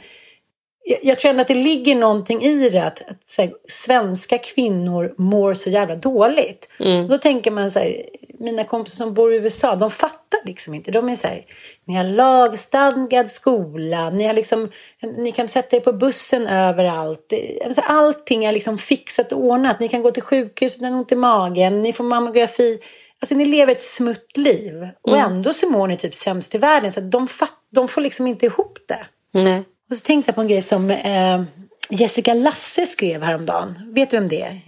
jag, 0.85 0.99
jag 1.03 1.19
tror 1.19 1.31
ändå 1.31 1.41
att 1.43 1.49
det 1.49 1.55
ligger 1.55 1.95
någonting 1.97 2.43
i 2.43 2.71
det 2.71 2.85
att, 2.85 3.03
att 3.09 3.35
här, 3.39 3.53
svenska 3.69 4.39
kvinnor 4.39 5.15
mår 5.19 5.55
så 5.55 5.71
jävla 5.71 5.97
dåligt. 5.97 6.69
Och 7.03 7.09
då 7.09 7.19
tänker 7.19 7.51
man 7.51 7.71
så 7.71 7.79
här, 7.79 8.03
mina 8.39 8.65
kompisar 8.65 8.97
som 8.97 9.15
bor 9.15 9.35
i 9.35 9.37
USA, 9.37 9.77
de 9.77 9.91
fattar 9.91 10.41
liksom 10.45 10.75
inte. 10.75 10.91
De 10.91 11.09
är 11.09 11.17
så 11.17 11.29
här, 11.29 11.45
ni 11.85 11.95
har 11.95 12.05
lagstadgad 12.05 13.31
skola, 13.31 14.11
ni, 14.11 14.27
har 14.27 14.35
liksom, 14.35 14.71
ni 15.17 15.33
kan 15.33 15.49
sätta 15.49 15.77
er 15.77 15.81
på 15.81 15.93
bussen 15.93 16.47
överallt. 16.47 17.33
Alltså, 17.65 17.81
allting 17.81 18.45
är 18.45 18.53
liksom 18.53 18.79
fixat 18.79 19.33
och 19.33 19.45
ordnat. 19.45 19.81
Ni 19.81 19.89
kan 19.89 20.03
gå 20.03 20.11
till 20.11 20.23
sjukhus 20.23 20.77
utan 20.77 20.95
ont 20.95 21.13
i 21.13 21.17
magen, 21.17 21.83
ni 21.83 21.93
får 21.93 22.05
mammografi. 22.05 22.79
Alltså 23.21 23.35
ni 23.35 23.45
lever 23.45 23.73
ett 23.73 23.83
smutt 23.83 24.37
liv 24.37 24.89
och 25.03 25.17
ändå 25.17 25.53
så 25.53 25.71
mår 25.71 25.89
ni 25.89 25.97
typ 25.97 26.15
sämst 26.15 26.55
i 26.55 26.59
världen. 26.59 26.93
Så 26.93 27.01
de, 27.01 27.29
fatt, 27.29 27.59
de 27.71 27.89
får 27.89 28.01
liksom 28.01 28.27
inte 28.27 28.47
ihop 28.47 28.79
det. 28.89 29.07
Nej. 29.33 29.65
Och 29.91 29.97
så 29.97 30.03
tänkte 30.03 30.29
jag 30.29 30.35
på 30.35 30.41
en 30.41 30.49
grej 30.49 30.63
som 30.63 30.91
eh, 30.91 31.43
Jessica 31.91 32.35
Lasse 32.35 32.87
skrev 32.87 33.23
häromdagen. 33.23 33.93
Vet 33.95 34.11
du 34.11 34.17
vem 34.17 34.29
det 34.29 34.43
är? 34.43 34.61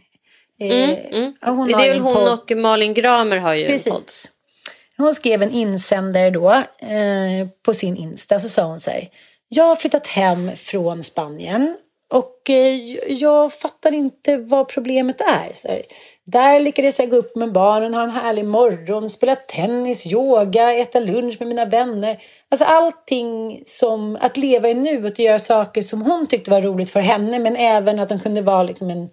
Eh, 0.60 0.90
ja, 1.40 1.50
hon 1.50 1.68
Det 1.68 1.74
har 1.74 1.84
är 1.84 1.88
väl 1.88 2.00
hon 2.00 2.14
podd. 2.14 2.32
och 2.32 2.50
Malin 2.56 2.94
Gramer 2.94 3.36
har 3.36 3.54
ju 3.54 3.64
en 3.64 3.78
podd. 3.78 3.92
Precis. 4.02 4.30
Hon 4.96 5.14
skrev 5.14 5.42
en 5.42 5.50
insändare 5.50 6.30
då 6.30 6.52
eh, 6.78 7.48
på 7.64 7.74
sin 7.74 7.96
Insta. 7.96 8.38
Så 8.38 8.48
sa 8.48 8.62
hon 8.62 8.80
så 8.80 8.90
här. 8.90 9.08
Jag 9.48 9.64
har 9.64 9.76
flyttat 9.76 10.06
hem 10.06 10.56
från 10.56 11.02
Spanien 11.04 11.76
och 12.12 12.50
eh, 12.50 12.74
jag 13.12 13.52
fattar 13.52 13.94
inte 13.94 14.36
vad 14.36 14.68
problemet 14.68 15.20
är. 15.20 15.50
Så 15.54 15.68
här. 15.68 15.82
Där 16.26 16.60
lyckades 16.60 16.98
jag 16.98 17.10
gå 17.10 17.16
upp 17.16 17.36
med 17.36 17.52
barnen, 17.52 17.94
ha 17.94 18.02
en 18.02 18.10
härlig 18.10 18.44
morgon, 18.44 19.10
spela 19.10 19.36
tennis, 19.36 20.06
yoga, 20.06 20.72
äta 20.74 21.00
lunch 21.00 21.36
med 21.38 21.48
mina 21.48 21.64
vänner. 21.64 22.18
Alltså 22.50 22.64
allting 22.64 23.62
som 23.66 24.18
att 24.20 24.36
leva 24.36 24.68
i 24.68 24.74
nuet 24.74 25.12
och 25.12 25.20
göra 25.20 25.38
saker 25.38 25.82
som 25.82 26.02
hon 26.02 26.26
tyckte 26.26 26.50
var 26.50 26.62
roligt 26.62 26.90
för 26.90 27.00
henne 27.00 27.38
men 27.38 27.56
även 27.56 27.98
att 28.00 28.08
de 28.08 28.20
kunde 28.20 28.42
vara 28.42 28.62
liksom 28.62 28.90
en 28.90 29.08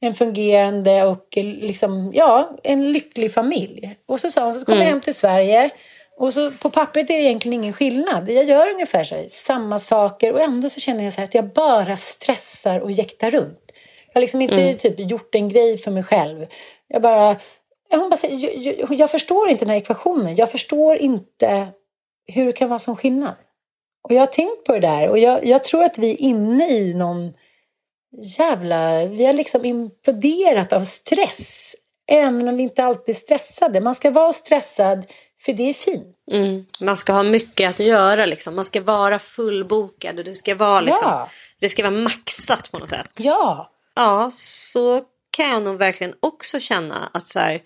en 0.00 0.14
fungerande 0.14 1.04
och 1.04 1.36
eh, 1.36 1.44
liksom, 1.44 2.12
ja, 2.14 2.58
en 2.62 2.92
lycklig 2.92 3.34
familj. 3.34 3.96
Och 4.06 4.20
så 4.20 4.30
sa 4.30 4.44
hon, 4.44 4.54
så 4.54 4.64
kom 4.64 4.78
jag 4.78 4.84
hem 4.84 5.00
till 5.00 5.14
Sverige 5.14 5.70
och 6.18 6.34
så 6.34 6.50
på 6.50 6.70
pappret 6.70 7.10
är 7.10 7.14
det 7.14 7.22
egentligen 7.22 7.62
ingen 7.62 7.72
skillnad. 7.72 8.30
Jag 8.30 8.44
gör 8.44 8.70
ungefär 8.70 9.04
så 9.04 9.14
här, 9.14 9.26
samma 9.28 9.78
saker 9.78 10.32
och 10.32 10.40
ändå 10.40 10.70
så 10.70 10.80
känner 10.80 11.04
jag 11.04 11.12
så 11.12 11.20
här 11.20 11.24
att 11.24 11.34
jag 11.34 11.52
bara 11.52 11.96
stressar 11.96 12.80
och 12.80 12.90
jäktar 12.90 13.30
runt. 13.30 13.72
Jag 14.06 14.14
har 14.14 14.20
liksom 14.20 14.42
inte 14.42 14.74
typ 14.74 15.10
gjort 15.10 15.34
en 15.34 15.48
grej 15.48 15.78
för 15.78 15.90
mig 15.90 16.02
själv. 16.02 16.46
Jag 16.88 17.02
bara, 17.02 17.36
hon 17.90 18.10
bara 18.10 18.16
säger, 18.16 18.38
jag, 18.38 18.78
jag, 18.78 19.00
jag 19.00 19.10
förstår 19.10 19.48
inte 19.48 19.64
den 19.64 19.70
här 19.70 19.76
ekvationen. 19.76 20.36
Jag 20.36 20.50
förstår 20.50 20.96
inte 20.96 21.68
hur 22.26 22.46
det 22.46 22.52
kan 22.52 22.68
vara 22.68 22.78
som 22.78 22.96
skillnad. 22.96 23.34
Och 24.02 24.14
jag 24.14 24.20
har 24.20 24.26
tänkt 24.26 24.64
på 24.64 24.72
det 24.72 24.80
där 24.80 25.08
och 25.08 25.18
jag, 25.18 25.46
jag 25.46 25.64
tror 25.64 25.84
att 25.84 25.98
vi 25.98 26.10
är 26.10 26.20
inne 26.20 26.70
i 26.70 26.94
någon 26.94 27.32
jävla... 28.38 29.04
Vi 29.04 29.24
har 29.24 29.32
liksom 29.32 29.64
imploderat 29.64 30.72
av 30.72 30.84
stress. 30.84 31.74
Även 32.10 32.48
om 32.48 32.56
vi 32.56 32.62
inte 32.62 32.84
alltid 32.84 33.14
är 33.14 33.18
stressade. 33.18 33.80
Man 33.80 33.94
ska 33.94 34.10
vara 34.10 34.32
stressad 34.32 35.06
för 35.44 35.52
det 35.52 35.62
är 35.62 35.74
fint. 35.74 36.16
Mm. 36.30 36.64
Man 36.80 36.96
ska 36.96 37.12
ha 37.12 37.22
mycket 37.22 37.68
att 37.68 37.80
göra 37.80 38.26
liksom. 38.26 38.56
Man 38.56 38.64
ska 38.64 38.80
vara 38.80 39.18
fullbokad 39.18 40.18
och 40.18 40.24
det 40.24 40.34
ska 40.34 40.54
vara 40.54 40.80
liksom. 40.80 41.08
Ja. 41.08 41.28
Det 41.60 41.68
ska 41.68 41.82
vara 41.82 42.02
maxat 42.02 42.70
på 42.70 42.78
något 42.78 42.88
sätt. 42.88 43.10
Ja. 43.16 43.70
Ja, 43.94 44.30
så 44.32 45.02
kan 45.30 45.48
jag 45.48 45.62
nog 45.62 45.76
verkligen 45.76 46.14
också 46.20 46.60
känna 46.60 47.10
att 47.14 47.26
så 47.26 47.38
här, 47.38 47.60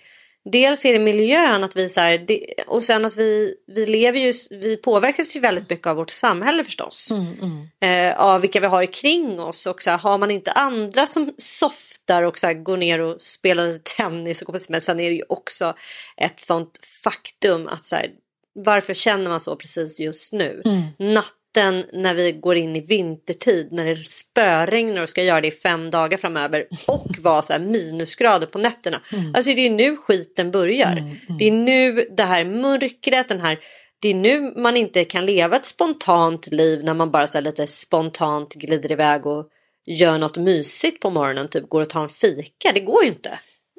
dels 0.44 0.84
är 0.84 0.92
det 0.92 0.98
miljön 0.98 1.64
att 1.64 1.76
vi 1.76 1.88
så 1.88 2.00
här, 2.00 2.26
och 2.66 2.84
sen 2.84 3.04
att 3.04 3.16
vi, 3.16 3.54
vi 3.66 3.86
lever 3.86 4.18
ju, 4.18 4.32
vi 4.50 4.76
påverkas 4.76 5.36
ju 5.36 5.40
väldigt 5.40 5.70
mycket 5.70 5.86
av 5.86 5.96
vårt 5.96 6.10
samhälle 6.10 6.64
förstås. 6.64 7.12
Mm, 7.12 7.34
mm. 7.42 8.10
Eh, 8.10 8.20
av 8.20 8.40
vilka 8.40 8.60
vi 8.60 8.66
har 8.66 8.86
kring 8.86 9.40
oss 9.40 9.66
och 9.66 9.82
så 9.82 9.90
här, 9.90 9.98
har 9.98 10.18
man 10.18 10.30
inte 10.30 10.52
andra 10.52 11.06
som 11.06 11.34
softar 11.38 12.22
och 12.22 12.38
så 12.38 12.46
här, 12.46 12.54
går 12.54 12.76
ner 12.76 13.00
och 13.00 13.20
spelar 13.20 13.66
lite 13.66 13.94
tennis 13.96 14.42
och 14.42 14.46
kommer 14.46 14.70
men 14.70 14.80
sen 14.80 15.00
är 15.00 15.10
det 15.10 15.16
ju 15.16 15.24
också 15.28 15.74
ett 16.16 16.40
sånt 16.40 16.80
faktum 17.04 17.68
att 17.68 17.84
så 17.84 17.96
här, 17.96 18.10
varför 18.54 18.94
känner 18.94 19.30
man 19.30 19.40
så 19.40 19.56
precis 19.56 20.00
just 20.00 20.32
nu? 20.32 20.62
Mm. 20.64 21.14
Natten 21.56 21.86
när 21.92 22.14
vi 22.14 22.32
går 22.32 22.56
in 22.56 22.76
i 22.76 22.80
vintertid 22.80 23.68
när 23.72 23.86
det 23.86 23.96
spöregnar 23.96 25.02
och 25.02 25.08
ska 25.08 25.22
göra 25.22 25.40
det 25.40 25.48
i 25.48 25.50
fem 25.50 25.90
dagar 25.90 26.18
framöver 26.18 26.66
och 26.86 27.18
vara 27.18 27.42
så 27.42 27.52
här 27.52 27.60
minusgrader 27.60 28.46
på 28.46 28.58
nätterna. 28.58 29.00
Alltså 29.34 29.54
det 29.54 29.66
är 29.66 29.70
nu 29.70 29.96
skiten 29.96 30.50
börjar. 30.50 31.10
Det 31.38 31.48
är 31.48 31.52
nu 31.52 32.06
det 32.16 32.22
här 32.22 32.44
mörkret, 32.44 33.28
den 33.28 33.40
här 33.40 33.58
det 34.00 34.08
är 34.08 34.14
nu 34.14 34.52
man 34.56 34.76
inte 34.76 35.04
kan 35.04 35.26
leva 35.26 35.56
ett 35.56 35.64
spontant 35.64 36.46
liv 36.46 36.84
när 36.84 36.94
man 36.94 37.10
bara 37.10 37.26
så 37.26 37.40
lite 37.40 37.66
spontant 37.66 38.54
glider 38.54 38.92
iväg 38.92 39.26
och 39.26 39.48
gör 39.86 40.18
något 40.18 40.36
mysigt 40.36 41.00
på 41.00 41.10
morgonen, 41.10 41.48
typ 41.48 41.68
går 41.68 41.80
och 41.80 41.88
tar 41.88 42.02
en 42.02 42.08
fika. 42.08 42.72
Det 42.74 42.80
går 42.80 43.02
ju 43.02 43.08
inte. 43.08 43.38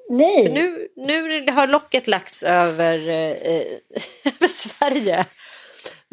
Nej. 0.09 0.51
Nu, 0.53 0.87
nu 0.95 1.51
har 1.51 1.67
locket 1.67 2.07
lagts 2.07 2.43
över, 2.43 3.09
eh, 3.09 3.65
över 4.25 4.47
Sverige. 4.47 5.25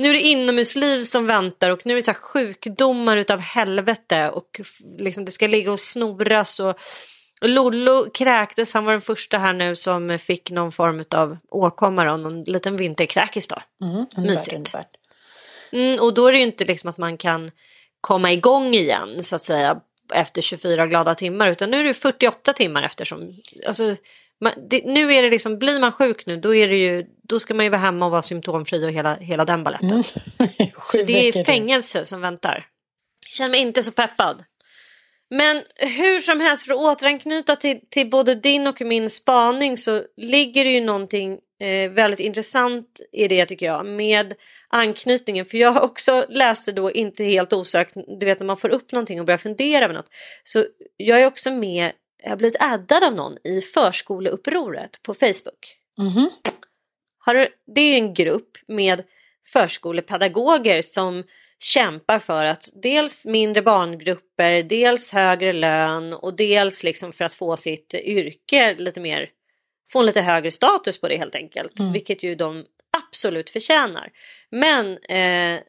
Nu 0.01 0.09
är 0.09 0.13
det 0.13 0.21
inomhusliv 0.21 1.05
som 1.05 1.27
väntar 1.27 1.71
och 1.71 1.87
nu 1.87 1.93
är 1.93 1.97
det 1.97 2.03
så 2.03 2.15
sjukdomar 2.15 3.17
utav 3.17 3.41
helvete 3.41 4.31
och 4.31 4.61
liksom 4.99 5.25
det 5.25 5.31
ska 5.31 5.47
ligga 5.47 5.73
och 5.73 5.81
snoras 5.81 6.61
och, 6.61 6.79
och 7.41 7.49
Lollo 7.49 8.11
kräktes, 8.15 8.75
han 8.75 8.85
var 8.85 8.93
den 8.93 9.01
första 9.01 9.39
här 9.39 9.53
nu 9.53 9.77
som 9.77 10.19
fick 10.19 10.51
någon 10.51 10.73
form 10.73 11.05
av 11.11 11.39
åkomma 11.49 12.05
då, 12.05 12.17
någon 12.17 12.45
liten 12.45 12.77
vinterkräkis 12.77 13.49
då. 13.49 13.57
Mm, 13.83 14.07
Mysigt. 14.17 14.55
underbart. 14.55 14.97
Mm, 15.73 16.01
och 16.01 16.15
då 16.15 16.27
är 16.27 16.33
det 16.33 16.39
ju 16.39 16.45
inte 16.45 16.65
liksom 16.65 16.91
att 16.91 16.99
man 16.99 17.17
kan 17.17 17.51
komma 18.01 18.33
igång 18.33 18.75
igen 18.75 19.25
så 19.25 19.37
att 19.37 19.45
säga 19.45 19.81
efter 20.15 20.43
24 20.43 20.87
glada 20.87 21.15
timmar 21.15 21.49
utan 21.49 21.71
nu 21.71 21.81
är 21.81 21.85
det 21.85 21.95
48 21.95 22.53
timmar 22.53 22.83
eftersom 22.83 23.35
alltså, 23.67 23.97
man, 24.41 24.53
det, 24.71 24.83
nu 24.85 25.15
är 25.15 25.23
det 25.23 25.31
liksom 25.31 25.59
blir 25.59 25.81
man 25.81 25.93
sjuk 25.93 26.27
nu 26.27 26.37
då 26.37 26.55
är 26.55 26.69
det 26.69 26.77
ju 26.77 27.07
då 27.23 27.41
ska 27.41 27.55
man 27.55 27.65
ju 27.67 27.71
vara 27.71 27.81
hemma 27.81 28.05
och 28.05 28.11
vara 28.11 28.23
symptomfri 28.23 28.87
och 28.87 28.91
hela, 28.91 29.15
hela 29.15 29.45
den 29.45 29.65
baletten. 29.65 30.05
Så 30.85 30.99
Sju 30.99 31.05
det 31.05 31.29
är 31.29 31.45
fängelse 31.45 32.05
som 32.05 32.21
väntar. 32.21 32.67
Känner 33.29 33.51
mig 33.51 33.61
inte 33.61 33.83
så 33.83 33.93
peppad. 33.93 34.45
Men 35.31 35.63
hur 35.77 36.21
som 36.21 36.41
helst 36.41 36.67
för 36.67 36.73
att 36.73 36.79
återanknyta 36.79 37.57
till, 37.57 37.81
till 37.91 38.11
både 38.11 38.35
din 38.35 38.67
och 38.67 38.81
min 38.81 39.11
spaning 39.11 39.77
så 39.77 40.03
ligger 40.17 40.65
det 40.65 40.71
ju 40.71 40.81
någonting 40.81 41.39
eh, 41.61 41.91
väldigt 41.91 42.21
intressant 42.21 43.01
i 43.13 43.29
det 43.29 43.47
tycker 43.47 43.67
jag 43.67 43.87
med 43.87 44.35
anknytningen. 44.69 45.45
För 45.45 45.59
jag 45.59 45.73
har 45.73 45.81
också 45.81 46.27
läste 46.29 46.73
då 46.73 46.91
inte 46.91 47.25
helt 47.25 47.53
osökt, 47.53 47.95
du 48.21 48.27
vet 48.27 48.41
när 48.41 48.47
man 48.47 48.57
får 48.57 48.69
upp 48.69 48.93
någonting 48.93 49.21
och 49.21 49.27
börjar 49.27 49.39
fundera 49.39 49.85
över 49.85 49.95
något. 49.95 50.11
Så 50.43 50.65
jag 50.97 51.21
är 51.21 51.27
också 51.27 51.51
med, 51.51 51.93
jag 52.23 52.31
har 52.31 52.37
blivit 52.37 52.61
addad 52.61 53.05
av 53.05 53.15
någon 53.15 53.37
i 53.45 53.61
förskoleupproret 53.61 55.03
på 55.03 55.15
Facebook. 55.15 55.77
Mhm. 55.99 56.31
Har 57.19 57.35
du, 57.35 57.49
det 57.75 57.81
är 57.81 57.89
ju 57.89 57.95
en 57.95 58.15
grupp 58.15 58.51
med 58.69 59.03
förskolepedagoger 59.53 60.83
som 60.83 61.25
kämpar 61.59 62.19
för 62.19 62.45
att 62.45 62.65
dels 62.83 63.27
mindre 63.27 63.63
barngrupper, 63.63 64.63
dels 64.63 65.13
högre 65.13 65.53
lön 65.53 66.13
och 66.13 66.37
dels 66.37 66.83
liksom 66.83 67.13
för 67.13 67.25
att 67.25 67.35
få 67.35 67.57
sitt 67.57 67.95
yrke 67.95 68.75
lite 68.79 69.01
mer, 69.01 69.31
få 69.93 69.99
en 69.99 70.07
lite 70.07 70.21
högre 70.21 70.51
status 70.51 71.01
på 71.01 71.09
det 71.09 71.17
helt 71.17 71.35
enkelt, 71.35 71.73
vilket 71.93 72.23
ju 72.23 72.35
de 72.35 72.65
absolut 73.09 73.51
förtjänar. 73.51 74.11
Men 74.51 74.99
eh, 74.99 75.61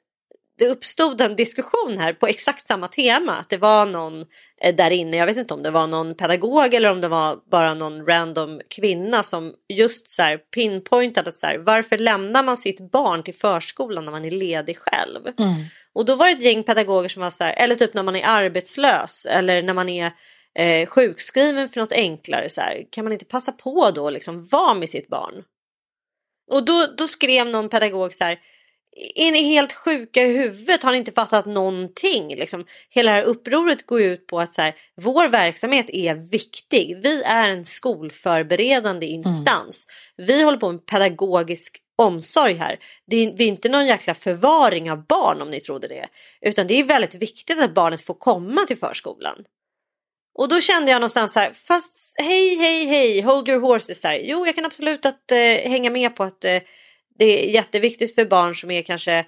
det 0.61 0.67
uppstod 0.67 1.21
en 1.21 1.35
diskussion 1.35 1.97
här 1.97 2.13
på 2.13 2.27
exakt 2.27 2.65
samma 2.65 2.87
tema. 2.87 3.37
Att 3.37 3.49
det 3.49 3.57
var 3.57 3.85
någon 3.85 4.25
eh, 4.61 4.75
där 4.75 4.91
inne, 4.91 5.17
jag 5.17 5.25
vet 5.25 5.37
inte 5.37 5.53
om 5.53 5.63
det 5.63 5.71
var 5.71 5.87
någon 5.87 6.15
pedagog 6.15 6.73
eller 6.73 6.89
om 6.89 7.01
det 7.01 7.07
var 7.07 7.39
bara 7.51 7.73
någon 7.73 8.05
random 8.05 8.61
kvinna 8.69 9.23
som 9.23 9.53
just 9.73 10.07
så 10.07 10.23
här 10.23 10.37
pinpointade 10.37 11.27
att 11.27 11.35
så 11.35 11.47
här, 11.47 11.57
varför 11.57 11.97
lämnar 11.97 12.43
man 12.43 12.57
sitt 12.57 12.91
barn 12.91 13.23
till 13.23 13.33
förskolan 13.33 14.05
när 14.05 14.11
man 14.11 14.25
är 14.25 14.31
ledig 14.31 14.77
själv? 14.77 15.19
Och 15.93 16.05
då 16.05 16.15
var 16.15 16.25
det 16.25 16.31
ett 16.31 16.43
gäng 16.43 16.63
pedagoger 16.63 17.09
som 17.09 17.21
var 17.21 17.29
så 17.29 17.43
här, 17.43 17.53
eller 17.53 17.75
typ 17.75 17.93
när 17.93 18.03
man 18.03 18.15
är 18.15 18.25
arbetslös 18.25 19.25
eller 19.25 19.63
när 19.63 19.73
man 19.73 19.89
är 19.89 20.11
eh, 20.55 20.87
sjukskriven 20.87 21.69
för 21.69 21.79
något 21.79 21.91
enklare 21.91 22.49
så 22.49 22.61
här, 22.61 22.83
kan 22.91 23.05
man 23.05 23.13
inte 23.13 23.25
passa 23.25 23.51
på 23.51 23.91
då 23.91 24.09
liksom 24.09 24.47
vara 24.47 24.73
med 24.73 24.89
sitt 24.89 25.07
barn? 25.07 25.43
Och 26.51 26.65
då, 26.65 26.87
då 26.97 27.07
skrev 27.07 27.47
någon 27.47 27.69
pedagog 27.69 28.13
så 28.13 28.23
här, 28.23 28.39
är 29.15 29.31
ni 29.31 29.43
helt 29.43 29.73
sjuka 29.73 30.23
i 30.23 30.37
huvudet? 30.37 30.83
Har 30.83 30.91
ni 30.91 30.97
inte 30.97 31.11
fattat 31.11 31.45
någonting? 31.45 32.35
Liksom, 32.35 32.65
hela 32.89 33.11
det 33.11 33.17
här 33.17 33.23
upproret 33.23 33.85
går 33.85 34.01
ut 34.01 34.27
på 34.27 34.39
att 34.39 34.53
så 34.53 34.61
här, 34.61 34.75
vår 34.95 35.27
verksamhet 35.27 35.89
är 35.89 36.15
viktig. 36.31 36.99
Vi 37.03 37.23
är 37.23 37.49
en 37.49 37.65
skolförberedande 37.65 39.07
instans. 39.07 39.87
Vi 40.17 40.43
håller 40.43 40.57
på 40.57 40.71
med 40.71 40.85
pedagogisk 40.85 41.77
omsorg 41.95 42.53
här. 42.53 42.79
Det 43.07 43.17
är, 43.17 43.33
vi 43.37 43.43
är 43.43 43.47
inte 43.47 43.69
någon 43.69 43.87
jäkla 43.87 44.13
förvaring 44.13 44.91
av 44.91 45.05
barn 45.05 45.41
om 45.41 45.49
ni 45.49 45.59
trodde 45.59 45.87
det. 45.87 46.07
Utan 46.41 46.67
det 46.67 46.79
är 46.79 46.83
väldigt 46.83 47.15
viktigt 47.15 47.59
att 47.59 47.73
barnet 47.73 48.01
får 48.01 48.13
komma 48.13 48.65
till 48.67 48.77
förskolan. 48.77 49.43
Och 50.33 50.49
då 50.49 50.61
kände 50.61 50.91
jag 50.91 50.99
någonstans 50.99 51.33
så 51.33 51.39
här, 51.39 51.51
fast 51.53 52.15
hej, 52.17 52.55
hej, 52.55 52.85
hej, 52.85 53.21
hold 53.21 53.49
your 53.49 53.61
horses. 53.61 54.03
Här. 54.03 54.21
Jo, 54.23 54.45
jag 54.45 54.55
kan 54.55 54.65
absolut 54.65 55.05
att, 55.05 55.31
eh, 55.31 55.69
hänga 55.69 55.89
med 55.89 56.15
på 56.15 56.23
att 56.23 56.45
eh, 56.45 56.61
det 57.21 57.45
är 57.45 57.49
jätteviktigt 57.49 58.15
för 58.15 58.25
barn 58.25 58.55
som 58.55 58.71
är 58.71 58.81
kanske 58.81 59.25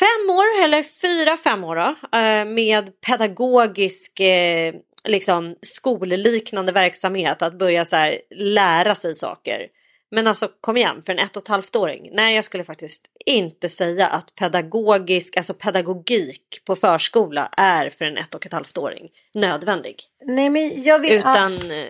fem 0.00 0.30
år 0.30 0.64
eller 0.64 0.82
fyra, 0.82 1.36
fem 1.36 1.64
år 1.64 1.76
då, 1.76 2.18
eh, 2.18 2.44
med 2.44 3.00
pedagogisk 3.00 4.20
eh, 4.20 4.74
liksom, 5.04 5.56
skolliknande 5.62 6.72
verksamhet. 6.72 7.42
Att 7.42 7.58
börja 7.58 7.84
så 7.84 7.96
här, 7.96 8.20
lära 8.30 8.94
sig 8.94 9.14
saker. 9.14 9.66
Men 10.10 10.26
alltså 10.26 10.48
kom 10.60 10.76
igen, 10.76 11.02
för 11.02 11.12
en 11.12 11.18
ett 11.18 11.36
och 11.36 11.42
ett 11.42 11.48
halvt 11.48 11.76
åring. 11.76 12.10
Nej, 12.12 12.34
jag 12.34 12.44
skulle 12.44 12.64
faktiskt 12.64 13.06
inte 13.26 13.68
säga 13.68 14.06
att 14.06 14.34
pedagogisk, 14.34 15.36
alltså 15.36 15.54
pedagogik 15.54 16.62
på 16.64 16.76
förskola 16.76 17.48
är 17.56 17.90
för 17.90 18.04
en 18.04 18.16
ett 18.16 18.34
och 18.34 18.46
ett 18.46 18.52
halvt 18.52 18.78
åring 18.78 19.08
nödvändig. 19.34 19.96
Nej, 20.24 20.50
men 20.50 20.82
jag 20.82 20.98
vill... 20.98 21.12
Utan, 21.12 21.70
eh, 21.70 21.86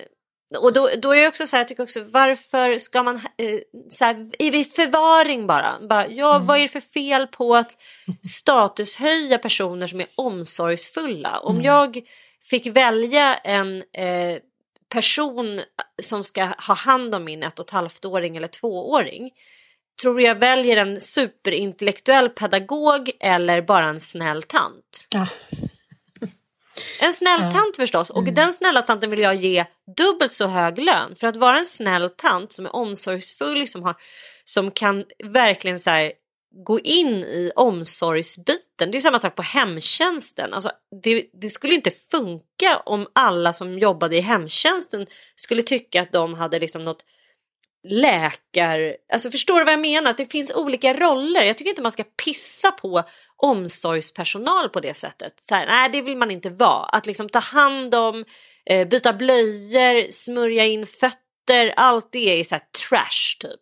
och 0.61 0.73
då, 0.73 0.91
då 0.99 1.11
är 1.11 1.17
det 1.17 1.29
också 1.29 1.47
så 1.47 1.57
här, 1.57 1.61
jag 1.61 1.69
tycker 1.69 1.83
också, 1.83 2.05
varför 2.05 2.79
ska 2.79 3.03
man, 3.03 3.17
eh, 3.17 3.59
så 3.91 4.05
här, 4.05 4.31
är 4.39 4.51
vi 4.51 4.59
i 4.61 4.65
förvaring 4.65 5.47
bara? 5.47 5.79
bara 5.89 6.09
ja, 6.09 6.39
vad 6.39 6.57
är 6.57 6.63
det 6.63 6.69
för 6.69 6.81
fel 6.81 7.27
på 7.27 7.57
att 7.57 7.79
statushöja 8.27 9.39
personer 9.39 9.87
som 9.87 10.01
är 10.01 10.07
omsorgsfulla? 10.15 11.39
Om 11.39 11.63
jag 11.63 12.01
fick 12.51 12.67
välja 12.67 13.35
en 13.35 13.77
eh, 13.77 14.39
person 14.89 15.61
som 16.03 16.25
ska 16.25 16.45
ha 16.45 16.75
hand 16.75 17.15
om 17.15 17.25
min 17.25 17.43
ett 17.43 17.59
och 17.59 17.65
ett 17.65 17.71
halvt-åring 17.71 18.37
eller 18.37 18.49
tvååring, 18.49 19.31
tror 20.03 20.21
jag 20.21 20.35
väljer 20.35 20.77
en 20.77 21.01
superintellektuell 21.01 22.29
pedagog 22.29 23.11
eller 23.21 23.63
bara 23.63 23.89
en 23.89 24.01
snäll 24.01 24.43
tant? 24.43 25.07
Ja. 25.11 25.27
En 27.01 27.15
snäll 27.15 27.41
tant 27.41 27.77
förstås 27.77 28.11
och 28.11 28.25
den 28.25 28.53
snälla 28.53 28.83
tanten 28.83 29.11
vill 29.11 29.21
jag 29.21 29.35
ge 29.35 29.65
dubbelt 29.97 30.33
så 30.33 30.47
hög 30.47 30.79
lön 30.79 31.17
för 31.17 31.27
att 31.27 31.37
vara 31.37 31.59
en 31.59 31.67
snäll 31.67 32.11
tant 32.11 32.53
som 32.53 32.67
är 32.67 32.77
omsorgsfull 32.77 33.67
som, 33.69 33.83
har, 33.83 33.97
som 34.45 34.71
kan 34.71 35.05
verkligen 35.25 35.81
så 35.81 35.91
här, 35.91 36.13
gå 36.67 36.81
in 36.81 37.25
i 37.25 37.53
omsorgsbiten. 37.57 38.91
Det 38.91 38.99
är 38.99 39.01
samma 39.01 39.19
sak 39.19 39.35
på 39.35 39.43
hemtjänsten. 39.43 40.55
Alltså, 40.55 40.71
det, 41.03 41.27
det 41.33 41.51
skulle 41.51 41.75
inte 41.75 41.91
funka 41.91 42.83
om 42.87 43.07
alla 43.13 43.53
som 43.53 43.79
jobbade 43.79 44.17
i 44.17 44.21
hemtjänsten 44.21 45.07
skulle 45.37 45.63
tycka 45.63 46.03
att 46.03 46.13
de 46.13 46.35
hade 46.35 46.59
liksom 46.59 46.85
något 46.85 47.05
läkar... 47.89 48.97
Alltså 49.13 49.31
förstår 49.31 49.59
du 49.59 49.65
vad 49.65 49.73
jag 49.73 49.81
menar? 49.81 50.11
Att 50.11 50.19
det 50.19 50.33
finns 50.33 50.55
olika 50.55 50.95
roller. 50.95 51.43
Jag 51.43 51.59
tycker 51.59 51.71
inte 51.71 51.83
man 51.83 51.93
ska 51.93 52.05
pissa 52.25 52.71
på 52.71 53.03
omsorgspersonal 53.37 54.69
på 54.69 54.81
det 54.81 54.95
sättet. 54.95 55.41
Så 55.41 55.55
här, 55.55 55.67
nej, 55.67 55.91
det 55.93 56.03
vill 56.03 56.17
man 56.17 56.31
inte 56.31 56.51
vara. 56.51 56.85
Att 56.85 57.07
liksom 57.07 57.29
ta 57.29 57.39
hand 57.39 57.95
om, 57.95 58.25
eh, 58.67 58.89
byta 58.89 59.13
blöjor, 59.13 60.11
smörja 60.11 60.65
in 60.65 60.87
fötter. 60.87 61.75
Allt 61.77 62.13
det 62.13 62.41
är 62.41 62.45
så 62.45 62.55
här 62.55 62.63
trash 62.89 63.39
typ. 63.41 63.61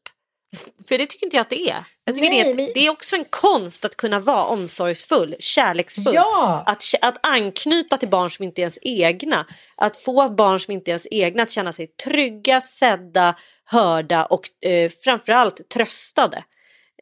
För 0.88 0.98
det 0.98 1.06
tycker 1.06 1.26
inte 1.26 1.36
jag 1.36 1.40
att 1.40 1.50
det 1.50 1.70
är. 1.70 1.84
Jag 2.04 2.14
tycker 2.14 2.28
Nej, 2.30 2.42
det, 2.44 2.50
är 2.50 2.54
men- 2.54 2.64
ett, 2.64 2.74
det 2.74 2.86
är 2.86 2.90
också 2.90 3.16
en 3.16 3.24
konst 3.30 3.84
att 3.84 3.96
kunna 3.96 4.18
vara 4.18 4.44
omsorgsfull, 4.44 5.36
kärleksfull. 5.38 6.14
Ja. 6.14 6.62
Att, 6.66 6.84
att 7.00 7.26
anknyta 7.26 7.96
till 7.96 8.08
barn 8.08 8.30
som 8.30 8.44
inte 8.44 8.60
är 8.60 8.62
ens 8.62 8.78
egna. 8.82 9.46
Att 9.76 9.96
få 9.96 10.28
barn 10.28 10.60
som 10.60 10.72
inte 10.74 10.90
är 10.90 10.92
ens 10.92 11.06
egna 11.10 11.42
att 11.42 11.50
känna 11.50 11.72
sig 11.72 11.86
trygga, 12.04 12.60
sedda, 12.60 13.34
hörda 13.64 14.24
och 14.24 14.64
eh, 14.66 14.90
framförallt 15.04 15.68
tröstade. 15.68 16.44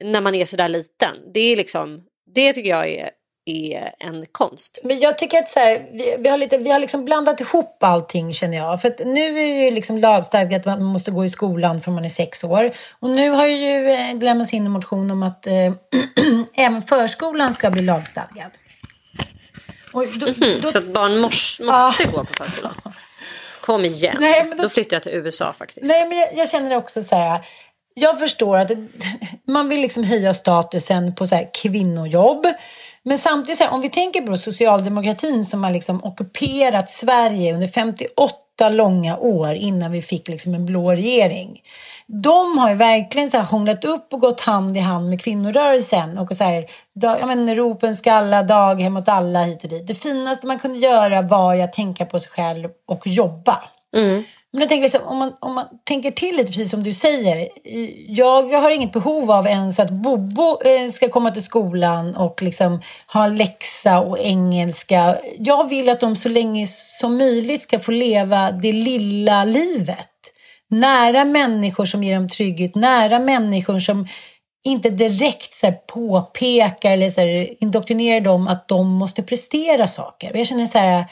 När 0.00 0.20
man 0.20 0.34
är 0.34 0.44
sådär 0.44 0.68
liten. 0.68 1.16
Det 1.34 1.40
är 1.40 1.56
liksom, 1.56 2.04
det 2.34 2.52
tycker 2.52 2.70
jag 2.70 2.88
är, 2.88 3.10
är 3.48 3.94
en 3.98 4.26
konst. 4.32 4.78
Men 4.84 5.00
jag 5.00 5.18
tycker 5.18 5.38
att 5.38 5.48
så 5.48 5.60
här, 5.60 5.88
vi, 5.92 6.16
vi, 6.18 6.28
har 6.28 6.38
lite, 6.38 6.58
vi 6.58 6.70
har 6.70 6.78
liksom 6.78 7.04
blandat 7.04 7.40
ihop 7.40 7.82
allting 7.82 8.32
känner 8.32 8.56
jag. 8.56 8.82
För 8.82 8.88
att 8.88 8.98
nu 8.98 9.40
är 9.40 9.64
ju 9.64 9.70
liksom 9.70 9.98
lagstadgat 9.98 10.60
att 10.60 10.66
man 10.66 10.82
måste 10.82 11.10
gå 11.10 11.24
i 11.24 11.28
skolan 11.28 11.80
från 11.80 11.94
man 11.94 12.04
är 12.04 12.08
sex 12.08 12.44
år. 12.44 12.72
Och 13.00 13.10
nu 13.10 13.30
har 13.30 13.46
ju 13.46 13.90
eh, 13.90 14.18
lämnats 14.18 14.54
in 14.54 14.66
en 14.66 14.72
motion 14.72 15.10
om 15.10 15.22
att 15.22 15.46
eh, 15.46 15.52
även 16.54 16.82
förskolan 16.82 17.54
ska 17.54 17.70
bli 17.70 17.82
lagstadgad. 17.82 18.50
Då, 19.92 20.02
mm 20.02 20.12
-hmm. 20.12 20.60
då, 20.62 20.68
så 20.68 20.78
att 20.78 20.92
barn 20.92 21.18
måste, 21.18 21.64
måste 21.64 22.04
ah. 22.08 22.10
gå 22.12 22.24
på 22.24 22.44
förskolan? 22.44 22.74
Kom 23.60 23.84
igen. 23.84 24.16
Nej, 24.20 24.52
då, 24.56 24.62
då, 24.62 24.68
flyttar 24.68 24.96
jag 24.96 25.02
till 25.02 25.12
USA 25.12 25.52
faktiskt. 25.52 25.86
Nej, 25.86 26.08
men 26.08 26.18
jag, 26.18 26.28
jag 26.36 26.48
känner 26.48 26.76
också 26.76 27.02
så 27.02 27.14
här. 27.16 27.40
Jag 27.94 28.18
förstår 28.18 28.58
att 28.58 28.70
man 29.46 29.68
vill 29.68 29.80
liksom 29.80 30.04
höja 30.04 30.34
statusen 30.34 31.14
på 31.14 31.26
så 31.26 31.34
här 31.34 31.50
kvinnojobb. 31.54 32.46
Men 33.02 33.18
samtidigt, 33.18 33.58
så 33.58 33.64
här, 33.64 33.72
om 33.72 33.80
vi 33.80 33.88
tänker 33.88 34.20
på 34.20 34.36
socialdemokratin 34.36 35.44
som 35.44 35.64
har 35.64 35.70
liksom 35.70 36.04
ockuperat 36.04 36.90
Sverige 36.90 37.54
under 37.54 37.68
58 37.68 38.68
långa 38.70 39.18
år 39.18 39.54
innan 39.54 39.92
vi 39.92 40.02
fick 40.02 40.28
liksom 40.28 40.54
en 40.54 40.66
blå 40.66 40.90
regering. 40.92 41.62
De 42.06 42.58
har 42.58 42.68
ju 42.68 42.74
verkligen 42.74 43.30
så 43.30 43.36
här 43.36 43.44
hånglat 43.44 43.84
upp 43.84 44.12
och 44.12 44.20
gått 44.20 44.40
hand 44.40 44.76
i 44.76 44.80
hand 44.80 45.08
med 45.08 45.22
kvinnorörelsen. 45.22 46.18
Och 46.18 46.36
så 46.36 46.44
här, 46.44 46.66
ja 46.92 47.26
men 47.26 47.54
ropen 47.56 47.96
ska 47.96 48.12
alla, 48.12 48.42
daghem 48.42 48.96
åt 48.96 49.08
alla 49.08 49.44
hit 49.44 49.64
och 49.64 49.70
dit. 49.70 49.86
Det 49.86 49.94
finaste 49.94 50.46
man 50.46 50.58
kunde 50.58 50.78
göra 50.78 51.22
var 51.22 51.60
att 51.60 51.72
tänka 51.72 52.06
på 52.06 52.20
sig 52.20 52.30
själv 52.30 52.68
och 52.86 53.06
jobba. 53.06 53.60
Mm. 53.96 54.24
Men 54.52 54.60
jag 54.60 54.68
tänker 54.68 54.82
liksom, 54.82 55.02
om, 55.02 55.18
man, 55.18 55.32
om 55.40 55.54
man 55.54 55.66
tänker 55.84 56.10
till 56.10 56.36
lite, 56.36 56.46
precis 56.46 56.70
som 56.70 56.82
du 56.82 56.92
säger. 56.92 57.48
Jag 58.08 58.52
har 58.52 58.70
inget 58.70 58.92
behov 58.92 59.30
av 59.30 59.46
ens 59.46 59.78
att 59.78 59.90
Bobo 59.90 60.62
eh, 60.64 60.90
ska 60.90 61.08
komma 61.08 61.30
till 61.30 61.44
skolan 61.44 62.16
och 62.16 62.42
liksom 62.42 62.82
ha 63.12 63.26
läxa 63.26 64.00
och 64.00 64.18
engelska. 64.18 65.18
Jag 65.38 65.68
vill 65.68 65.88
att 65.88 66.00
de 66.00 66.16
så 66.16 66.28
länge 66.28 66.66
som 67.00 67.18
möjligt 67.18 67.62
ska 67.62 67.78
få 67.78 67.90
leva 67.90 68.50
det 68.50 68.72
lilla 68.72 69.44
livet. 69.44 70.08
Nära 70.70 71.24
människor 71.24 71.84
som 71.84 72.04
ger 72.04 72.14
dem 72.14 72.28
trygghet, 72.28 72.74
nära 72.74 73.18
människor 73.18 73.78
som 73.78 74.08
inte 74.64 74.90
direkt 74.90 75.52
så 75.52 75.72
påpekar 75.72 76.90
eller 76.90 77.10
så 77.10 77.20
här, 77.20 77.62
indoktrinerar 77.62 78.20
dem 78.20 78.48
att 78.48 78.68
de 78.68 78.88
måste 78.88 79.22
prestera 79.22 79.88
saker. 79.88 80.36
jag 80.36 80.46
känner 80.46 80.66
så 80.66 80.78
här, 80.78 81.04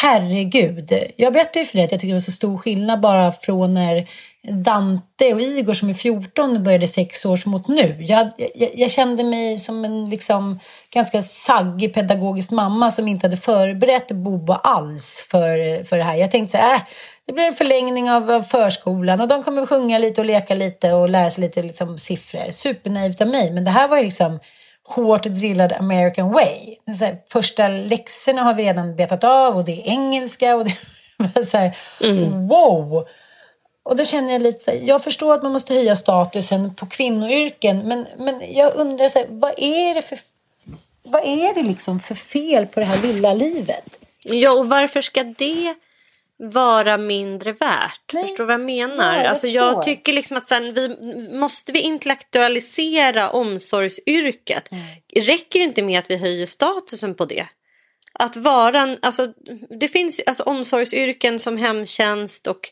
herregud. 0.00 0.92
Jag 1.16 1.32
berättade 1.32 1.58
ju 1.58 1.66
för 1.66 1.76
dig 1.76 1.84
att 1.84 1.92
jag 1.92 2.00
tycker 2.00 2.12
det 2.12 2.16
var 2.16 2.20
så 2.20 2.32
stor 2.32 2.58
skillnad 2.58 3.00
bara 3.00 3.32
från 3.32 3.74
när 3.74 4.08
Dante 4.64 5.34
och 5.34 5.40
Igor 5.40 5.74
som 5.74 5.88
är 5.88 5.94
14 5.94 6.62
började 6.62 6.86
sex 6.86 7.24
år 7.24 7.48
mot 7.48 7.68
nu. 7.68 7.96
Jag, 8.00 8.30
jag, 8.54 8.70
jag, 8.74 8.90
kände 8.90 9.24
mig 9.24 9.58
som 9.58 9.84
en 9.84 10.10
liksom 10.10 10.60
ganska 10.94 11.22
saggig 11.22 11.94
pedagogisk 11.94 12.50
mamma 12.50 12.90
som 12.90 13.08
inte 13.08 13.26
hade 13.26 13.36
förberett 13.36 14.08
Bobo 14.08 14.52
alls 14.52 15.26
för, 15.30 15.84
för 15.84 15.98
det 15.98 16.04
här. 16.04 16.16
Jag 16.16 16.30
tänkte 16.30 16.58
så 16.58 16.62
här, 16.62 16.74
äh, 16.74 16.82
det 17.26 17.32
blir 17.32 17.44
en 17.44 17.54
förlängning 17.54 18.10
av, 18.10 18.30
av 18.30 18.42
förskolan 18.42 19.20
och 19.20 19.28
de 19.28 19.42
kommer 19.42 19.66
sjunga 19.66 19.98
lite 19.98 20.20
och 20.20 20.26
leka 20.26 20.54
lite 20.54 20.92
och 20.92 21.08
lära 21.08 21.30
sig 21.30 21.40
lite 21.40 21.62
liksom, 21.62 21.98
siffror. 21.98 22.50
Supernaivt 22.50 23.20
av 23.20 23.28
mig, 23.28 23.52
men 23.52 23.64
det 23.64 23.70
här 23.70 23.88
var 23.88 23.96
ju 23.96 24.04
liksom 24.04 24.38
hårt 24.94 25.22
drillad 25.22 25.72
American 25.72 26.32
way. 26.32 26.76
Här, 27.00 27.18
första 27.32 27.68
läxorna 27.68 28.42
har 28.42 28.54
vi 28.54 28.64
redan 28.64 28.96
betat 28.96 29.24
av 29.24 29.56
och 29.56 29.64
det 29.64 29.72
är 29.72 29.90
engelska 29.90 30.56
och 30.56 30.64
det 30.64 30.76
är 31.40 31.42
så 31.42 31.56
här, 31.56 31.76
mm. 32.00 32.48
wow! 32.48 33.08
Och 33.84 33.96
då 33.96 34.04
känner 34.04 34.32
jag 34.32 34.42
lite 34.42 34.64
så 34.64 34.70
här, 34.70 34.80
jag 34.82 35.04
förstår 35.04 35.34
att 35.34 35.42
man 35.42 35.52
måste 35.52 35.74
höja 35.74 35.96
statusen 35.96 36.74
på 36.74 36.86
kvinnoyrken 36.86 37.78
men, 37.88 38.06
men 38.18 38.54
jag 38.54 38.74
undrar 38.74 39.08
så 39.08 39.18
här, 39.18 39.26
vad 39.30 39.52
är 39.56 39.94
det 39.94 40.02
för 40.02 40.18
vad 41.02 41.22
är 41.24 41.54
det 41.54 41.62
liksom 41.62 42.00
för 42.00 42.14
fel 42.14 42.66
på 42.66 42.80
det 42.80 42.86
här 42.86 43.02
lilla 43.02 43.34
livet? 43.34 43.84
Ja, 44.24 44.52
och 44.52 44.68
varför 44.68 45.00
ska 45.00 45.24
det 45.24 45.74
vara 46.42 46.98
mindre 46.98 47.52
värt. 47.52 48.12
Nej. 48.12 48.22
Förstår 48.22 48.44
du 48.44 48.46
vad 48.46 48.54
jag 48.54 48.60
menar? 48.60 49.16
Ja, 49.16 49.22
jag, 49.22 49.26
alltså, 49.26 49.48
jag 49.48 49.82
tycker 49.82 50.12
liksom 50.12 50.36
att 50.36 50.48
sen, 50.48 50.74
vi, 50.74 50.88
måste 51.38 51.72
vi 51.72 51.80
intellektualisera 51.80 53.30
omsorgsyrket? 53.30 54.72
Mm. 54.72 54.84
Räcker 55.26 55.58
det 55.58 55.64
inte 55.64 55.82
med 55.82 55.98
att 55.98 56.10
vi 56.10 56.16
höjer 56.16 56.46
statusen 56.46 57.14
på 57.14 57.24
det? 57.24 57.46
Att 58.14 58.36
vara 58.36 58.80
en, 58.80 58.98
alltså, 59.02 59.32
det 59.80 59.88
finns 59.88 60.20
alltså, 60.26 60.42
omsorgsyrken 60.42 61.38
som 61.38 61.56
hemtjänst 61.56 62.46
och 62.46 62.70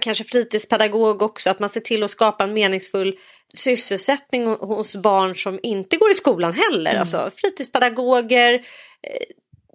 kanske 0.00 0.24
fritidspedagog 0.24 1.22
också. 1.22 1.50
Att 1.50 1.58
man 1.58 1.68
ser 1.68 1.80
till 1.80 2.02
att 2.02 2.10
skapa 2.10 2.44
en 2.44 2.54
meningsfull 2.54 3.18
sysselsättning 3.54 4.46
hos 4.46 4.96
barn 4.96 5.34
som 5.34 5.60
inte 5.62 5.96
går 5.96 6.10
i 6.10 6.14
skolan 6.14 6.52
heller. 6.52 6.90
Mm. 6.90 7.00
Alltså 7.00 7.30
fritidspedagoger, 7.36 8.54
eh, 8.54 8.60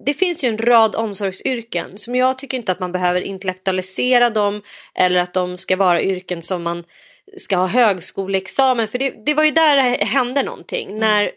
det 0.06 0.14
finns 0.14 0.44
ju 0.44 0.48
en 0.48 0.58
rad 0.58 0.96
omsorgsyrken 0.96 1.98
som 1.98 2.16
jag 2.16 2.38
tycker 2.38 2.58
inte 2.58 2.72
att 2.72 2.80
man 2.80 2.92
behöver 2.92 3.22
intellektualisera 3.22 4.30
dem 4.30 4.62
eller 4.96 5.20
att 5.20 5.34
de 5.34 5.58
ska 5.58 5.76
vara 5.76 6.02
yrken 6.02 6.42
som 6.42 6.64
man 6.64 6.84
ska 7.38 7.56
ha 7.56 7.68
högskoleexamen 7.68 8.88
för 8.88 9.00
det, 9.00 9.26
det 9.26 9.34
var 9.34 9.44
ju 9.44 9.52
där 9.52 9.76
det 9.76 10.06
hände 10.06 10.44
någonting 10.44 10.88
mm. 10.88 11.00
när 11.00 11.32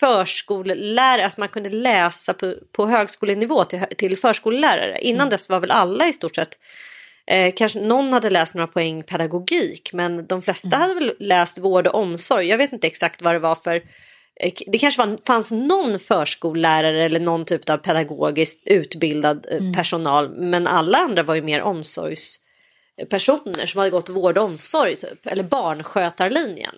förskollärare, 0.00 1.24
alltså 1.24 1.40
man 1.40 1.48
kunde 1.48 1.70
läsa 1.70 2.34
på, 2.34 2.54
på 2.72 2.86
högskolenivå 2.86 3.64
till, 3.64 3.84
till 3.98 4.18
förskollärare. 4.18 4.98
Innan 5.00 5.20
mm. 5.20 5.30
dess 5.30 5.48
var 5.48 5.60
väl 5.60 5.70
alla 5.70 6.08
i 6.08 6.12
stort 6.12 6.34
sett 6.34 6.58
Eh, 7.30 7.52
kanske 7.56 7.80
någon 7.80 8.12
hade 8.12 8.30
läst 8.30 8.54
några 8.54 8.66
poäng 8.66 9.02
pedagogik 9.02 9.90
men 9.92 10.26
de 10.26 10.42
flesta 10.42 10.76
mm. 10.76 10.80
hade 10.80 10.94
väl 10.94 11.14
läst 11.18 11.58
vård 11.58 11.86
och 11.86 11.94
omsorg. 11.94 12.46
Jag 12.46 12.58
vet 12.58 12.72
inte 12.72 12.86
exakt 12.86 13.22
vad 13.22 13.34
det 13.34 13.38
var 13.38 13.54
för 13.54 13.82
det 14.66 14.78
kanske 14.78 15.06
var, 15.06 15.18
fanns 15.26 15.52
någon 15.52 15.98
förskollärare 15.98 17.04
eller 17.04 17.20
någon 17.20 17.44
typ 17.44 17.70
av 17.70 17.76
pedagogiskt 17.76 18.62
utbildad 18.64 19.46
eh, 19.50 19.56
mm. 19.56 19.72
personal 19.72 20.28
men 20.28 20.66
alla 20.66 20.98
andra 20.98 21.22
var 21.22 21.34
ju 21.34 21.42
mer 21.42 21.62
omsorgspersoner 21.62 23.66
som 23.66 23.78
hade 23.78 23.90
gått 23.90 24.08
vård 24.08 24.38
och 24.38 24.44
omsorg 24.44 24.96
typ 24.96 25.26
eller 25.26 25.42
barnskötarlinjen. 25.42 26.74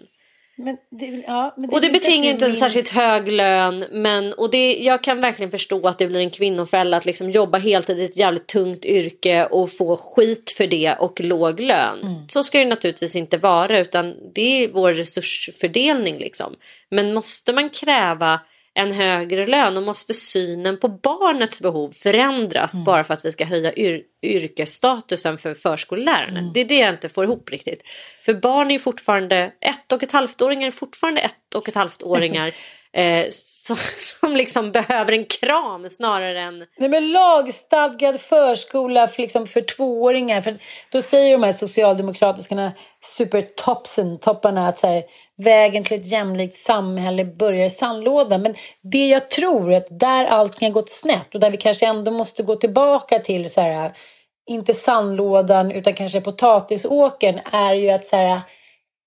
Det, 0.91 1.25
ja, 1.27 1.55
det 1.57 1.69
och 1.69 1.81
det 1.81 1.91
betingar 1.91 2.31
inte 2.31 2.47
en 2.47 2.53
särskilt 2.53 2.89
hög 2.89 3.29
lön. 3.29 3.85
Men, 3.91 4.33
och 4.33 4.51
det, 4.51 4.77
jag 4.77 5.03
kan 5.03 5.21
verkligen 5.21 5.51
förstå 5.51 5.89
att 5.89 5.99
det 5.99 6.07
blir 6.07 6.21
en 6.21 6.31
kvinnofälla 6.31 6.97
att 6.97 7.07
liksom 7.07 7.31
jobba 7.31 7.59
heltid 7.59 7.99
i 7.99 8.05
ett 8.05 8.17
jävligt 8.17 8.47
tungt 8.47 8.85
yrke 8.85 9.47
och 9.47 9.73
få 9.73 9.97
skit 9.97 10.51
för 10.57 10.67
det 10.67 10.95
och 10.95 11.21
låg 11.21 11.61
lön. 11.61 12.01
Mm. 12.03 12.29
Så 12.29 12.43
ska 12.43 12.59
det 12.59 12.65
naturligtvis 12.65 13.17
inte 13.17 13.37
vara 13.37 13.79
utan 13.79 14.15
det 14.35 14.65
är 14.65 14.69
vår 14.69 14.93
resursfördelning. 14.93 16.19
Liksom. 16.19 16.57
Men 16.91 17.15
måste 17.15 17.53
man 17.53 17.71
kräva 17.71 18.41
en 18.79 18.93
högre 18.93 19.47
lön 19.47 19.77
och 19.77 19.83
måste 19.83 20.15
synen 20.15 20.79
på 20.79 20.89
barnets 20.89 21.63
behov 21.63 21.93
förändras 21.93 22.75
mm. 22.75 22.85
bara 22.85 23.05
för 23.05 23.15
att 23.15 23.25
vi 23.25 23.33
ska 23.33 23.45
höja 23.45 23.73
yr 23.75 24.03
yrkesstatusen 24.23 25.39
för 25.39 25.55
förskollärarna. 25.55 26.39
Mm. 26.39 26.53
Det 26.53 26.61
är 26.61 26.65
det 26.65 26.79
jag 26.79 26.95
inte 26.95 27.09
får 27.09 27.25
ihop 27.25 27.51
riktigt. 27.51 27.83
För 28.25 28.35
barn 28.35 28.71
är 28.71 28.79
fortfarande, 28.79 29.53
ett 29.61 29.93
och 29.93 30.03
ett 30.03 30.13
halvt 30.13 30.43
åringar 30.43 30.67
är 30.67 30.71
fortfarande 30.71 31.21
ett 31.21 31.55
och 31.55 31.69
ett 31.69 31.75
halvt 31.75 32.03
åringar 32.03 32.55
eh, 32.93 33.27
som, 33.31 33.77
som 33.97 34.37
liksom 34.37 34.73
behöver 34.73 35.13
en 35.13 35.25
kram 35.25 35.91
snarare 35.91 36.41
än... 36.41 36.59
Nej 36.77 36.89
men 36.89 37.13
lagstadgad 37.13 38.21
förskola 38.21 39.09
för, 39.09 39.23
liksom 39.23 39.47
för 39.47 39.61
tvååringar. 39.61 40.41
För 40.41 40.59
då 40.93 41.03
säger 41.03 41.33
de 41.33 41.43
här 41.43 41.53
socialdemokratiska 41.53 42.73
supertopsen, 43.03 44.19
topparna 44.19 44.69
att 44.69 44.79
så 44.79 44.87
här, 44.87 45.03
vägen 45.39 45.85
till 45.85 46.01
ett 46.01 46.07
jämlikt 46.07 46.55
samhälle 46.55 47.25
börjar 47.25 47.67
i 47.67 47.71
sandlådan. 47.71 48.43
Men 48.43 48.55
det 48.83 49.09
jag 49.09 49.31
tror 49.31 49.75
att 49.75 49.87
där 49.91 50.27
allting 50.27 50.69
har 50.69 50.73
gått 50.73 50.91
snett 50.91 51.35
och 51.35 51.41
där 51.41 51.51
vi 51.51 51.57
kanske 51.57 51.87
ändå 51.87 52.11
måste 52.11 52.43
gå 52.43 52.57
tillbaka 52.57 53.19
till 53.19 53.51
så 53.51 53.61
här, 53.61 53.93
inte 54.51 54.75
sandlådan 54.75 55.71
utan 55.71 55.95
kanske 55.95 56.21
potatisåkern 56.21 57.41
är 57.53 57.75
ju 57.75 57.91
att 57.91 58.07
så 58.07 58.17
här, 58.17 58.41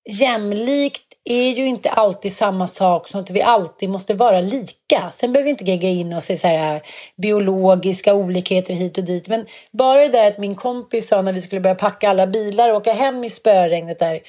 jämlikt 0.10 1.12
är 1.24 1.50
ju 1.50 1.66
inte 1.66 1.90
alltid 1.90 2.34
samma 2.34 2.68
sak 2.68 3.08
som 3.08 3.22
att 3.22 3.30
vi 3.30 3.42
alltid 3.42 3.90
måste 3.90 4.14
vara 4.14 4.42
lika. 4.42 5.12
Sen 5.12 5.34
behöver 5.34 5.46
vi 5.46 5.50
inte 5.50 5.64
gegga 5.64 5.90
in 5.90 6.14
oss 6.14 6.30
i 6.30 6.38
så 6.38 6.48
här 6.48 6.82
biologiska 7.18 8.14
olikheter 8.14 8.74
hit 8.74 8.98
och 8.98 9.04
dit. 9.04 9.28
Men 9.28 9.46
bara 9.72 10.02
det 10.02 10.08
där 10.08 10.28
att 10.28 10.38
min 10.38 10.56
kompis 10.56 11.08
sa 11.08 11.22
när 11.22 11.34
vi 11.34 11.42
skulle 11.42 11.62
börja 11.62 11.76
packa 11.76 12.10
alla 12.10 12.28
bilar 12.28 12.70
och 12.70 12.76
åka 12.76 12.94
hem 12.94 13.24
i 13.24 13.30
spöregnet 13.30 14.00
där 14.00 14.22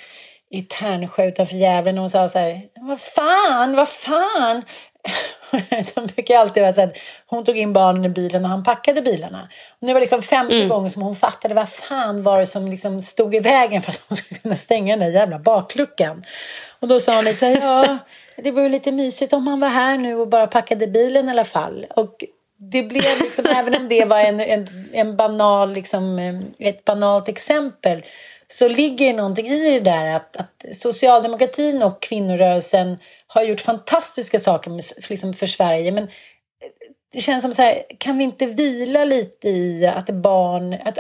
i 0.52 0.62
Tärnsjö 0.62 1.28
utanför 1.28 1.54
Gävle. 1.54 1.92
Och 1.92 1.98
hon 1.98 2.10
sa 2.10 2.28
så 2.28 2.38
här, 2.38 2.60
vad 2.80 3.00
fan, 3.00 3.76
vad 3.76 3.88
fan. 3.88 4.62
de 5.94 6.06
brukar 6.06 6.38
alltid 6.38 6.62
vara 6.62 6.72
så 6.72 6.82
att 6.82 6.96
hon 7.26 7.44
tog 7.44 7.58
in 7.58 7.72
barnen 7.72 8.04
i 8.04 8.08
bilen 8.08 8.44
och 8.44 8.50
han 8.50 8.62
packade 8.62 9.02
bilarna. 9.02 9.48
Och 9.80 9.86
det 9.86 9.92
var 9.92 10.00
liksom 10.00 10.22
50 10.22 10.56
mm. 10.56 10.68
gånger 10.68 10.88
som 10.88 11.02
hon 11.02 11.16
fattade 11.16 11.54
vad 11.54 11.68
fan 11.68 12.22
var 12.22 12.40
det 12.40 12.46
som 12.46 12.68
liksom 12.68 13.00
stod 13.00 13.34
i 13.34 13.40
vägen 13.40 13.82
för 13.82 13.90
att 13.90 14.00
hon 14.08 14.16
skulle 14.16 14.40
kunna 14.40 14.56
stänga 14.56 14.96
den 14.96 15.12
där 15.12 15.20
jävla 15.20 15.38
bakluckan. 15.38 16.24
Och 16.80 16.88
då 16.88 17.00
sa 17.00 17.16
hon 17.16 17.24
lite 17.24 17.38
så 17.38 17.46
här, 17.46 17.60
ja, 17.60 17.98
det 18.36 18.50
vore 18.50 18.68
lite 18.68 18.92
mysigt 18.92 19.32
om 19.32 19.46
han 19.46 19.60
var 19.60 19.68
här 19.68 19.98
nu 19.98 20.14
och 20.14 20.28
bara 20.28 20.46
packade 20.46 20.86
bilen 20.86 21.28
i 21.28 21.30
alla 21.30 21.44
fall. 21.44 21.86
Och 21.96 22.24
det 22.70 22.82
blev 22.82 23.18
liksom, 23.20 23.44
även 23.46 23.74
om 23.74 23.88
det 23.88 24.04
var 24.04 24.18
en, 24.18 24.40
en, 24.40 24.66
en 24.92 25.16
banal, 25.16 25.72
liksom, 25.72 26.18
ett 26.58 26.84
banalt 26.84 27.28
exempel 27.28 28.02
så 28.52 28.68
ligger 28.68 29.06
det 29.06 29.12
någonting 29.12 29.46
i 29.46 29.70
det 29.70 29.80
där 29.80 30.14
att, 30.14 30.36
att 30.36 30.64
socialdemokratin 30.76 31.82
och 31.82 32.02
kvinnorörelsen 32.02 32.98
har 33.26 33.42
gjort 33.42 33.60
fantastiska 33.60 34.38
saker 34.38 34.70
med, 34.70 34.84
liksom 35.08 35.34
för 35.34 35.46
Sverige. 35.46 35.92
Men 35.92 36.04
eh, 36.04 36.08
det 37.12 37.20
känns 37.20 37.42
som 37.42 37.52
så 37.52 37.62
här, 37.62 37.82
kan 37.98 38.18
vi 38.18 38.24
inte 38.24 38.46
vila 38.46 39.04
lite 39.04 39.48
i 39.48 39.86
att 39.86 40.10
barn, 40.10 40.72
att 40.84 40.98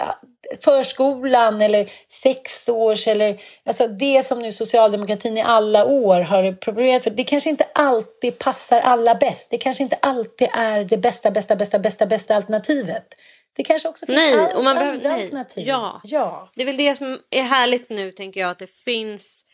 förskolan 0.64 1.62
eller 1.62 1.90
sex 2.22 2.68
års 2.68 3.08
eller 3.08 3.40
alltså 3.64 3.86
det 3.86 4.26
som 4.26 4.38
nu 4.38 4.52
socialdemokratin 4.52 5.38
i 5.38 5.42
alla 5.42 5.84
år 5.84 6.20
har 6.20 6.52
problemat 6.52 7.02
för. 7.02 7.10
Det 7.10 7.24
kanske 7.24 7.50
inte 7.50 7.66
alltid 7.74 8.38
passar 8.38 8.80
alla 8.80 9.14
bäst. 9.14 9.50
Det 9.50 9.58
kanske 9.58 9.82
inte 9.82 9.98
alltid 10.02 10.48
är 10.52 10.84
det 10.84 10.96
bästa, 10.96 11.30
bästa, 11.30 11.56
bästa, 11.56 11.78
bästa, 11.78 12.06
bästa 12.06 12.36
alternativet. 12.36 13.06
Det 13.52 13.62
kanske 13.62 13.88
också 13.88 14.06
finns 14.06 14.16
nej, 14.16 14.38
andra, 14.38 14.56
och 14.56 14.64
man 14.64 14.76
behöver, 14.76 15.00
nej. 15.02 15.22
alternativ. 15.22 15.66
Ja. 15.66 16.00
ja. 16.04 16.50
Det 16.54 16.62
är 16.62 16.66
väl 16.66 16.76
det 16.76 16.94
som 16.94 17.18
är 17.30 17.42
härligt 17.42 17.90
nu 17.90 18.12
tänker 18.12 18.40
jag 18.40 18.50
att 18.50 18.58
det 18.58 18.70
finns 18.70 19.44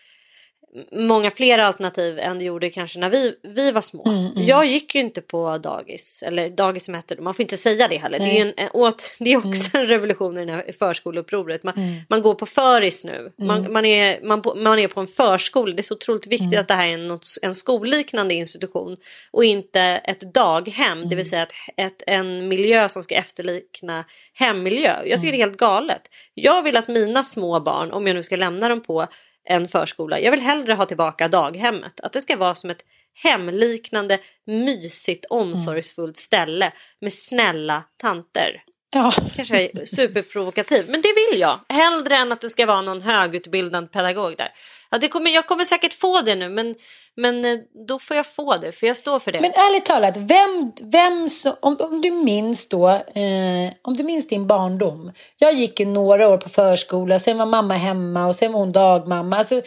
många 0.93 1.31
fler 1.31 1.59
alternativ 1.59 2.19
än 2.19 2.39
det 2.39 2.45
gjorde 2.45 2.71
kanske 2.71 2.99
när 2.99 3.11
vi, 3.11 3.35
vi 3.43 3.71
var 3.71 3.81
små. 3.81 4.05
Mm, 4.09 4.33
Jag 4.37 4.67
gick 4.67 4.95
ju 4.95 5.01
inte 5.01 5.21
på 5.21 5.59
dagis, 5.59 6.23
eller 6.27 6.51
dagis 6.51 6.85
som 6.85 6.95
hette 6.95 7.17
man 7.21 7.35
får 7.35 7.43
inte 7.43 7.57
säga 7.57 7.89
det 7.89 7.97
heller. 7.97 8.19
Det 8.19 8.39
är, 8.39 8.43
en, 8.47 8.55
en, 8.57 8.69
åt, 8.73 9.03
det 9.19 9.33
är 9.33 9.37
också 9.37 9.71
Mm. 9.77 9.85
en 9.85 9.87
revolution 9.87 10.39
i 10.39 10.45
det 10.45 10.53
här 10.53 10.73
förskoleupproret. 10.79 11.63
Man, 11.63 11.75
man 12.09 12.23
går 12.23 12.35
på 12.35 12.47
föris 12.47 13.05
nu, 13.05 13.33
man, 13.39 13.59
Mm. 13.61 13.73
man, 13.73 13.85
är, 13.85 14.21
man, 14.23 14.43
man 14.57 14.79
är 14.79 14.89
på 14.89 15.01
en 15.01 15.07
förskola. 15.07 15.75
Det 15.75 15.81
är 15.81 15.83
så 15.83 15.95
otroligt 15.95 16.27
viktigt 16.27 16.59
att 16.59 16.69
det 16.69 16.75
här 16.75 16.89
är 16.89 16.95
en, 16.95 17.19
en 17.43 17.55
skolliknande 17.55 18.35
institution 18.35 18.97
och 19.31 19.45
inte 19.45 19.81
ett 19.81 20.21
daghem, 20.35 20.99
det 20.99 21.05
Mm. 21.05 21.17
vill 21.17 21.29
säga 21.31 21.43
ett, 21.43 21.53
ett, 21.77 22.03
en 22.07 22.49
miljö 22.49 22.89
som 22.89 23.03
ska 23.03 23.15
efterlikna 23.15 24.05
hemmiljö. 24.35 24.91
Jag 24.97 25.07
Mm. 25.07 25.21
tycker 25.21 25.33
det 25.33 25.39
är 25.39 25.47
helt 25.47 25.57
galet. 25.59 26.03
Jag 26.35 26.63
vill 26.63 26.77
att 26.77 26.89
mina 26.89 27.23
små 27.23 27.61
barn, 27.61 27.91
om 27.93 28.07
jag 28.07 28.17
nu 28.17 28.23
ska 28.23 28.37
lämna 28.37 28.69
dem 28.69 28.81
på 28.83 29.07
en 29.49 29.69
förskola. 29.69 30.21
Jag 30.21 30.31
vill 30.31 30.41
hellre 30.41 30.75
ha 30.75 30.87
tillbaka 30.87 31.29
daghemmet. 31.29 32.01
Att 32.01 32.13
det 32.13 32.23
ska 32.23 32.37
vara 32.37 32.55
som 32.55 32.71
ett 32.71 32.85
hemliknande, 33.23 34.19
mysigt, 34.47 35.25
omsorgsfullt 35.31 36.17
ställe 36.17 36.73
med 37.01 37.13
snälla 37.13 37.85
tanter 37.97 38.63
ja. 38.91 39.13
Kanske 39.37 39.63
är 39.63 39.85
superprovokativ, 39.85 40.85
men 40.89 41.01
det 41.01 41.09
vill 41.09 41.41
jag. 41.41 41.59
Hellre 41.69 42.17
än 42.17 42.33
att 42.33 42.41
det 42.41 42.51
ska 42.51 42.67
vara 42.67 42.83
någon 42.83 43.03
högutbildad 43.03 43.93
pedagog 43.93 44.37
där. 44.37 44.49
Ja, 44.91 44.99
det 44.99 45.09
kommer, 45.09 45.31
jag 45.31 45.47
kommer 45.47 45.65
säkert 45.65 45.95
få 45.95 46.21
det 46.21 46.35
nu, 46.35 46.49
men, 46.49 46.75
men 47.15 47.45
eh, 47.45 47.59
då 47.89 47.99
får 47.99 48.17
jag 48.17 48.27
få 48.27 48.57
det, 48.57 48.73
för 48.73 48.87
jag 48.87 48.97
står 48.97 49.19
för 49.19 49.33
det. 49.33 49.41
Men 49.41 49.53
ärligt 49.53 49.85
talat, 49.85 50.17
vem, 50.17 50.73
vem 50.83 51.29
så, 51.29 51.57
om, 51.61 51.77
om 51.81 52.01
du 52.01 52.11
minns 52.11 52.69
då, 52.69 52.89
eh, 52.89 53.73
om 53.83 53.97
du 53.97 54.05
minns 54.05 54.29
din 54.29 54.47
barndom. 54.47 55.13
Jag 55.39 55.55
gick 55.55 55.81
ju 55.81 55.87
några 55.87 56.29
år 56.29 56.39
på 56.39 56.49
förskola, 56.49 57.19
sen 57.19 57.39
var 57.39 57.47
mamma 57.47 57.75
hemma 57.75 58.27
och 58.27 58.35
sen 58.35 58.53
var 58.53 58.61
hon 58.61 58.73
dagmamma. 58.73 59.37
Alltså, 59.37 59.63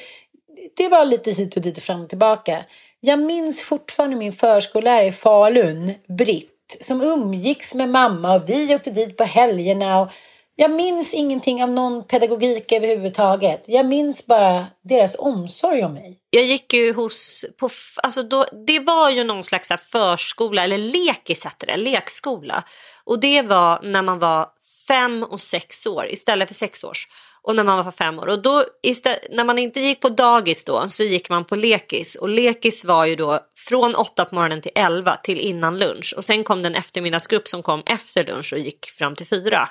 det 0.77 0.87
var 0.87 1.05
lite 1.05 1.31
hit 1.31 1.55
och 1.55 1.61
dit 1.61 1.77
och 1.77 1.83
fram 1.83 2.01
och 2.01 2.09
tillbaka. 2.09 2.65
Jag 2.99 3.19
minns 3.19 3.63
fortfarande 3.63 4.15
min 4.15 4.33
förskollärare 4.33 5.07
i 5.07 5.11
Falun, 5.11 5.93
Britt, 6.17 6.49
som 6.79 7.01
umgicks 7.01 7.73
med 7.75 7.89
mamma 7.89 8.35
och 8.35 8.49
vi 8.49 8.75
åkte 8.75 8.91
dit 8.91 9.17
på 9.17 9.23
helgerna. 9.23 9.99
Och 10.01 10.11
jag 10.55 10.71
minns 10.71 11.13
ingenting 11.13 11.63
av 11.63 11.69
någon 11.69 12.07
pedagogik 12.07 12.71
överhuvudtaget. 12.71 13.63
Jag 13.67 13.85
minns 13.85 14.25
bara 14.25 14.67
deras 14.83 15.15
omsorg 15.19 15.83
om 15.83 15.93
mig. 15.93 16.19
Jag 16.29 16.43
gick 16.43 16.73
ju 16.73 16.93
hos, 16.93 17.45
på, 17.59 17.69
alltså 18.03 18.23
då, 18.23 18.45
det 18.67 18.79
var 18.79 19.09
ju 19.09 19.23
någon 19.23 19.43
slags 19.43 19.71
förskola, 19.91 20.63
eller 20.63 20.77
lekis 20.77 21.43
hette 21.43 21.65
det, 21.65 21.77
lekskola. 21.77 22.63
Och 23.03 23.19
det 23.19 23.41
var 23.41 23.81
när 23.83 24.01
man 24.01 24.19
var 24.19 24.49
fem 24.87 25.23
och 25.23 25.41
sex 25.41 25.87
år 25.87 26.07
istället 26.09 26.47
för 26.47 26.55
sex 26.55 26.83
års. 26.83 27.07
Och 27.43 27.55
när 27.55 27.63
man 27.63 27.85
var 27.85 27.91
fem 27.91 28.19
år. 28.19 28.27
Och 28.27 28.41
då, 28.41 28.65
istället, 28.83 29.21
när 29.29 29.43
man 29.43 29.57
inte 29.57 29.79
gick 29.79 29.99
på 29.99 30.09
dagis 30.09 30.65
då 30.65 30.89
så 30.89 31.03
gick 31.03 31.29
man 31.29 31.45
på 31.45 31.55
lekis. 31.55 32.15
Och 32.15 32.29
lekis 32.29 32.85
var 32.85 33.05
ju 33.05 33.15
då 33.15 33.39
från 33.55 33.95
åtta 33.95 34.25
på 34.25 34.35
morgonen 34.35 34.61
till 34.61 34.71
elva 34.75 35.15
till 35.15 35.39
innan 35.39 35.79
lunch. 35.79 36.13
Och 36.17 36.25
sen 36.25 36.43
kom 36.43 36.61
det 36.61 36.67
en 36.67 36.75
eftermiddagsgrupp 36.75 37.47
som 37.47 37.63
kom 37.63 37.83
efter 37.85 38.25
lunch 38.25 38.53
och 38.53 38.59
gick 38.59 38.85
fram 38.85 39.15
till 39.15 39.27
fyra. 39.27 39.69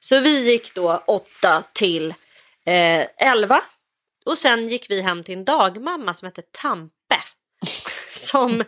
Så 0.00 0.20
vi 0.20 0.50
gick 0.50 0.74
då 0.74 1.02
åtta 1.06 1.62
till 1.72 2.14
eh, 2.66 3.28
elva. 3.30 3.62
Och 4.26 4.38
sen 4.38 4.68
gick 4.68 4.90
vi 4.90 5.00
hem 5.00 5.24
till 5.24 5.34
en 5.34 5.44
dagmamma 5.44 6.14
som 6.14 6.26
hette 6.26 6.42
Tampe. 6.42 7.20
Som, 8.10 8.64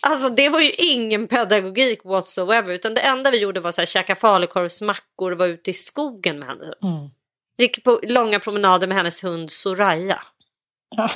alltså 0.00 0.28
det 0.28 0.48
var 0.48 0.60
ju 0.60 0.70
ingen 0.70 1.28
pedagogik 1.28 2.04
whatsoever. 2.04 2.72
Utan 2.72 2.94
det 2.94 3.00
enda 3.00 3.30
vi 3.30 3.38
gjorde 3.38 3.60
var 3.60 3.72
så 3.72 3.80
här, 3.80 3.86
käka 3.86 4.14
falukorvsmackor 4.14 5.32
och 5.32 5.38
vara 5.38 5.48
ute 5.48 5.70
i 5.70 5.74
skogen 5.74 6.38
med 6.38 6.48
henne. 6.48 6.74
Mm. 6.82 7.10
Gick 7.58 7.84
på 7.84 8.00
långa 8.02 8.38
promenader 8.38 8.86
med 8.86 8.96
hennes 8.96 9.24
hund 9.24 9.50
Soraya. 9.50 10.22
Ja, 10.96 11.10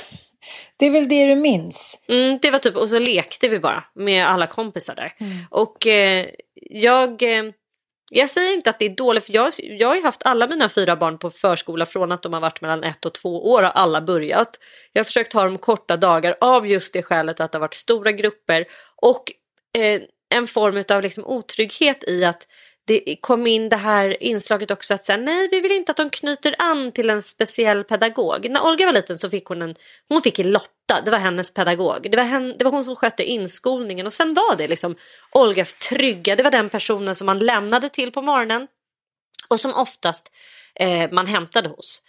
det 0.77 0.85
är 0.85 0.91
väl 0.91 1.09
det 1.09 1.25
du 1.25 1.35
minns. 1.35 1.99
Mm, 2.07 2.39
det 2.41 2.51
var 2.51 2.59
typ, 2.59 2.75
och 2.75 2.89
så 2.89 2.99
lekte 2.99 3.47
vi 3.47 3.59
bara 3.59 3.83
med 3.95 4.27
alla 4.27 4.47
kompisar 4.47 4.95
där. 4.95 5.13
Och 5.49 5.87
eh, 5.87 6.27
jag, 6.69 7.23
eh, 7.23 7.43
jag 8.11 8.29
säger 8.29 8.53
inte 8.53 8.69
att 8.69 8.79
det 8.79 8.85
är 8.85 8.95
dåligt 8.95 9.25
för 9.25 9.33
jag, 9.33 9.51
jag 9.59 9.87
har 9.87 9.95
ju 9.95 10.03
haft 10.03 10.25
alla 10.25 10.47
mina 10.47 10.69
fyra 10.69 10.95
barn 10.95 11.17
på 11.17 11.29
förskola 11.29 11.85
från 11.85 12.11
att 12.11 12.21
de 12.21 12.33
har 12.33 12.39
varit 12.39 12.61
mellan 12.61 12.83
ett 12.83 13.05
och 13.05 13.13
två 13.13 13.51
år 13.51 13.63
har 13.63 13.69
alla 13.69 14.01
börjat. 14.01 14.59
Jag 14.93 14.99
har 14.99 15.03
försökt 15.03 15.33
ha 15.33 15.43
dem 15.43 15.57
korta 15.57 15.97
dagar 15.97 16.37
av 16.41 16.67
just 16.67 16.93
det 16.93 17.03
skälet 17.03 17.39
att 17.39 17.51
det 17.51 17.57
har 17.57 17.61
varit 17.61 17.73
stora 17.73 18.11
grupper 18.11 18.65
och 18.95 19.31
eh, 19.77 20.01
en 20.29 20.47
form 20.47 20.83
av 20.89 21.01
liksom 21.01 21.25
otrygghet 21.25 22.03
i 22.07 22.25
att 22.25 22.47
det 22.85 23.15
kom 23.21 23.47
in 23.47 23.69
det 23.69 23.75
här 23.75 24.23
inslaget 24.23 24.71
också 24.71 24.93
att 24.93 25.03
säga 25.03 25.17
nej 25.17 25.49
vi 25.51 25.61
vill 25.61 25.71
inte 25.71 25.91
att 25.91 25.97
de 25.97 26.09
knyter 26.09 26.55
an 26.59 26.91
till 26.91 27.09
en 27.09 27.21
speciell 27.21 27.83
pedagog. 27.83 28.49
När 28.49 28.65
Olga 28.65 28.85
var 28.85 28.93
liten 28.93 29.17
så 29.17 29.29
fick 29.29 29.45
hon 29.45 29.61
en, 29.61 29.75
hon 30.09 30.21
fick 30.21 30.39
en 30.39 30.51
Lotta, 30.51 31.01
det 31.05 31.11
var 31.11 31.17
hennes 31.17 31.53
pedagog. 31.53 32.11
Det 32.11 32.17
var, 32.17 32.23
hen, 32.23 32.55
det 32.57 32.63
var 32.63 32.71
hon 32.71 32.83
som 32.83 32.95
skötte 32.95 33.23
inskolningen 33.23 34.05
och 34.05 34.13
sen 34.13 34.33
var 34.33 34.55
det 34.55 34.67
liksom 34.67 34.95
Olgas 35.31 35.73
trygga, 35.73 36.35
det 36.35 36.43
var 36.43 36.51
den 36.51 36.69
personen 36.69 37.15
som 37.15 37.25
man 37.25 37.39
lämnade 37.39 37.89
till 37.89 38.11
på 38.11 38.21
morgonen 38.21 38.67
och 39.47 39.59
som 39.59 39.73
oftast 39.73 40.31
eh, 40.75 41.11
man 41.11 41.27
hämtade 41.27 41.69
hos. 41.69 42.01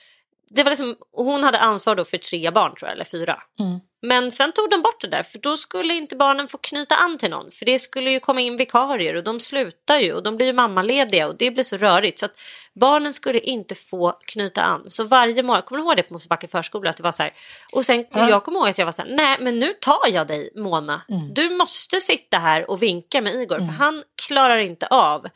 Det 0.50 0.62
var 0.62 0.70
liksom, 0.70 0.96
hon 1.12 1.44
hade 1.44 1.58
ansvar 1.58 1.94
då 1.94 2.04
för 2.04 2.18
tre 2.18 2.50
barn 2.50 2.74
tror 2.76 2.88
jag, 2.88 2.94
eller 2.94 3.04
fyra. 3.04 3.42
Mm. 3.60 3.80
Men 4.06 4.32
sen 4.32 4.52
tog 4.52 4.70
de 4.70 4.82
bort 4.82 5.00
det 5.00 5.08
där 5.08 5.22
för 5.22 5.38
då 5.38 5.56
skulle 5.56 5.94
inte 5.94 6.16
barnen 6.16 6.48
få 6.48 6.58
knyta 6.58 6.94
an 6.96 7.18
till 7.18 7.30
någon. 7.30 7.50
För 7.50 7.66
det 7.66 7.78
skulle 7.78 8.10
ju 8.10 8.20
komma 8.20 8.40
in 8.40 8.56
vikarier 8.56 9.14
och 9.14 9.24
de 9.24 9.40
slutar 9.40 9.98
ju 9.98 10.12
och 10.12 10.22
de 10.22 10.36
blir 10.36 10.46
ju 10.46 10.52
mammalediga 10.52 11.28
och 11.28 11.36
det 11.36 11.50
blir 11.50 11.64
så 11.64 11.76
rörigt. 11.76 12.18
Så 12.18 12.26
att 12.26 12.40
barnen 12.74 13.12
skulle 13.12 13.38
inte 13.40 13.74
få 13.74 14.12
knyta 14.26 14.62
an. 14.62 14.82
Så 14.86 15.04
varje 15.04 15.42
morgon, 15.42 15.62
kommer 15.62 15.80
du 15.80 15.86
ihåg 15.86 15.96
det 15.96 16.02
på 16.02 16.14
Mosebacke 16.14 16.48
förskola? 16.48 16.90
Att 16.90 16.96
det 16.96 17.02
var 17.02 17.12
så 17.12 17.22
här. 17.22 17.32
Och 17.72 17.84
sen, 17.84 18.04
Ja. 18.10 18.30
jag 18.30 18.44
kommer 18.44 18.58
ihåg 18.60 18.68
att 18.68 18.78
jag 18.78 18.84
var 18.84 18.92
så 18.92 19.02
här, 19.02 19.08
nej 19.10 19.36
men 19.40 19.58
nu 19.58 19.72
tar 19.80 20.08
jag 20.12 20.26
dig 20.26 20.50
Mona. 20.56 21.00
Du 21.34 21.50
måste 21.50 22.00
sitta 22.00 22.38
här 22.38 22.70
och 22.70 22.82
vinka 22.82 23.20
med 23.20 23.34
Igor 23.34 23.58
för 23.58 23.66
han 23.72 24.02
klarar 24.26 24.58
inte 24.58 24.86
av 24.86 25.26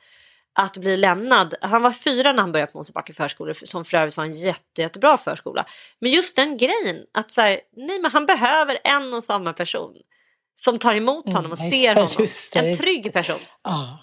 att 0.61 0.76
bli 0.76 0.96
lämnad. 0.96 1.54
Han 1.61 1.82
var 1.82 1.90
fyra 1.90 2.32
när 2.32 2.40
han 2.40 2.52
började 2.52 2.72
på 2.72 2.78
Mosebacke 2.78 3.12
förskola 3.12 3.54
som 3.54 3.84
för 3.84 3.98
övrigt 3.98 4.16
var 4.16 4.24
en 4.24 4.32
jätte, 4.32 4.82
jättebra 4.82 5.16
förskola. 5.16 5.66
Men 5.98 6.11
just 6.11 6.36
den 6.36 6.56
grejen 6.56 7.04
att 7.14 7.30
så 7.30 7.40
här, 7.40 7.61
nej 7.76 7.98
men 8.00 8.11
han 8.11 8.26
behöver 8.26 8.78
en 8.84 9.14
och 9.14 9.24
samma 9.24 9.52
person 9.52 9.96
som 10.54 10.78
tar 10.78 10.94
emot 10.94 11.32
honom 11.32 11.52
och 11.52 11.59
Mm, 11.59 11.70
ser 11.70 11.86
ja, 11.86 11.94
honom. 12.02 12.26
En 12.54 12.76
trygg 12.76 13.12
person. 13.12 13.40
Ja. 13.62 13.98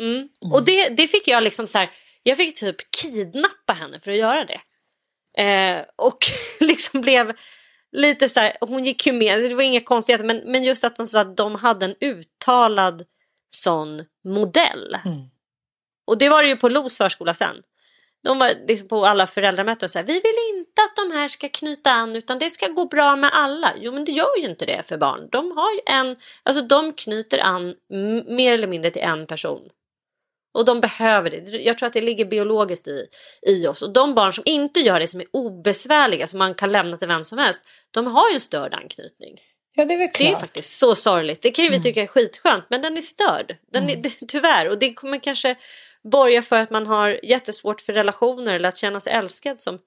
Mm. 0.00 0.28
Och 0.52 0.64
det, 0.64 0.88
det 0.88 1.08
fick 1.08 1.28
jag 1.28 1.42
liksom 1.42 1.66
så 1.66 1.78
här, 1.78 1.90
jag 2.22 2.36
fick 2.36 2.60
typ 2.60 2.90
kidnappa 2.90 3.72
henne 3.72 4.00
för 4.00 4.10
att 4.10 4.16
göra 4.16 4.44
det. 4.44 4.60
Eh, 5.42 5.84
och 5.96 6.18
liksom 6.60 7.00
blev 7.00 7.32
lite 7.92 8.28
så 8.28 8.40
här, 8.40 8.56
hon 8.60 8.84
gick 8.84 9.06
ju 9.06 9.12
med, 9.12 9.40
det 9.40 9.54
var 9.54 9.62
inga 9.62 9.80
konstigheter, 9.80 10.24
men, 10.24 10.42
men 10.46 10.64
just 10.64 10.84
att 10.84 10.96
de, 10.96 11.06
så 11.06 11.18
att 11.18 11.36
de 11.36 11.54
hade 11.54 11.86
en 11.86 11.94
uttalad 12.00 13.04
sån 13.48 14.04
modell. 14.24 14.98
Mm. 15.04 15.30
Och 16.06 16.18
det 16.18 16.28
var 16.28 16.42
det 16.42 16.48
ju 16.48 16.56
på 16.56 16.68
Los 16.68 16.96
förskola 16.98 17.34
sen. 17.34 17.56
De 18.24 18.38
var 18.38 18.52
liksom 18.68 18.88
på 18.88 19.06
alla 19.06 19.26
föräldramöten 19.26 19.86
och 19.86 19.90
sa 19.90 20.00
vi 20.02 20.12
vill 20.12 20.56
inte 20.58 20.82
att 20.82 20.96
de 20.96 21.10
här 21.16 21.28
ska 21.28 21.48
knyta 21.48 21.90
an 21.90 22.16
utan 22.16 22.38
det 22.38 22.50
ska 22.50 22.66
gå 22.68 22.84
bra 22.84 23.16
med 23.16 23.30
alla. 23.32 23.72
Jo 23.80 23.92
men 23.92 24.04
det 24.04 24.12
gör 24.12 24.38
ju 24.38 24.44
inte 24.44 24.66
det 24.66 24.82
för 24.88 24.96
barn. 24.96 25.28
De 25.32 25.56
har 25.56 25.72
ju 25.72 25.80
en, 25.86 26.16
alltså 26.42 26.62
de 26.62 26.92
knyter 26.92 27.38
an 27.38 27.74
mer 28.26 28.52
eller 28.54 28.66
mindre 28.66 28.90
till 28.90 29.02
en 29.02 29.26
person. 29.26 29.68
Och 30.54 30.64
de 30.64 30.80
behöver 30.80 31.30
det. 31.30 31.36
Jag 31.62 31.78
tror 31.78 31.86
att 31.86 31.92
det 31.92 32.00
ligger 32.00 32.24
biologiskt 32.24 32.88
i, 32.88 33.06
i 33.46 33.66
oss. 33.66 33.82
Och 33.82 33.92
de 33.92 34.14
barn 34.14 34.32
som 34.32 34.42
inte 34.46 34.80
gör 34.80 35.00
det, 35.00 35.08
som 35.08 35.20
är 35.20 35.26
obesvärliga, 35.32 36.26
som 36.26 36.38
man 36.38 36.54
kan 36.54 36.72
lämna 36.72 36.96
till 36.96 37.08
vem 37.08 37.24
som 37.24 37.38
helst, 37.38 37.62
de 37.90 38.06
har 38.06 38.28
ju 38.30 38.34
en 38.34 38.40
störd 38.40 38.74
anknytning. 38.74 39.38
ja, 39.74 39.84
det 39.84 39.94
är 39.94 39.98
väl 39.98 40.08
Det 40.18 40.24
är 40.24 40.28
klart. 40.28 40.40
faktiskt 40.40 40.78
så 40.78 40.94
sorgligt. 40.94 41.42
Det 41.42 41.50
kan 41.50 41.64
ju 41.64 41.70
vi 41.70 41.82
tycka 41.82 42.02
är 42.02 42.06
skitskönt, 42.06 42.64
men 42.70 42.82
den 42.82 42.96
är 42.96 43.00
störd. 43.00 43.56
Den 43.72 43.90
är, 43.90 44.02
tyvärr. 44.28 44.68
Och 44.68 44.78
det 44.78 44.94
kommer 44.94 45.18
kanske 45.18 45.56
borga 46.10 46.42
för 46.42 46.56
att 46.56 46.70
man 46.70 46.86
har 46.86 47.20
jättesvårt 47.22 47.80
för 47.80 47.92
relationer 47.92 48.54
eller 48.54 48.68
att 48.68 48.76
känna 48.76 49.00
sig 49.00 49.12
älskad 49.12 49.60
som 49.60 49.78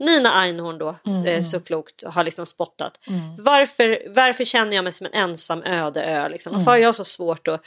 Nina 0.00 0.42
Einhorn 0.42 0.78
då 0.78 0.96
eh, 1.26 1.42
så 1.42 1.60
klokt 1.60 2.04
har 2.04 2.24
liksom 2.24 2.46
spottat. 2.46 3.00
Varför, 3.38 4.02
varför 4.08 4.44
känner 4.44 4.76
jag 4.76 4.84
mig 4.84 4.92
som 4.92 5.06
en 5.06 5.12
ensam 5.12 5.62
öde 5.62 6.04
ö? 6.04 6.28
Liksom? 6.28 6.52
Varför 6.52 6.70
har 6.70 6.78
jag 6.78 6.94
så 6.94 7.04
svårt 7.04 7.48
att 7.48 7.64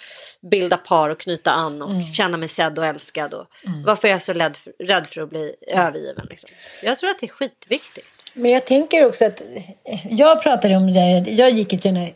bilda 0.51 0.77
par 0.77 1.09
och 1.09 1.19
knyta 1.19 1.51
an 1.51 1.81
och 1.81 2.03
känna 2.13 2.37
mig 2.37 2.47
sedd 2.47 2.79
och 2.79 2.85
älskad? 2.85 3.33
Och 3.33 3.45
Varför 3.85 4.07
är 4.07 4.11
jag 4.11 4.21
så 4.21 4.33
rädd 4.33 4.57
för, 4.57 4.73
rädd 4.79 5.07
för 5.07 5.21
att 5.21 5.29
bli 5.29 5.55
övergiven? 5.67 6.27
Liksom? 6.29 6.49
Jag 6.83 6.97
tror 6.97 7.09
att 7.09 7.19
det 7.19 7.25
är 7.25 7.27
skitviktigt. 7.27 8.31
Men 8.33 8.51
jag 8.51 8.65
tänker 8.65 9.05
också 9.05 9.25
att 9.25 9.41
jag 10.09 10.43
pratade 10.43 10.75
om 10.75 10.87
det 10.87 10.93
där, 10.93 11.31
jag 11.31 11.51
gick 11.51 11.69
till 11.69 11.79
den 11.79 11.95
här 11.95 12.13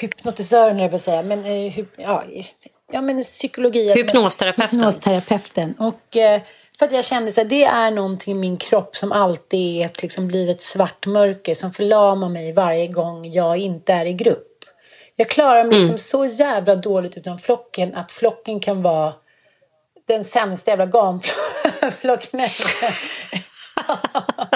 hypnotisören, 0.00 0.78
jag 0.78 1.00
säga, 1.00 1.22
men 1.22 1.44
eh, 1.44 1.78
ja, 1.96 2.24
ja, 2.92 3.00
men 3.00 3.22
psykologi. 3.22 3.92
Hypnosterapeuten. 3.94 4.78
Hypnosterapeuten. 4.78 5.74
Och 5.78 6.16
eh, 6.16 6.40
för 6.78 6.86
att 6.86 6.92
jag 6.92 7.04
kände 7.04 7.40
att 7.40 7.48
det 7.48 7.64
är 7.64 7.90
någonting 7.90 8.32
i 8.32 8.40
min 8.40 8.56
kropp 8.56 8.96
som 8.96 9.12
alltid 9.12 9.82
är, 9.82 9.90
liksom 10.02 10.28
blir 10.28 10.50
ett 10.50 10.62
svart 10.62 11.06
mörker 11.06 11.54
som 11.54 11.72
förlamar 11.72 12.28
mig 12.28 12.52
varje 12.52 12.86
gång 12.86 13.32
jag 13.32 13.56
inte 13.56 13.92
är 13.92 14.06
i 14.06 14.12
grupp. 14.12 14.46
Jag 15.16 15.30
klarar 15.30 15.64
mig 15.64 15.72
liksom 15.72 15.90
mm. 15.90 15.98
så 15.98 16.24
jävla 16.26 16.74
dåligt 16.74 17.16
utan 17.16 17.38
flocken 17.38 17.94
att 17.94 18.12
flocken 18.12 18.60
kan 18.60 18.82
vara 18.82 19.14
den 20.06 20.24
sämsta 20.24 20.70
jävla 20.70 20.86
gamflocken. 20.86 22.40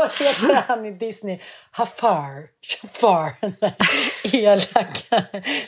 Vad 0.00 0.10
heter 0.10 0.62
han 0.66 0.86
i 0.86 0.90
Disney? 0.90 1.38
Hafar. 1.70 2.48
Jafar. 2.82 3.32
Elaka 4.36 5.24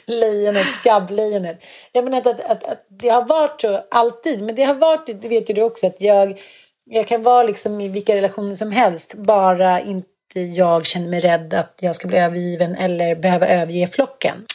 lejonet, 0.06 0.66
skabblejonet. 0.66 1.64
Jag 1.92 2.04
menar 2.04 2.18
att, 2.18 2.26
att, 2.26 2.40
att, 2.40 2.64
att, 2.64 2.86
det 2.88 3.08
har 3.08 3.24
varit 3.24 3.60
så 3.60 3.84
alltid. 3.90 4.42
Men 4.42 4.54
det 4.54 4.64
har 4.64 4.74
varit, 4.74 5.22
det 5.22 5.28
vet 5.28 5.50
ju 5.50 5.54
du 5.54 5.62
också, 5.62 5.86
att 5.86 6.00
jag, 6.00 6.40
jag 6.84 7.08
kan 7.08 7.22
vara 7.22 7.42
liksom 7.42 7.80
i 7.80 7.88
vilka 7.88 8.16
relationer 8.16 8.54
som 8.54 8.72
helst. 8.72 9.14
Bara 9.14 9.80
inte 9.80 10.40
jag 10.40 10.86
känner 10.86 11.08
mig 11.08 11.20
rädd 11.20 11.54
att 11.54 11.78
jag 11.80 11.94
ska 11.94 12.08
bli 12.08 12.18
övergiven 12.18 12.74
eller 12.76 13.16
behöva 13.16 13.46
överge 13.46 13.86
flocken. 13.86 14.46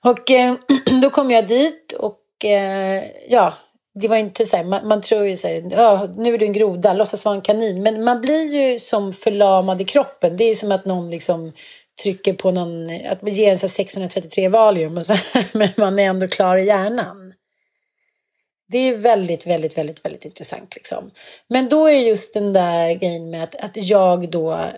Och 0.00 0.30
eh, 0.30 0.54
då 1.02 1.10
kom 1.10 1.30
jag 1.30 1.46
dit 1.48 1.92
och 1.92 2.44
eh, 2.44 3.04
ja, 3.28 3.54
det 4.00 4.08
var 4.08 4.16
inte 4.16 4.46
så 4.46 4.56
här, 4.56 4.64
man, 4.64 4.88
man, 4.88 5.00
tror 5.00 5.26
ju 5.26 5.36
så 5.36 5.48
här, 5.48 5.68
ja, 5.70 6.08
nu 6.16 6.34
är 6.34 6.38
du 6.38 6.46
en 6.46 6.52
groda, 6.52 6.92
låtsas 6.92 7.24
vara 7.24 7.34
en 7.34 7.40
kanin. 7.40 7.82
Men 7.82 8.04
man 8.04 8.20
blir 8.20 8.54
ju 8.54 8.78
som 8.78 9.12
förlamad 9.12 9.80
i 9.80 9.84
kroppen. 9.84 10.36
Det 10.36 10.44
är 10.44 10.54
som 10.54 10.72
att 10.72 10.84
någon 10.84 11.10
liksom 11.10 11.52
trycker 12.02 12.32
på 12.32 12.50
någon, 12.50 12.90
att 13.06 13.22
man 13.22 13.32
ger 13.32 13.50
en 13.50 13.58
så 13.58 13.68
633 13.68 14.48
valium 14.48 14.96
och 14.96 15.06
så, 15.06 15.12
här, 15.12 15.46
men 15.52 15.68
man 15.76 15.98
är 15.98 16.04
ändå 16.04 16.28
klar 16.28 16.56
i 16.56 16.66
hjärnan. 16.66 17.32
Det 18.68 18.78
är 18.78 18.96
väldigt, 18.96 19.46
väldigt, 19.46 19.78
väldigt, 19.78 20.04
väldigt 20.04 20.24
intressant 20.24 20.74
liksom. 20.74 21.10
Men 21.48 21.68
då 21.68 21.86
är 21.86 21.98
just 21.98 22.34
den 22.34 22.52
där 22.52 22.94
grejen 22.94 23.30
med 23.30 23.44
att, 23.44 23.54
att 23.54 23.76
jag 23.76 24.30
då 24.30 24.70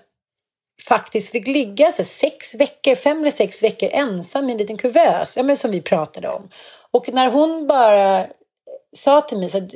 faktiskt 0.89 1.33
fick 1.33 1.47
ligga 1.47 1.93
så 1.93 2.05
sex 2.05 2.55
veckor, 2.55 2.95
fem 2.95 3.21
eller 3.21 3.31
sex 3.31 3.63
veckor 3.63 3.89
ensam 3.93 4.49
i 4.49 4.53
en 4.53 4.59
liten 4.59 4.79
kuvös, 4.79 5.37
ja, 5.37 5.43
men 5.43 5.57
som 5.57 5.71
vi 5.71 5.81
pratade 5.81 6.29
om. 6.29 6.49
Och 6.91 7.13
när 7.13 7.31
hon 7.31 7.67
bara 7.67 8.27
sa 8.97 9.21
till 9.21 9.39
mig 9.39 9.49
så 9.49 9.59
att 9.59 9.71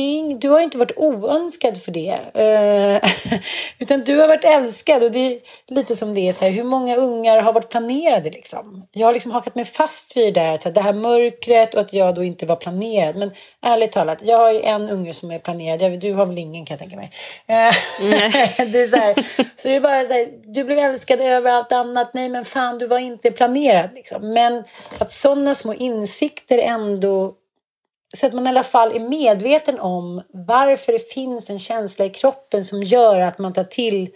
är, 0.00 0.34
du 0.34 0.48
har 0.48 0.60
inte 0.60 0.78
varit 0.78 0.96
oönskad 0.96 1.82
för 1.82 1.92
det. 1.92 2.18
Uh, 2.36 3.10
utan 3.78 4.00
du 4.00 4.18
har 4.18 4.28
varit 4.28 4.44
älskad. 4.44 5.02
Och 5.02 5.12
det 5.12 5.18
är 5.18 5.40
lite 5.68 5.96
som 5.96 6.14
det 6.14 6.28
är 6.28 6.32
så 6.32 6.44
här, 6.44 6.52
hur 6.52 6.64
många 6.64 6.96
ungar 6.96 7.42
har 7.42 7.52
varit 7.52 7.70
planerade 7.70 8.30
liksom? 8.30 8.86
Jag 8.92 9.06
har 9.06 9.12
liksom 9.12 9.30
hakat 9.30 9.54
mig 9.54 9.64
fast 9.64 10.16
vid 10.16 10.34
det 10.34 10.40
där, 10.40 10.58
så 10.58 10.64
här, 10.68 10.74
det 10.74 10.80
här 10.80 10.92
mörkret 10.92 11.74
och 11.74 11.80
att 11.80 11.92
jag 11.92 12.14
då 12.14 12.24
inte 12.24 12.46
var 12.46 12.56
planerad. 12.56 13.16
Men 13.16 13.30
ärligt 13.62 13.92
talat, 13.92 14.18
jag 14.22 14.38
har 14.38 14.52
ju 14.52 14.60
en 14.60 14.90
unge 14.90 15.14
som 15.14 15.30
är 15.30 15.38
planerad. 15.38 15.82
Jag, 15.82 16.00
du 16.00 16.12
har 16.12 16.26
väl 16.26 16.38
ingen 16.38 16.66
kan 16.66 16.74
jag 16.74 16.80
tänka 16.80 16.96
mig. 16.96 17.12
Uh, 17.50 17.76
det 18.72 18.80
är 18.80 18.86
så, 18.86 18.96
här, 18.96 19.14
så 19.56 19.68
det 19.68 19.74
är 19.74 19.80
bara 19.80 20.04
så 20.04 20.12
här, 20.12 20.28
du 20.44 20.64
blev 20.64 20.78
älskad 20.78 21.20
över 21.20 21.50
allt 21.50 21.72
annat. 21.72 22.14
Nej 22.14 22.28
men 22.28 22.44
fan, 22.44 22.78
du 22.78 22.86
var 22.86 22.98
inte 22.98 23.30
planerad 23.30 23.90
liksom. 23.94 24.32
Men 24.32 24.64
att 24.98 25.12
sådana 25.12 25.54
små 25.54 25.74
insikter 25.74 26.58
ändå 26.58 27.34
så 28.16 28.26
att 28.26 28.32
man 28.32 28.46
i 28.46 28.48
alla 28.48 28.62
fall 28.62 28.96
är 28.96 29.00
medveten 29.00 29.80
om 29.80 30.22
varför 30.28 30.92
det 30.92 31.12
finns 31.12 31.50
en 31.50 31.58
känsla 31.58 32.04
i 32.04 32.10
kroppen 32.10 32.64
som 32.64 32.82
gör 32.82 33.20
att 33.20 33.38
man 33.38 33.52
tar 33.52 33.64
till 33.64 34.10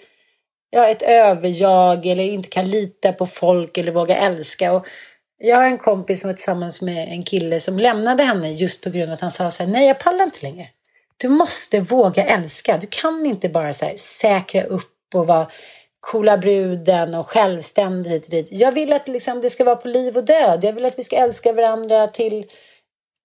ja, 0.70 0.88
ett 0.88 1.02
överjag 1.02 2.06
eller 2.06 2.24
inte 2.24 2.48
kan 2.48 2.70
lita 2.70 3.12
på 3.12 3.26
folk 3.26 3.78
eller 3.78 3.92
våga 3.92 4.16
älska. 4.16 4.72
Och 4.72 4.86
jag 5.38 5.56
har 5.56 5.64
en 5.64 5.78
kompis 5.78 6.20
som 6.20 6.28
var 6.28 6.34
tillsammans 6.34 6.82
med 6.82 7.08
en 7.08 7.22
kille 7.22 7.60
som 7.60 7.78
lämnade 7.78 8.22
henne 8.22 8.52
just 8.52 8.80
på 8.80 8.90
grund 8.90 9.10
av 9.10 9.14
att 9.14 9.20
han 9.20 9.30
sa 9.30 9.50
så 9.50 9.62
här, 9.62 9.70
nej 9.70 9.86
jag 9.86 9.98
pallar 9.98 10.24
inte 10.24 10.42
längre. 10.42 10.68
Du 11.16 11.28
måste 11.28 11.80
våga 11.80 12.24
älska. 12.24 12.78
Du 12.78 12.86
kan 12.86 13.26
inte 13.26 13.48
bara 13.48 13.72
så 13.72 13.84
här, 13.84 13.96
säkra 13.96 14.62
upp 14.62 15.14
och 15.14 15.26
vara 15.26 15.46
coola 16.00 16.38
bruden 16.38 17.14
och 17.14 17.28
självständig 17.28 18.10
hit 18.10 18.24
och 18.24 18.30
dit. 18.30 18.48
Jag 18.50 18.72
vill 18.72 18.92
att 18.92 19.08
liksom, 19.08 19.40
det 19.40 19.50
ska 19.50 19.64
vara 19.64 19.76
på 19.76 19.88
liv 19.88 20.16
och 20.16 20.24
död. 20.24 20.64
Jag 20.64 20.72
vill 20.72 20.84
att 20.84 20.98
vi 20.98 21.04
ska 21.04 21.16
älska 21.16 21.52
varandra 21.52 22.06
till 22.06 22.46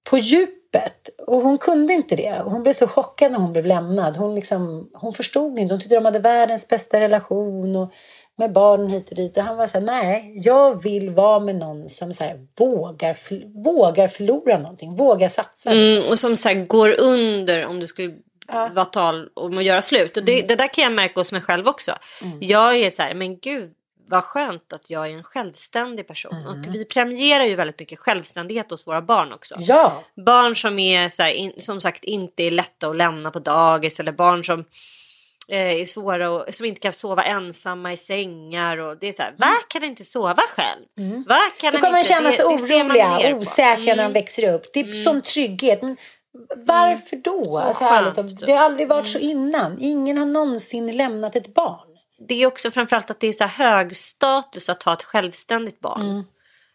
på 0.09 0.17
djupet. 0.17 1.09
Och 1.27 1.41
hon 1.41 1.57
kunde 1.57 1.93
inte 1.93 2.15
det. 2.15 2.41
Hon 2.45 2.63
blev 2.63 2.73
så 2.73 2.87
chockad 2.87 3.31
när 3.31 3.39
hon 3.39 3.53
blev 3.53 3.65
lämnad. 3.65 4.17
Hon, 4.17 4.35
liksom, 4.35 4.89
hon 4.93 5.13
förstod 5.13 5.59
inte. 5.59 5.73
Hon 5.73 5.79
tyckte 5.79 5.95
de 5.95 6.05
hade 6.05 6.19
världens 6.19 6.67
bästa 6.67 6.99
relation. 6.99 7.75
Och 7.75 7.93
med 8.37 8.51
barnen 8.51 8.89
hit 8.89 9.09
och 9.09 9.15
dit. 9.15 9.37
Och 9.37 9.43
han 9.43 9.57
var 9.57 9.67
så 9.67 9.77
här, 9.77 9.85
nej, 9.85 10.31
jag 10.35 10.83
vill 10.83 11.09
vara 11.09 11.39
med 11.39 11.55
någon 11.55 11.89
som 11.89 12.13
så 12.13 12.23
här, 12.23 12.39
vågar, 12.57 13.17
vågar 13.63 14.07
förlora 14.07 14.57
någonting. 14.57 14.95
Vågar 14.95 15.29
satsa. 15.29 15.71
Mm, 15.71 16.09
och 16.09 16.19
som 16.19 16.35
så 16.35 16.49
här, 16.49 16.65
går 16.65 17.01
under 17.01 17.65
om 17.65 17.79
det 17.79 17.87
skulle 17.87 18.13
ja. 18.47 18.69
vara 18.73 18.85
tal 18.85 19.29
om 19.33 19.57
att 19.57 19.63
göra 19.63 19.81
slut. 19.81 20.17
Och 20.17 20.23
det, 20.23 20.33
mm. 20.33 20.47
det 20.47 20.55
där 20.55 20.73
kan 20.73 20.83
jag 20.83 20.93
märka 20.93 21.19
hos 21.19 21.31
mig 21.31 21.41
själv 21.41 21.67
också. 21.67 21.91
Mm. 22.23 22.37
Jag 22.41 22.77
är 22.77 22.89
så 22.89 23.01
här, 23.01 23.13
men 23.13 23.39
gud 23.39 23.71
vad 24.07 24.23
skönt 24.23 24.73
att 24.73 24.89
jag 24.89 25.07
är 25.07 25.11
en 25.11 25.23
självständig 25.23 26.07
person. 26.07 26.33
Mm. 26.33 26.47
Och 26.47 26.75
vi 26.75 26.85
premierar 26.85 27.43
ju 27.43 27.55
väldigt 27.55 27.79
mycket 27.79 27.99
självständighet 27.99 28.71
hos 28.71 28.87
våra 28.87 29.01
barn 29.01 29.33
också. 29.33 29.55
Ja. 29.59 30.03
Barn 30.25 30.55
som 30.55 30.79
är 30.79 31.09
så 31.09 31.23
här, 31.23 31.31
in, 31.31 31.53
som 31.57 31.81
sagt 31.81 32.03
inte 32.03 32.43
är 32.43 32.51
lätta 32.51 32.87
att 32.87 32.95
lämna 32.95 33.31
på 33.31 33.39
dagis 33.39 33.99
eller 33.99 34.11
barn 34.11 34.43
som 34.43 34.59
eh, 35.47 35.81
är 35.81 35.85
svåra 35.85 36.31
och 36.31 36.53
som 36.53 36.65
inte 36.65 36.81
kan 36.81 36.93
sova 36.93 37.23
ensamma 37.23 37.93
i 37.93 37.97
sängar 37.97 38.77
och 38.77 38.97
det 38.97 39.07
är 39.07 39.13
så 39.13 39.23
här, 39.23 39.33
va 39.37 39.53
kan 39.67 39.83
inte 39.83 40.05
sova 40.05 40.43
själv? 40.55 40.85
Mm. 40.97 41.23
Va 41.27 41.39
kan 41.59 41.73
Då 41.73 41.79
kommer 41.79 41.91
man 41.91 42.03
känna 42.03 42.31
sig 42.31 42.45
oroliga, 42.45 43.35
osäkra 43.35 43.73
mm. 43.73 43.85
när 43.85 43.95
de 43.95 44.01
mm. 44.01 44.13
växer 44.13 44.53
upp. 44.53 44.73
Det 44.73 44.79
är 44.79 44.83
mm. 44.83 45.03
sån 45.03 45.21
trygghet. 45.21 45.81
Men 45.81 45.97
varför 46.55 47.15
då? 47.15 47.57
Alltså, 47.57 47.83
ärligt, 47.83 48.39
det 48.45 48.51
har 48.51 48.65
aldrig 48.65 48.87
varit 48.87 49.07
så 49.07 49.17
mm. 49.17 49.29
innan. 49.29 49.77
Ingen 49.79 50.17
har 50.17 50.25
någonsin 50.25 50.97
lämnat 50.97 51.35
ett 51.35 51.53
barn 51.53 51.94
det 52.27 52.43
är 52.43 52.47
också 52.47 52.71
framförallt 52.71 53.09
att 53.09 53.19
det 53.19 53.27
är 53.27 53.33
så 53.33 53.45
hög 53.45 53.95
status 53.95 54.69
att 54.69 54.83
ha 54.83 54.93
ett 54.93 55.03
självständigt 55.03 55.79
barn. 55.79 56.09
Mm. 56.09 56.23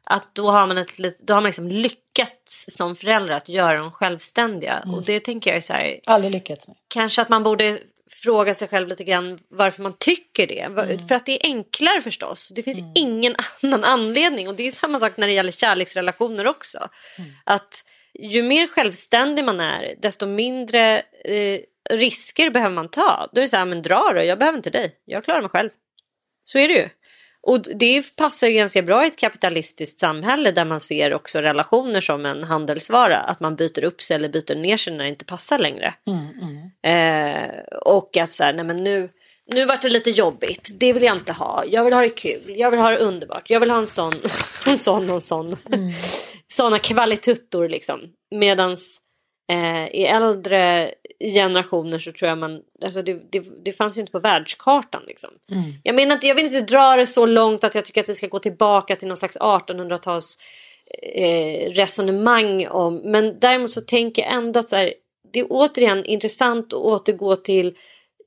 Att 0.05 0.35
då 0.35 0.51
har 0.51 0.67
man, 0.67 0.79
ett, 0.79 1.19
då 1.23 1.35
har 1.35 1.41
man 1.41 1.49
liksom 1.49 1.69
lyckats 1.69 2.65
som 2.69 2.97
förälder 2.97 3.35
att 3.35 3.49
göra 3.49 3.79
dem 3.79 3.93
självständiga. 3.93 4.77
Mm. 4.77 4.95
Och 4.95 5.05
det 5.05 5.21
tänker 5.21 5.51
jag 5.51 5.57
är 5.57 5.61
så 5.61 5.73
här. 5.73 6.01
Aldrig 6.07 6.33
lyckats 6.33 6.69
med. 6.69 6.77
Kanske 6.89 7.23
att 7.23 7.29
man 7.29 7.43
borde 7.43 7.79
fråga 8.11 8.55
sig 8.55 8.69
själv 8.69 8.89
lite 8.89 9.05
grann 9.05 9.39
varför 9.49 9.83
man 9.83 9.93
tycker 9.99 10.47
det. 10.47 10.61
Mm. 10.61 11.09
För 11.09 11.15
att 11.15 11.27
det 11.27 11.33
är 11.33 11.51
enklare 11.51 12.01
förstås. 12.01 12.53
Det 12.55 12.63
finns 12.63 12.79
mm. 12.79 12.93
ingen 12.95 13.37
annan 13.63 13.85
anledning. 13.85 14.49
Och 14.49 14.55
det 14.55 14.67
är 14.67 14.73
samma 14.73 14.99
sak 14.99 15.17
när 15.17 15.27
det 15.27 15.33
gäller 15.33 15.53
kärleksrelationer 15.53 16.47
också. 16.47 16.79
Mm. 17.19 17.31
Att 17.45 17.85
ju 18.15 18.43
mer 18.43 18.67
självständig 18.67 19.45
man 19.45 19.61
är 19.61 19.95
desto 20.03 20.27
mindre 20.27 20.99
eh, 21.25 21.61
risker 21.91 22.51
behöver 22.51 22.75
man 22.75 22.89
ta. 22.89 23.29
Då 23.33 23.41
är 23.41 23.43
det 23.43 23.49
så 23.49 23.57
här, 23.57 23.65
men 23.65 23.83
dra 23.83 24.13
då, 24.15 24.23
jag 24.23 24.39
behöver 24.39 24.57
inte 24.59 24.71
dig, 24.71 24.93
jag 25.05 25.25
klarar 25.25 25.41
mig 25.41 25.51
själv. 25.51 25.71
Så 26.45 26.59
är 26.59 26.69
det 26.69 26.75
ju. 26.75 26.89
Och 27.43 27.61
det 27.61 28.17
passar 28.17 28.47
ju 28.47 28.55
ganska 28.55 28.83
bra 28.83 29.05
i 29.05 29.07
ett 29.07 29.19
kapitalistiskt 29.19 30.01
samhälle 30.01 30.51
där 30.51 30.65
man 30.65 30.81
ser 30.81 31.15
också 31.15 31.41
relationer 31.41 32.01
som 32.01 32.27
en 32.27 32.45
handelsvara. 32.45 33.19
Att 33.19 33.41
man 33.41 33.57
byter 33.57 33.85
upp 33.85 34.03
sig 34.03 34.15
eller 34.15 34.29
byter 34.29 34.55
ner 34.55 34.77
sig 34.77 34.93
när 34.93 35.05
det 35.05 35.11
inte 35.11 35.25
passar 35.25 35.59
längre. 35.59 35.95
Mm, 36.07 36.27
mm. 36.41 36.71
Eh, 36.83 37.65
och 37.85 38.17
att 38.17 38.31
så 38.31 38.45
här, 38.45 38.53
nej 38.53 38.65
men 38.65 38.85
nu, 38.85 39.09
nu 39.47 39.65
vart 39.65 39.83
det 39.83 39.89
lite 39.89 40.11
jobbigt. 40.11 40.71
Det 40.75 40.93
vill 40.93 41.03
jag 41.03 41.17
inte 41.17 41.33
ha. 41.33 41.65
Jag 41.67 41.85
vill 41.85 41.93
ha 41.93 42.01
det 42.01 42.09
kul. 42.09 42.43
Jag 42.47 42.71
vill 42.71 42.81
ha 42.81 42.91
det 42.91 42.99
underbart. 42.99 43.51
Jag 43.51 43.61
vill 43.61 43.71
ha 43.71 43.79
en 43.79 43.87
sån, 43.87 44.15
en 44.67 44.79
sån 44.79 45.11
och 45.11 45.15
en 45.15 45.21
sån. 45.21 45.57
Mm. 45.73 45.91
Såna 46.49 46.79
kvalituttor 46.79 47.69
liksom. 47.69 48.01
Medans 48.35 49.01
eh, 49.51 49.87
i 49.87 50.05
äldre 50.05 50.95
generationer 51.21 51.99
så 51.99 52.13
tror 52.13 52.29
jag 52.29 52.39
man, 52.39 52.63
alltså 52.85 53.03
det, 53.03 53.33
det, 53.33 53.65
det 53.65 53.73
fanns 53.73 53.97
ju 53.97 54.01
inte 54.01 54.13
på 54.13 54.19
världskartan 54.19 55.03
liksom. 55.07 55.31
Mm. 55.51 55.73
Jag 55.83 55.95
menar 55.95 56.15
inte, 56.15 56.27
jag 56.27 56.35
vill 56.35 56.45
inte 56.45 56.61
dra 56.61 56.97
det 56.97 57.07
så 57.07 57.27
långt 57.27 57.65
att 57.65 57.75
jag 57.75 57.85
tycker 57.85 58.01
att 58.01 58.09
vi 58.09 58.15
ska 58.15 58.27
gå 58.27 58.39
tillbaka 58.39 58.97
till 58.97 59.09
någon 59.09 59.17
slags 59.17 59.39
1800-tals 59.39 60.39
eh, 61.15 61.71
resonemang 61.71 62.67
om, 62.67 62.97
men 62.97 63.41
däremot 63.41 63.71
så 63.71 63.81
tänker 63.81 64.23
jag 64.23 64.33
ändå 64.33 64.61
att 64.61 64.69
så 64.69 64.77
här, 64.77 64.95
det 65.33 65.41
är 65.41 65.47
återigen 65.51 66.05
intressant 66.05 66.73
att 66.73 66.79
återgå 66.79 67.37
till 67.37 67.75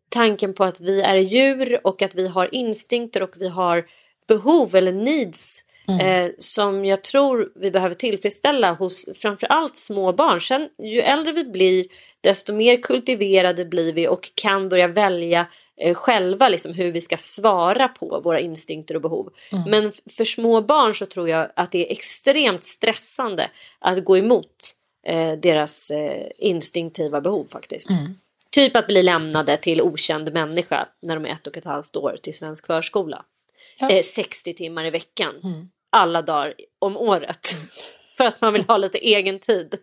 tanken 0.10 0.54
på 0.54 0.64
att 0.64 0.80
vi 0.80 1.02
är 1.02 1.18
djur 1.18 1.80
och 1.84 2.02
att 2.02 2.16
vi 2.16 2.28
har 2.28 2.56
instinkter 2.56 3.24
och 3.24 3.34
vi 3.36 3.50
har 3.50 3.86
behov 4.28 4.76
eller 4.76 4.92
needs 4.92 5.64
Mm. 5.88 6.00
Eh, 6.00 6.32
som 6.38 6.86
jag 6.86 7.02
tror 7.02 7.52
vi 7.56 7.72
behöver 7.72 7.96
tillfredsställa 7.96 8.74
hos 8.74 9.10
framförallt 9.16 9.78
små 9.78 10.14
barn. 10.14 10.42
Sen 10.42 10.70
ju 10.84 11.00
äldre 11.00 11.34
vi 11.34 11.44
blir 11.44 11.86
desto 12.22 12.54
mer 12.54 12.78
kultiverade 12.78 13.66
blir 13.66 13.94
vi 13.94 14.08
och 14.08 14.32
kan 14.36 14.70
börja 14.70 14.88
välja 14.88 15.48
eh, 15.78 15.94
själva 15.94 16.50
liksom, 16.50 16.74
hur 16.74 16.92
vi 16.92 17.02
ska 17.02 17.18
svara 17.18 17.88
på 17.88 18.22
våra 18.24 18.40
instinkter 18.40 18.96
och 18.96 19.02
behov. 19.02 19.34
Mm. 19.52 19.70
Men 19.70 19.92
för 20.18 20.26
små 20.26 20.62
barn 20.62 20.96
så 20.96 21.06
tror 21.06 21.30
jag 21.30 21.52
att 21.56 21.72
det 21.72 21.88
är 21.88 21.92
extremt 21.92 22.64
stressande 22.64 23.50
att 23.80 24.06
gå 24.06 24.18
emot 24.18 24.76
eh, 25.08 25.34
deras 25.34 25.92
eh, 25.92 26.28
instinktiva 26.38 27.22
behov 27.22 27.48
faktiskt. 27.50 27.90
Mm. 27.90 28.14
Typ 28.50 28.76
att 28.76 28.88
bli 28.88 29.04
lämnade 29.04 29.58
till 29.58 29.82
okänd 29.82 30.34
människa 30.34 30.88
när 31.02 31.16
de 31.16 31.26
är 31.26 31.30
ett 31.30 31.48
och 31.48 31.58
ett 31.58 31.66
halvt 31.66 31.96
år 31.96 32.16
till 32.22 32.34
svensk 32.34 32.68
förskola. 32.68 33.26
Ja. 33.80 34.04
60 34.04 34.54
timmar 34.54 34.86
i 34.86 34.90
veckan. 34.90 35.36
Mm 35.44 35.70
alla 35.94 36.22
dagar 36.22 36.54
om 36.80 36.98
året. 36.98 37.56
för 38.18 38.26
att 38.26 38.42
man 38.42 38.54
vill 38.54 38.66
ha 38.68 38.78
lite 38.78 38.98
egen 38.98 39.40
tid. 39.40 39.76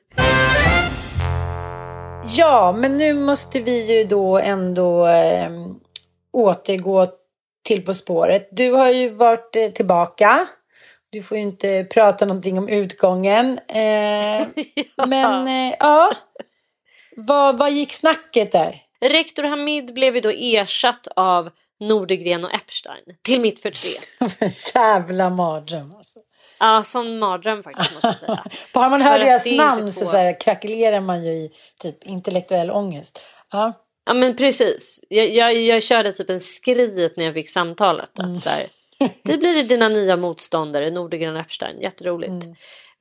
Ja, 2.37 2.75
men 2.79 2.97
nu 2.97 3.15
måste 3.15 3.61
vi 3.61 3.97
ju 3.97 4.05
då 4.05 4.39
ändå 4.39 5.07
eh, 5.07 5.51
återgå 6.33 7.07
till 7.65 7.85
På 7.85 7.95
spåret. 7.95 8.49
Du 8.53 8.73
har 8.73 8.91
ju 8.91 9.09
varit 9.09 9.57
eh, 9.57 9.69
tillbaka. 9.71 10.47
Du 11.11 11.23
får 11.23 11.37
ju 11.37 11.43
inte 11.43 11.87
prata 11.91 12.27
någonting 12.27 12.59
om 12.59 12.69
utgången. 12.69 13.59
Eh, 13.69 14.47
Ja. 14.97 15.07
Men 15.07 15.47
eh, 15.49 15.77
ja, 15.79 16.13
vad, 17.17 17.59
vad 17.59 17.73
gick 17.73 17.93
snacket 17.93 18.53
där? 18.53 18.83
Rektor 19.01 19.43
Hamid 19.43 19.95
blev 19.95 20.15
ju 20.15 20.21
då 20.21 20.31
ersatt 20.31 21.09
av 21.17 21.51
Nordegren 21.81 22.45
och 22.45 22.55
Epstein. 22.55 23.03
Till 23.23 23.41
mitt 23.41 23.59
förtret. 23.59 24.07
Jävla 24.75 25.31
mardröm. 25.31 25.95
Alltså. 25.95 26.19
Ja, 26.59 26.83
sån 26.83 27.19
mardröm 27.19 27.63
faktiskt 27.63 27.95
måste 27.95 28.07
jag 28.07 28.19
säga. 28.19 28.45
Bara 28.75 28.89
man 28.89 29.03
hör 29.03 29.19
deras 29.19 29.47
namn 29.47 29.93
så, 29.93 30.07
så 30.07 30.17
här, 30.17 30.41
krackelerar 30.41 31.01
man 31.01 31.25
ju 31.25 31.31
i 31.31 31.51
typ 31.81 32.05
intellektuell 32.05 32.71
ångest. 32.71 33.21
Ja. 33.51 33.73
Ja 34.07 34.15
men 34.15 34.37
precis. 34.37 35.01
Jag, 35.09 35.31
jag, 35.31 35.55
jag 35.55 35.83
körde 35.83 36.13
typ 36.13 36.31
en 36.31 36.41
skrit 36.41 37.17
när 37.17 37.25
jag 37.25 37.35
fick 37.35 37.51
samtalet. 37.51 38.21
Att 38.21 38.39
så 38.39 38.51
här, 38.51 38.67
det 39.25 39.39
blir 39.39 39.65
dina 39.65 39.89
nya 39.89 40.17
motståndare, 40.17 40.91
Nordegren 40.91 41.35
och 41.37 41.41
Epstein. 41.41 41.81
Jätteroligt. 41.81 42.47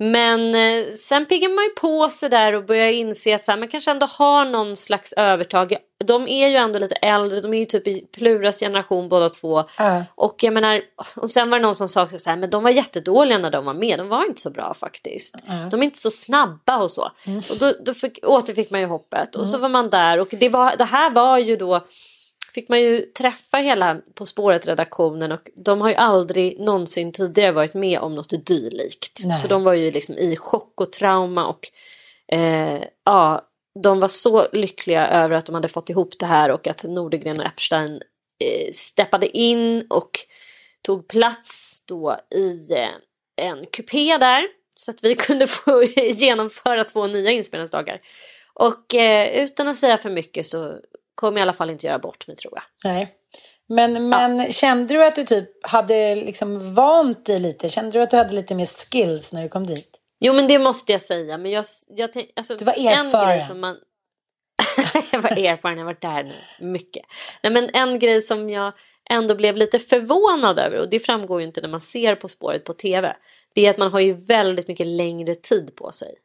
Men 0.01 0.55
eh, 0.55 0.93
sen 0.93 1.25
piggar 1.25 1.49
man 1.49 1.63
ju 1.63 1.69
på 1.69 2.09
sig 2.09 2.29
där 2.29 2.53
och 2.53 2.65
börjar 2.65 2.87
inse 2.87 3.35
att 3.35 3.43
så 3.43 3.51
här, 3.51 3.59
man 3.59 3.67
kanske 3.67 3.91
ändå 3.91 4.05
har 4.05 4.45
någon 4.45 4.75
slags 4.75 5.13
övertag. 5.13 5.75
De 6.05 6.27
är 6.27 6.47
ju 6.47 6.55
ändå 6.55 6.79
lite 6.79 6.95
äldre, 6.95 7.41
de 7.41 7.53
är 7.53 7.59
ju 7.59 7.65
typ 7.65 7.87
i 7.87 8.01
Pluras 8.01 8.59
generation 8.59 9.09
båda 9.09 9.29
två. 9.29 9.63
Ja. 9.77 10.03
Och 10.15 10.43
jag 10.43 10.53
menar, 10.53 10.81
och 11.15 11.31
sen 11.31 11.49
var 11.49 11.59
det 11.59 11.65
någon 11.65 11.75
som 11.75 11.89
sa 11.89 12.03
också 12.03 12.19
så 12.19 12.29
här, 12.29 12.37
men 12.37 12.49
de 12.49 12.63
var 12.63 12.69
jättedåliga 12.69 13.37
när 13.37 13.51
de 13.51 13.65
var 13.65 13.73
med. 13.73 13.99
De 13.99 14.07
var 14.07 14.25
inte 14.25 14.41
så 14.41 14.49
bra 14.49 14.73
faktiskt. 14.73 15.35
De 15.71 15.79
är 15.79 15.83
inte 15.83 15.99
så 15.99 16.11
snabba 16.11 16.77
och 16.77 16.91
så. 16.91 17.11
Och 17.49 17.57
då, 17.59 17.73
då 17.85 17.93
fick, 17.93 18.19
återfick 18.23 18.69
man 18.69 18.79
ju 18.79 18.85
hoppet. 18.85 19.35
Och 19.35 19.47
så 19.47 19.57
var 19.57 19.69
man 19.69 19.89
där 19.89 20.19
och 20.19 20.27
det, 20.31 20.49
var, 20.49 20.75
det 20.77 20.83
här 20.83 21.09
var 21.09 21.37
ju 21.37 21.55
då 21.55 21.85
fick 22.59 22.69
man 22.69 22.81
ju 22.81 23.01
träffa 23.01 23.57
hela 23.57 24.01
På 24.13 24.25
spåret-redaktionen 24.25 25.31
och 25.31 25.49
de 25.55 25.81
har 25.81 25.89
ju 25.89 25.95
aldrig 25.95 26.59
någonsin 26.59 27.11
tidigare 27.11 27.51
varit 27.51 27.73
med 27.73 27.99
om 27.99 28.15
något 28.15 28.45
dylikt. 28.45 29.19
Nej. 29.25 29.37
Så 29.37 29.47
de 29.47 29.63
var 29.63 29.73
ju 29.73 29.91
liksom 29.91 30.15
i 30.15 30.35
chock 30.35 30.81
och 30.81 30.91
trauma 30.91 31.47
och 31.47 31.67
eh, 32.37 32.83
ja, 33.05 33.47
de 33.83 33.99
var 33.99 34.07
så 34.07 34.47
lyckliga 34.51 35.07
över 35.07 35.35
att 35.35 35.45
de 35.45 35.55
hade 35.55 35.67
fått 35.67 35.89
ihop 35.89 36.19
det 36.19 36.25
här 36.25 36.51
och 36.51 36.67
att 36.67 36.83
Nordegren 36.83 37.39
och 37.39 37.45
Epstein 37.45 38.01
eh, 38.43 38.71
steppade 38.73 39.37
in 39.37 39.85
och 39.89 40.11
tog 40.81 41.07
plats 41.07 41.83
då 41.85 42.17
i 42.35 42.73
eh, 42.73 43.45
en 43.47 43.65
kupé 43.65 44.17
där 44.17 44.43
så 44.75 44.91
att 44.91 45.03
vi 45.03 45.15
kunde 45.27 45.47
få 45.47 45.83
genomföra 46.13 46.83
två 46.83 47.07
nya 47.07 47.31
inspelningsdagar. 47.31 48.01
Och 48.53 48.95
eh, 48.95 49.43
utan 49.43 49.67
att 49.67 49.77
säga 49.77 49.97
för 49.97 50.09
mycket 50.09 50.45
så 50.45 50.79
kommer 51.19 51.39
i 51.39 51.41
alla 51.41 51.53
fall 51.53 51.69
inte 51.69 51.87
göra 51.87 51.99
bort 51.99 52.27
mig 52.27 52.35
tror 52.35 52.53
jag. 52.55 52.63
Nej. 52.91 53.15
Men, 53.67 54.09
men 54.09 54.51
kände 54.51 54.93
du 54.93 55.05
att 55.05 55.15
du 55.15 55.23
typ 55.25 55.49
hade 55.67 56.15
liksom 56.15 56.73
vant 56.75 57.25
dig 57.25 57.39
lite? 57.39 57.69
Kände 57.69 57.91
du 57.91 58.01
att 58.01 58.09
du 58.09 58.17
hade 58.17 58.35
lite 58.35 58.55
mer 58.55 58.65
skills 58.65 59.31
när 59.31 59.43
du 59.43 59.49
kom 59.49 59.67
dit? 59.67 59.89
Jo 60.19 60.33
men 60.33 60.47
det 60.47 60.59
måste 60.59 60.91
jag 60.91 61.01
säga. 61.01 61.37
Men 61.37 61.51
jag, 61.51 61.65
jag 61.87 62.13
tänk, 62.13 62.29
alltså, 62.35 62.55
Du 62.55 62.65
var 62.65 62.73
En 62.77 63.07
erfaren. 63.07 63.27
grej 63.29 63.41
som 63.41 63.59
man... 63.59 63.77
jag 65.11 65.21
var 65.21 65.31
erfaren, 65.31 65.77
jag 65.77 65.85
har 65.85 65.93
varit 65.93 66.01
där 66.01 66.23
nu. 66.23 66.67
Mycket. 66.71 67.05
Nej, 67.43 67.53
men 67.53 67.69
en 67.73 67.99
grej 67.99 68.21
som 68.21 68.49
jag 68.49 68.73
ändå 69.09 69.35
blev 69.35 69.57
lite 69.57 69.79
förvånad 69.79 70.59
över 70.59 70.79
och 70.79 70.89
det 70.89 70.99
framgår 70.99 71.41
ju 71.41 71.47
inte 71.47 71.61
när 71.61 71.69
man 71.69 71.81
ser 71.81 72.15
På 72.15 72.27
spåret 72.27 72.63
på 72.63 72.73
tv. 72.73 73.15
Det 73.55 73.65
är 73.65 73.69
att 73.69 73.77
man 73.77 73.91
har 73.91 73.99
ju 73.99 74.13
väldigt 74.13 74.67
mycket 74.67 74.87
längre 74.87 75.35
tid 75.35 75.75
på 75.75 75.91
sig 75.91 76.15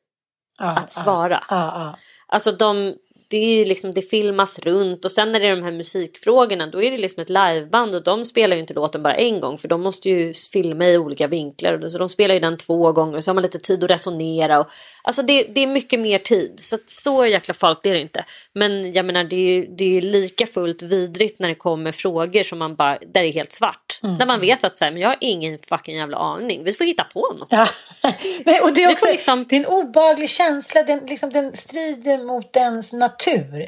Ja, 0.58 0.76
att 0.76 0.90
svara. 0.90 1.44
Ja, 1.50 1.56
ja. 1.56 1.98
Alltså 2.26 2.52
de, 2.52 2.94
det, 3.28 3.36
är 3.62 3.66
liksom, 3.66 3.92
det 3.92 4.02
filmas 4.02 4.58
runt 4.58 5.04
och 5.04 5.12
sen 5.12 5.32
när 5.32 5.40
det 5.40 5.46
är 5.46 5.56
de 5.56 5.62
här 5.62 5.72
musikfrågorna 5.72 6.66
då 6.66 6.82
är 6.82 6.90
det 6.90 6.98
liksom 6.98 7.22
ett 7.22 7.28
liveband 7.28 7.94
och 7.94 8.02
de 8.02 8.24
spelar 8.24 8.56
ju 8.56 8.60
inte 8.60 8.74
låten 8.74 9.02
bara 9.02 9.14
en 9.14 9.40
gång 9.40 9.58
för 9.58 9.68
de 9.68 9.80
måste 9.82 10.10
ju 10.10 10.32
filma 10.52 10.86
i 10.86 10.98
olika 10.98 11.26
vinklar. 11.26 11.88
Så 11.88 11.98
de 11.98 12.08
spelar 12.08 12.34
ju 12.34 12.40
den 12.40 12.56
två 12.56 12.92
gånger 12.92 13.16
och 13.16 13.24
så 13.24 13.30
har 13.30 13.34
man 13.34 13.42
lite 13.42 13.58
tid 13.58 13.84
att 13.84 13.90
resonera. 13.90 14.60
Och, 14.60 14.66
alltså 15.02 15.22
det, 15.22 15.42
det 15.42 15.60
är 15.60 15.66
mycket 15.66 16.00
mer 16.00 16.18
tid. 16.18 16.58
Så 16.60 16.74
att 16.74 16.90
så 16.90 17.26
jäkla 17.26 17.54
farligt 17.54 17.86
är 17.86 17.94
det 17.94 18.00
inte. 18.00 18.24
Men 18.52 18.92
jag 18.92 19.04
menar 19.06 19.24
det 19.24 19.36
är 19.36 19.54
ju 19.54 19.66
det 19.66 19.96
är 19.96 20.00
lika 20.02 20.46
fullt 20.46 20.82
vidrigt 20.82 21.38
när 21.38 21.48
det 21.48 21.54
kommer 21.54 21.92
frågor 21.92 22.42
som 22.42 22.58
man 22.58 22.74
bara, 22.76 22.98
där 22.98 23.22
det 23.22 23.28
är 23.28 23.32
helt 23.32 23.52
svart. 23.52 23.98
När 24.18 24.26
man 24.26 24.40
vet 24.40 24.64
att 24.64 24.78
så 24.78 24.84
här, 24.84 24.92
men 24.92 25.02
jag 25.02 25.08
har 25.08 25.16
ingen 25.20 25.58
fucking 25.68 25.96
jävla 25.96 26.16
aning. 26.16 26.64
Vi 26.64 26.72
får 26.72 26.84
hitta 26.84 27.04
på 27.04 27.34
något. 27.38 27.48
Ja. 27.50 27.68
Nej, 28.44 28.60
och 28.60 28.74
det, 28.74 28.82
är 28.82 28.92
också, 28.92 29.06
liksom- 29.06 29.46
det 29.48 29.56
är 29.56 29.60
en 29.60 29.66
obehaglig 29.66 30.30
känsla. 30.30 30.82
Den, 30.82 30.98
liksom, 31.06 31.30
den 31.30 31.56
strider 31.56 32.18
mot 32.18 32.56
ens 32.56 32.92
natur. 32.92 33.13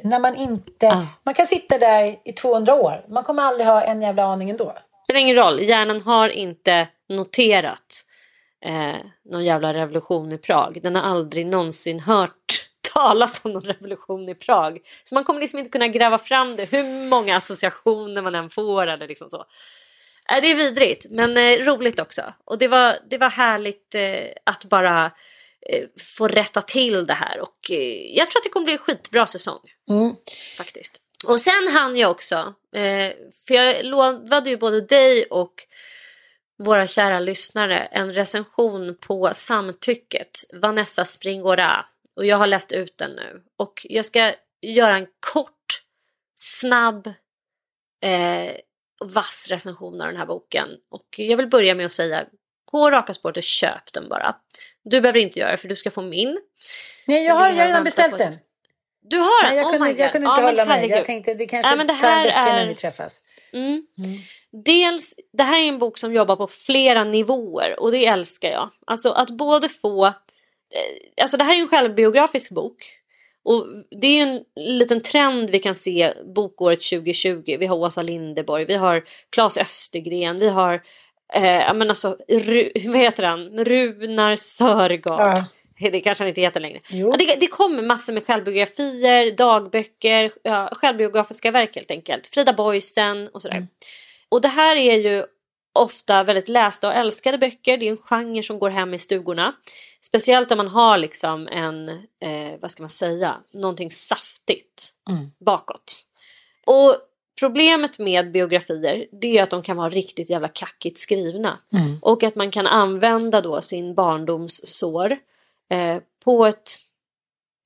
När 0.05 0.19
man 0.19 0.37
inte... 0.37 0.87
Ja. 0.87 1.07
Man 1.25 1.35
kan 1.35 1.47
sitta 1.47 1.79
där 1.79 2.17
i 2.25 2.33
200 2.33 2.75
år. 2.75 3.05
Man 3.09 3.25
kommer 3.25 3.43
aldrig 3.43 3.67
ha 3.67 3.83
en 3.83 4.03
jävla 4.03 4.25
aning 4.25 4.51
ändå. 4.51 4.77
spelar 5.05 5.21
ingen 5.21 5.37
roll, 5.37 5.61
hjärnan 5.61 6.01
har 6.01 6.29
inte 6.29 6.89
noterat 7.09 8.05
eh, 8.65 8.97
någon 9.25 9.45
jävla 9.45 9.75
revolution 9.75 10.33
i 10.33 10.39
Prag. 10.39 10.79
Den 10.83 10.95
har 10.95 11.03
aldrig 11.03 11.47
någonsin 11.47 12.01
hört 12.01 12.31
talas 12.95 13.41
om 13.45 13.53
någon 13.53 13.63
revolution 13.63 14.29
i 14.29 14.35
Prag. 14.35 14.79
Så 15.05 15.15
man 15.15 15.25
kommer 15.25 15.41
liksom 15.41 15.59
inte 15.59 15.71
kunna 15.71 15.89
gräva 15.89 16.19
fram 16.19 16.57
det 16.57 16.73
hur 16.73 17.09
många 17.09 17.37
associationer 17.37 18.23
man 18.23 18.35
än 18.35 18.51
får 18.51 18.87
eller 18.87 19.09
liksom 19.09 19.31
så. 19.31 19.45
Eh, 20.33 20.41
det 20.43 20.51
är 20.51 20.55
vidrigt 20.55 21.07
men 21.11 21.37
eh, 21.37 21.59
roligt 21.59 22.01
också. 22.01 22.23
Och 22.45 22.59
det 22.59 22.69
var, 22.69 22.97
det 23.11 23.19
var 23.19 23.31
härligt 23.31 23.95
eh, 23.95 24.27
att 24.45 24.65
bara 24.65 25.11
få 26.17 26.29
rätta 26.29 26.63
till 26.63 27.07
det 27.07 27.15
här 27.15 27.41
och 27.41 27.71
eh, 27.71 28.17
jag 28.17 28.31
tror 28.31 28.41
att 28.41 28.45
det 28.45 28.51
kommer 28.51 28.65
bli 28.65 28.73
en 28.73 28.79
skitbra 28.79 29.27
säsong 29.27 29.61
Mm. 29.91 30.17
faktiskt. 30.57 31.01
Och 31.27 31.41
sen 31.41 31.69
hann 31.69 31.97
jag 31.97 32.11
också, 32.11 32.55
eh, 32.77 33.13
för 33.47 33.55
jag 33.55 33.85
lovade 33.85 34.51
ju 34.51 34.57
både 34.57 34.81
dig 34.81 35.25
och 35.25 35.55
våra 36.59 36.87
kära 36.87 37.19
lyssnare 37.21 37.79
en 37.79 38.13
recension 38.13 38.97
på 39.01 39.31
Samtycket, 39.35 40.31
Vanessa 40.53 41.05
Springora. 41.05 41.87
Och 42.17 42.27
jag 42.27 42.37
har 42.37 42.47
läst 42.47 42.73
ut 42.73 42.99
den 42.99 43.11
nu. 43.11 43.43
Och 43.57 43.87
jag 43.89 44.05
ska 44.05 44.33
göra 44.63 44.97
en 44.97 45.07
kort, 45.33 45.83
snabb, 46.35 47.07
eh, 48.03 48.53
vass 49.05 49.47
recension 49.51 50.01
av 50.01 50.07
den 50.07 50.17
här 50.17 50.27
boken. 50.27 50.69
Och 50.91 51.07
jag 51.17 51.37
vill 51.37 51.49
börja 51.49 51.75
med 51.75 51.87
att 51.87 51.93
säga, 51.93 52.25
gå 52.73 52.91
raka 52.91 53.15
spåret 53.15 53.37
och 53.37 53.43
köp 53.43 53.93
den 53.93 54.09
bara. 54.09 54.37
Du 54.91 55.01
behöver 55.01 55.21
inte 55.21 55.39
göra 55.41 55.51
det 55.51 55.57
för 55.57 55.69
du 55.69 55.77
ska 55.77 55.91
få 55.91 56.03
min. 56.03 56.39
Nej, 57.07 57.25
jag 57.25 57.35
har 57.35 57.51
här 57.51 57.67
redan 57.67 57.85
beställt 57.85 58.19
den. 58.19 58.33
Du 59.03 59.19
har 59.19 59.49
den? 59.49 59.57
Jag, 59.57 59.67
oh 59.67 59.73
kunde, 59.73 59.91
jag 59.91 60.13
kunde 60.13 60.27
Ja, 60.27 60.33
inte 60.33 60.43
men 60.43 60.45
hålla 60.45 60.65
mig. 60.65 60.89
Jag 60.91 61.05
tänkte 61.05 61.35
det 61.35 61.47
kanske 61.47 61.73
Ja, 61.73 61.77
men 61.77 61.87
det 61.87 61.95
tar 61.95 62.09
en 62.09 62.15
här 62.15 62.25
vecka 62.25 62.37
är- 62.37 62.53
när 62.53 62.67
vi 62.67 62.75
träffas. 62.75 63.23
Mm. 63.53 63.87
Dels, 64.65 65.15
det 65.33 65.43
här 65.43 65.59
är 65.59 65.69
en 65.69 65.79
bok 65.79 65.99
som 65.99 66.13
jobbar 66.13 66.37
på 66.37 66.47
flera 66.47 67.05
nivåer 67.05 67.81
och 67.81 67.93
det 67.93 68.07
älskar 68.07 68.49
jag. 68.51 68.71
Alltså 68.87 69.11
att 69.11 69.31
både 69.31 69.69
få, 69.69 70.07
eh, 70.07 70.13
alltså 71.23 71.37
det 71.37 71.45
här 71.45 71.57
är 71.57 71.61
en 71.61 71.69
självbiografisk 71.69 72.51
bok. 72.51 72.77
Och 73.45 73.67
det 74.01 74.07
är 74.07 74.23
en 74.23 74.41
liten 74.57 75.01
trend 75.01 75.51
vi 75.51 75.59
kan 75.59 75.75
se 75.75 76.13
bokåret 76.35 76.81
2020. 76.81 77.57
Vi 77.59 77.67
har 77.67 77.77
Åsa 77.77 78.03
Linderborg, 78.03 78.65
vi 78.65 78.75
har 78.75 79.05
Claes 79.31 79.59
Östergren, 79.59 80.39
vi 80.39 80.49
har, 80.49 80.83
eh, 81.35 81.75
men 81.75 81.89
alltså, 81.89 82.17
Ru, 82.29 82.71
vad 82.87 82.97
heter 82.99 83.23
han? 83.23 83.65
Runar 83.65 84.37
Sörgard. 84.37 85.21
Ja. 85.21 85.45
Det 85.91 86.01
kanske 86.01 86.25
han 86.25 86.29
inte 86.29 86.41
heter 86.41 86.61
längre. 86.61 86.81
Ja, 86.89 87.17
det, 87.19 87.37
det 87.41 87.47
kommer 87.47 87.83
massor 87.83 88.13
med 88.13 88.27
självbiografier, 88.27 89.31
dagböcker, 89.37 90.33
ja, 90.43 90.71
självbiografiska 90.73 91.51
verk 91.51 91.75
helt 91.77 91.91
enkelt. 91.91 92.27
Frida 92.27 92.53
Boysen 92.53 93.29
och 93.29 93.43
sådär. 93.43 93.67
Och 94.29 94.41
det 94.41 94.49
här 94.49 94.77
är 94.77 94.97
ju 94.97 95.25
ofta 95.75 96.23
väldigt 96.23 96.49
lästa 96.49 96.89
och 96.89 96.95
älskade 96.95 97.39
böcker. 97.39 97.77
Det 97.79 97.87
är 97.87 97.91
en 97.91 97.97
genre 97.97 98.43
som 98.43 98.59
går 98.59 98.71
hem 98.71 98.95
i 98.95 98.99
stugorna. 98.99 99.53
Speciellt 100.01 100.51
om 100.53 100.57
man 100.57 100.69
har 100.69 100.99
liksom 100.99 101.49
en, 101.49 101.89
eh, 102.23 102.61
vad 102.61 102.71
ska 102.71 102.83
man 102.83 102.91
säga, 102.91 103.37
någonting 103.53 103.91
saftigt 103.91 104.91
Mm. 105.11 105.31
bakåt. 105.47 106.03
Och 106.67 106.97
problemet 107.41 107.99
med 107.99 108.33
biografier 108.33 109.07
det 109.13 109.39
är 109.39 109.43
att 109.43 109.51
de 109.51 109.63
kan 109.63 109.77
vara 109.77 109.91
riktigt 109.91 110.31
jävla 110.31 110.49
kackigt 110.49 110.99
skrivna. 110.99 111.59
Mm. 111.73 111.99
Och 112.03 112.23
att 112.23 112.35
man 112.35 112.51
kan 112.51 112.67
använda 112.67 113.41
då 113.41 113.61
sin 113.61 113.95
barndomssår 113.95 115.19
eh, 115.71 115.99
på 116.25 116.47
ett, 116.47 116.79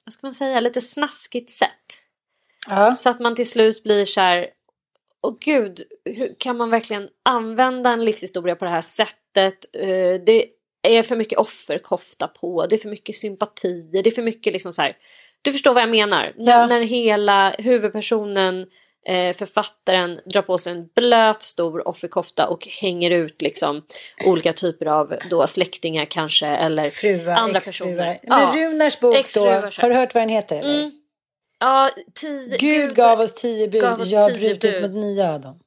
vad 0.05 0.13
ska 0.13 0.27
man 0.27 0.35
säga, 0.35 0.61
lite 0.61 0.81
snaskigt 0.81 1.51
sätt. 1.51 1.71
Ja. 2.69 2.97
Så 2.97 3.09
att 3.09 3.21
man 3.21 3.35
till 3.35 3.51
slut 3.51 3.83
blir 3.83 4.05
så 4.05 4.21
här, 4.21 4.49
åh 5.23 5.35
gud, 5.41 5.83
hur 6.05 6.35
kan 6.39 6.57
man 6.57 6.71
verkligen 6.71 7.09
använda 7.23 7.91
en 7.91 8.05
livshistoria 8.05 8.55
på 8.55 8.65
det 8.65 8.71
här 8.71 8.81
sättet? 8.81 9.77
Eh, 9.77 10.21
det 10.27 10.47
är 10.83 11.03
för 11.03 11.17
mycket 11.17 11.39
offerkofta 11.39 12.29
på, 12.29 12.67
det 12.67 12.77
är 12.77 12.79
för 12.79 12.89
mycket 12.89 13.17
sympatier, 13.17 14.03
det 14.03 14.11
är 14.11 14.15
för 14.15 14.23
mycket 14.23 14.53
liksom 14.53 14.73
så 14.73 14.83
här. 14.83 14.97
Du 15.43 15.53
förstår 15.53 15.75
vad 15.75 15.83
jag 15.83 15.91
menar? 15.91 16.35
Ja. 16.37 16.67
När 16.67 16.81
hela 16.81 17.51
huvudpersonen 17.51 18.67
eh, 19.07 19.37
författaren 19.37 20.21
drar 20.25 20.43
på 20.43 20.59
sig 20.59 20.73
en 20.73 20.89
blöt 20.95 21.43
stor 21.43 21.89
offerkofta 21.89 22.47
och 22.47 22.67
hänger 22.67 23.11
ut 23.11 23.43
liksom 23.43 23.83
olika 24.27 24.53
typer 24.53 24.87
av 24.87 25.19
då 25.31 25.47
släktingar 25.47 26.05
kanske 26.05 26.47
eller 26.47 26.89
Fruar, 26.89 27.35
andra 27.35 27.61
personer. 27.61 28.19
Men 28.23 28.57
Runars 28.57 29.01
bok 29.01 29.35
då, 29.35 29.45
har 29.45 29.89
du 29.89 29.95
hört 29.95 30.15
vad 30.15 30.23
den 30.23 30.29
heter? 30.29 30.59
Eller? 30.59 30.79
Mm. 30.79 30.91
Ja, 31.61 31.91
tio, 32.15 32.59
Gud, 32.59 32.95
gav 32.95 33.21
oss 33.21 33.35
tio 33.35 33.69
bud, 33.69 33.85
oss 33.85 34.09
jag 34.09 34.21
har 34.21 34.31
brutit 34.31 34.61
bud. 34.61 34.83
mot 34.83 34.91
nio 34.91 35.31
av 35.33 35.41
dem. 35.41 35.61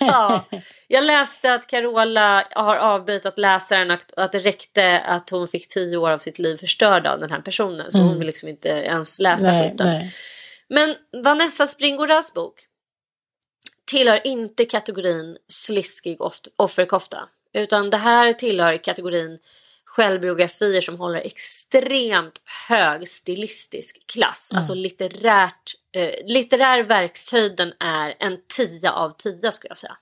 ja. 0.00 0.44
Jag 0.88 1.04
läste 1.04 1.54
att 1.54 1.66
Carola 1.66 2.44
har 2.50 2.76
avböjt 2.76 3.26
att 3.26 3.38
läsa 3.38 3.78
den 3.78 3.90
och 3.90 4.00
att 4.16 4.32
det 4.32 4.38
räckte 4.38 5.00
att 5.00 5.30
hon 5.30 5.48
fick 5.48 5.68
tio 5.68 5.96
år 5.96 6.10
av 6.10 6.18
sitt 6.18 6.38
liv 6.38 6.56
förstörda 6.56 7.12
av 7.12 7.20
den 7.20 7.30
här 7.30 7.40
personen. 7.40 7.90
Så 7.90 7.98
hon 7.98 8.18
vill 8.18 8.26
liksom 8.26 8.48
inte 8.48 8.68
ens 8.68 9.18
läsa 9.18 9.62
skiten. 9.62 10.10
Men 10.68 10.96
Vanessa 11.22 11.66
Springoras 11.66 12.34
bok 12.34 12.66
tillhör 13.84 14.26
inte 14.26 14.64
kategorin 14.64 15.38
sliskig 15.48 16.20
off- 16.20 16.48
offerkofta. 16.56 17.28
Utan 17.52 17.90
det 17.90 17.96
här 17.96 18.32
tillhör 18.32 18.84
kategorin 18.84 19.38
självbiografier 19.84 20.80
som 20.80 20.98
håller 20.98 21.20
extremt 21.20 22.42
hög 22.68 23.08
stilistisk 23.08 24.06
klass. 24.06 24.50
Alltså 24.54 24.74
litterärt, 24.74 25.74
eh, 25.96 26.10
litterär 26.26 26.82
verkshöjden 26.82 27.72
är 27.80 28.14
en 28.18 28.38
10 28.56 28.90
av 28.90 29.10
10 29.18 29.52
skulle 29.52 29.70
jag 29.70 29.78
säga. 29.78 29.96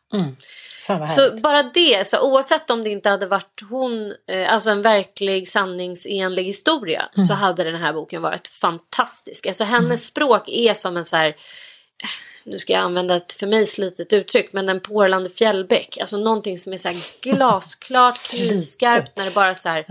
Vad 0.88 1.10
Så 1.10 1.36
bara 1.36 1.62
det, 1.62 2.06
så 2.06 2.20
oavsett 2.20 2.70
om 2.70 2.84
det 2.84 2.90
inte 2.90 3.08
hade 3.08 3.26
varit 3.26 3.60
hon, 3.70 4.14
eh, 4.30 4.52
alltså 4.52 4.70
en 4.70 4.82
verklig 4.82 5.48
sanningsenlig 5.48 6.44
historia, 6.44 7.08
Mm. 7.16 7.26
så 7.26 7.34
hade 7.34 7.64
den 7.64 7.76
här 7.80 7.92
boken 7.92 8.22
varit 8.22 8.48
fantastisk. 8.48 9.46
Alltså 9.46 9.64
hennes 9.64 10.06
språk 10.06 10.42
är 10.46 10.74
som 10.74 10.96
en 10.96 11.04
så 11.04 11.16
här, 11.16 11.28
eh, 11.28 12.08
nu 12.46 12.58
ska 12.58 12.72
jag 12.72 12.82
använda 12.82 13.16
ett 13.16 13.32
för 13.32 13.46
mig 13.46 13.66
slitet 13.66 14.12
uttryck, 14.12 14.52
men 14.52 14.68
en 14.68 14.80
porlande 14.80 15.30
fjällbäck. 15.30 15.98
Alltså 15.98 16.16
någonting 16.16 16.58
som 16.58 16.72
är 16.72 16.76
så 16.76 16.88
här 16.88 16.96
glasklart, 17.20 18.30
knivskarpt 18.30 19.16
när 19.16 19.24
det 19.24 19.30
bara 19.30 19.54
så 19.54 19.68
här 19.68 19.86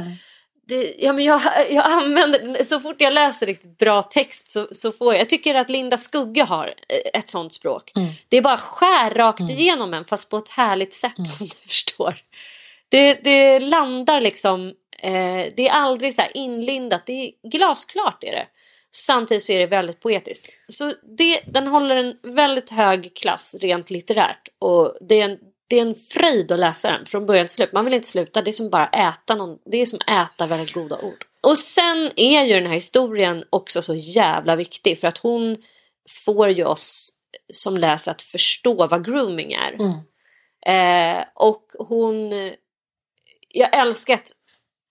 det, 0.67 0.95
ja, 0.99 1.13
men 1.13 1.25
jag, 1.25 1.41
jag 1.69 1.91
använder, 1.91 2.63
så 2.63 2.79
fort 2.79 3.01
jag 3.01 3.13
läser 3.13 3.45
riktigt 3.45 3.77
bra 3.77 4.01
text 4.01 4.51
så, 4.51 4.67
så 4.71 4.91
får 4.91 5.13
jag, 5.13 5.21
jag 5.21 5.29
tycker 5.29 5.55
att 5.55 5.69
Linda 5.69 5.97
Skugge 5.97 6.43
har 6.43 6.67
eh, 6.67 7.19
ett 7.19 7.29
sånt 7.29 7.53
språk. 7.53 7.91
Det 8.29 8.37
är 8.37 8.41
bara 8.41 8.57
skär 8.57 9.09
rakt 9.09 9.49
igenom 9.49 9.93
en 9.93 10.05
fast 10.05 10.29
på 10.29 10.37
ett 10.37 10.49
härligt 10.49 10.93
sätt 10.93 11.17
om 11.17 11.25
du 11.39 11.47
förstår. 11.67 12.15
Det, 12.89 13.13
det 13.23 13.59
landar 13.59 14.21
liksom, 14.21 14.67
eh, 14.99 15.53
det 15.55 15.67
är 15.67 15.71
aldrig 15.71 16.15
så 16.15 16.21
här 16.21 16.37
inlindat, 16.37 17.05
det 17.05 17.13
är 17.13 17.49
glasklart 17.49 18.23
är 18.23 18.31
det. 18.31 18.47
Samtidigt 18.95 19.43
så 19.43 19.53
är 19.53 19.59
det 19.59 19.65
väldigt 19.65 19.99
poetiskt. 19.99 20.49
Så 20.67 20.93
det, 21.17 21.41
den 21.45 21.67
håller 21.67 21.95
en 21.95 22.33
väldigt 22.35 22.69
hög 22.69 23.15
klass 23.15 23.55
rent 23.61 23.89
litterärt 23.89 24.49
och 24.59 24.97
det 25.01 25.21
är 25.21 25.25
en 25.25 25.37
det 25.67 25.77
är 25.77 25.81
en 25.81 25.95
fröjd 25.95 26.51
att 26.51 26.59
läsa 26.59 26.91
den 26.91 27.05
från 27.05 27.25
början 27.25 27.47
till 27.47 27.55
slut. 27.55 27.73
Man 27.73 27.85
vill 27.85 27.93
inte 27.93 28.07
sluta. 28.07 28.41
Det 28.41 28.49
är 28.49 28.51
som 28.51 28.69
bara 28.69 28.87
äta 28.87 29.35
någon, 29.35 29.57
Det 29.65 29.81
är 29.81 29.85
som 29.85 29.99
äta 30.07 30.47
väldigt 30.47 30.73
goda 30.73 30.97
ord. 31.01 31.25
Och 31.41 31.57
sen 31.57 32.11
är 32.15 32.43
ju 32.43 32.53
den 32.53 32.65
här 32.65 32.73
historien 32.73 33.43
också 33.49 33.81
så 33.81 33.95
jävla 33.95 34.55
viktig 34.55 34.99
för 34.99 35.07
att 35.07 35.17
hon 35.17 35.57
får 36.25 36.49
ju 36.49 36.65
oss 36.65 37.13
som 37.53 37.77
läser 37.77 38.11
att 38.11 38.21
förstå 38.21 38.87
vad 38.87 39.05
grooming 39.05 39.53
är. 39.53 39.75
Eh, 40.65 41.23
och 41.35 41.65
hon... 41.79 42.31
Jag 43.49 43.77
älskar 43.77 44.13
att, 44.13 44.31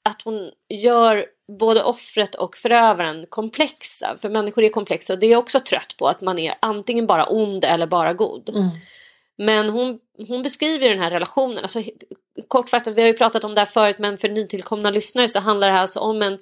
att 0.08 0.22
hon 0.22 0.50
gör 0.68 1.26
både 1.58 1.82
offret 1.82 2.34
och 2.34 2.56
förövaren 2.56 3.26
komplexa. 3.28 4.16
För 4.20 4.28
människor 4.28 4.64
är 4.64 4.68
komplexa 4.68 5.12
och 5.12 5.18
det 5.18 5.26
är 5.26 5.30
jag 5.30 5.38
också 5.38 5.60
trött 5.60 5.94
på. 5.98 6.08
Att 6.08 6.20
man 6.20 6.38
är 6.38 6.54
antingen 6.60 7.06
bara 7.06 7.26
ond 7.26 7.64
eller 7.64 7.86
bara 7.86 8.12
god. 8.12 8.50
Men 9.38 9.68
hon, 9.68 9.98
hon 10.28 10.42
beskriver 10.42 10.88
den 10.88 10.98
här 10.98 11.10
relationen. 11.10 11.58
Alltså, 11.58 11.82
kortfattat, 12.48 12.94
vi 12.94 13.00
har 13.00 13.08
ju 13.08 13.14
pratat 13.14 13.44
om 13.44 13.54
det 13.54 13.60
här 13.60 13.66
förut 13.66 13.98
men 13.98 14.18
för 14.18 14.28
nytillkomna 14.28 14.90
lyssnare 14.90 15.28
så 15.28 15.40
handlar 15.40 15.68
det 15.68 15.74
här 15.74 15.80
alltså 15.80 16.00
om 16.00 16.22
en 16.22 16.38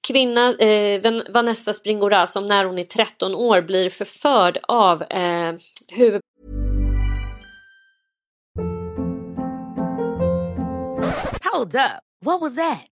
kvinna, 0.00 0.52
eh, 0.52 1.12
Vanessa 1.28 1.72
Springora, 1.72 2.26
som 2.26 2.48
när 2.48 2.64
hon 2.64 2.78
är 2.78 2.84
13 2.84 3.34
år 3.34 3.60
blir 3.60 3.90
förförd 3.90 4.58
av 4.62 5.02
eh, 5.02 5.54
huvud 5.88 6.20
Hold 11.52 11.74
up. 11.74 12.00
What 12.24 12.40
was 12.40 12.56
that? 12.56 12.91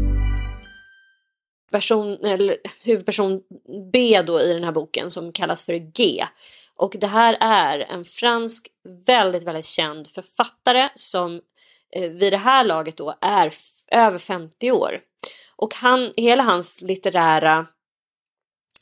Person, 1.71 2.25
eller 2.25 2.57
huvudperson 2.83 3.41
B 3.91 4.21
då 4.21 4.41
i 4.41 4.53
den 4.53 4.63
här 4.63 4.71
boken 4.71 5.11
som 5.11 5.31
kallas 5.31 5.63
för 5.63 5.73
G. 5.73 6.25
Och 6.75 6.95
det 6.99 7.07
här 7.07 7.37
är 7.39 7.79
en 7.79 8.05
fransk 8.05 8.67
väldigt, 9.05 9.43
väldigt 9.43 9.65
känd 9.65 10.07
författare 10.07 10.89
som 10.95 11.41
eh, 11.95 12.11
vid 12.11 12.33
det 12.33 12.37
här 12.37 12.63
laget 12.63 12.97
då 12.97 13.15
är 13.21 13.53
över 13.91 14.17
50 14.17 14.71
år. 14.71 15.01
Och 15.55 15.75
han, 15.75 16.13
hela 16.17 16.43
hans 16.43 16.81
litterära 16.81 17.67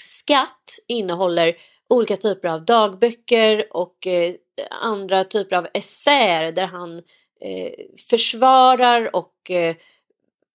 skatt 0.04 0.80
innehåller 0.88 1.56
olika 1.90 2.18
typer 2.18 2.48
av 2.48 2.66
dagböcker 2.66 3.68
och 3.72 4.08
eh, 4.08 4.36
andra 4.70 5.24
typer 5.24 5.56
av 5.56 5.68
essäer 5.74 6.52
där 6.52 6.66
han 6.66 6.96
eh, 7.42 7.72
försvarar 8.10 9.16
och 9.16 9.52
eh, 9.52 9.76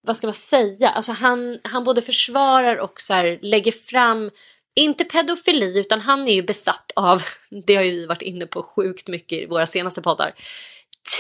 vad 0.05 0.17
ska 0.17 0.27
man 0.27 0.35
säga, 0.35 0.91
alltså 0.91 1.13
han, 1.13 1.59
han 1.65 1.85
både 1.85 2.03
försvarar 2.03 2.77
och 2.77 3.01
så 3.01 3.15
här 3.15 3.39
lägger 3.43 3.73
fram, 3.73 4.31
inte 4.77 5.05
pedofili 5.05 5.81
utan 5.81 6.01
han 6.01 6.29
är 6.29 6.35
ju 6.35 6.43
besatt 6.43 6.93
av, 6.97 7.23
det 7.67 7.77
har 7.77 7.83
ju 7.83 7.91
vi 7.91 8.07
varit 8.07 8.23
inne 8.23 8.47
på 8.47 8.63
sjukt 8.63 9.09
mycket 9.09 9.43
i 9.43 9.47
våra 9.47 9.67
senaste 9.67 10.03
poddar, 10.03 10.35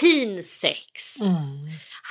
teen 0.01 0.43
sex. 0.43 1.20
Mm. 1.20 1.37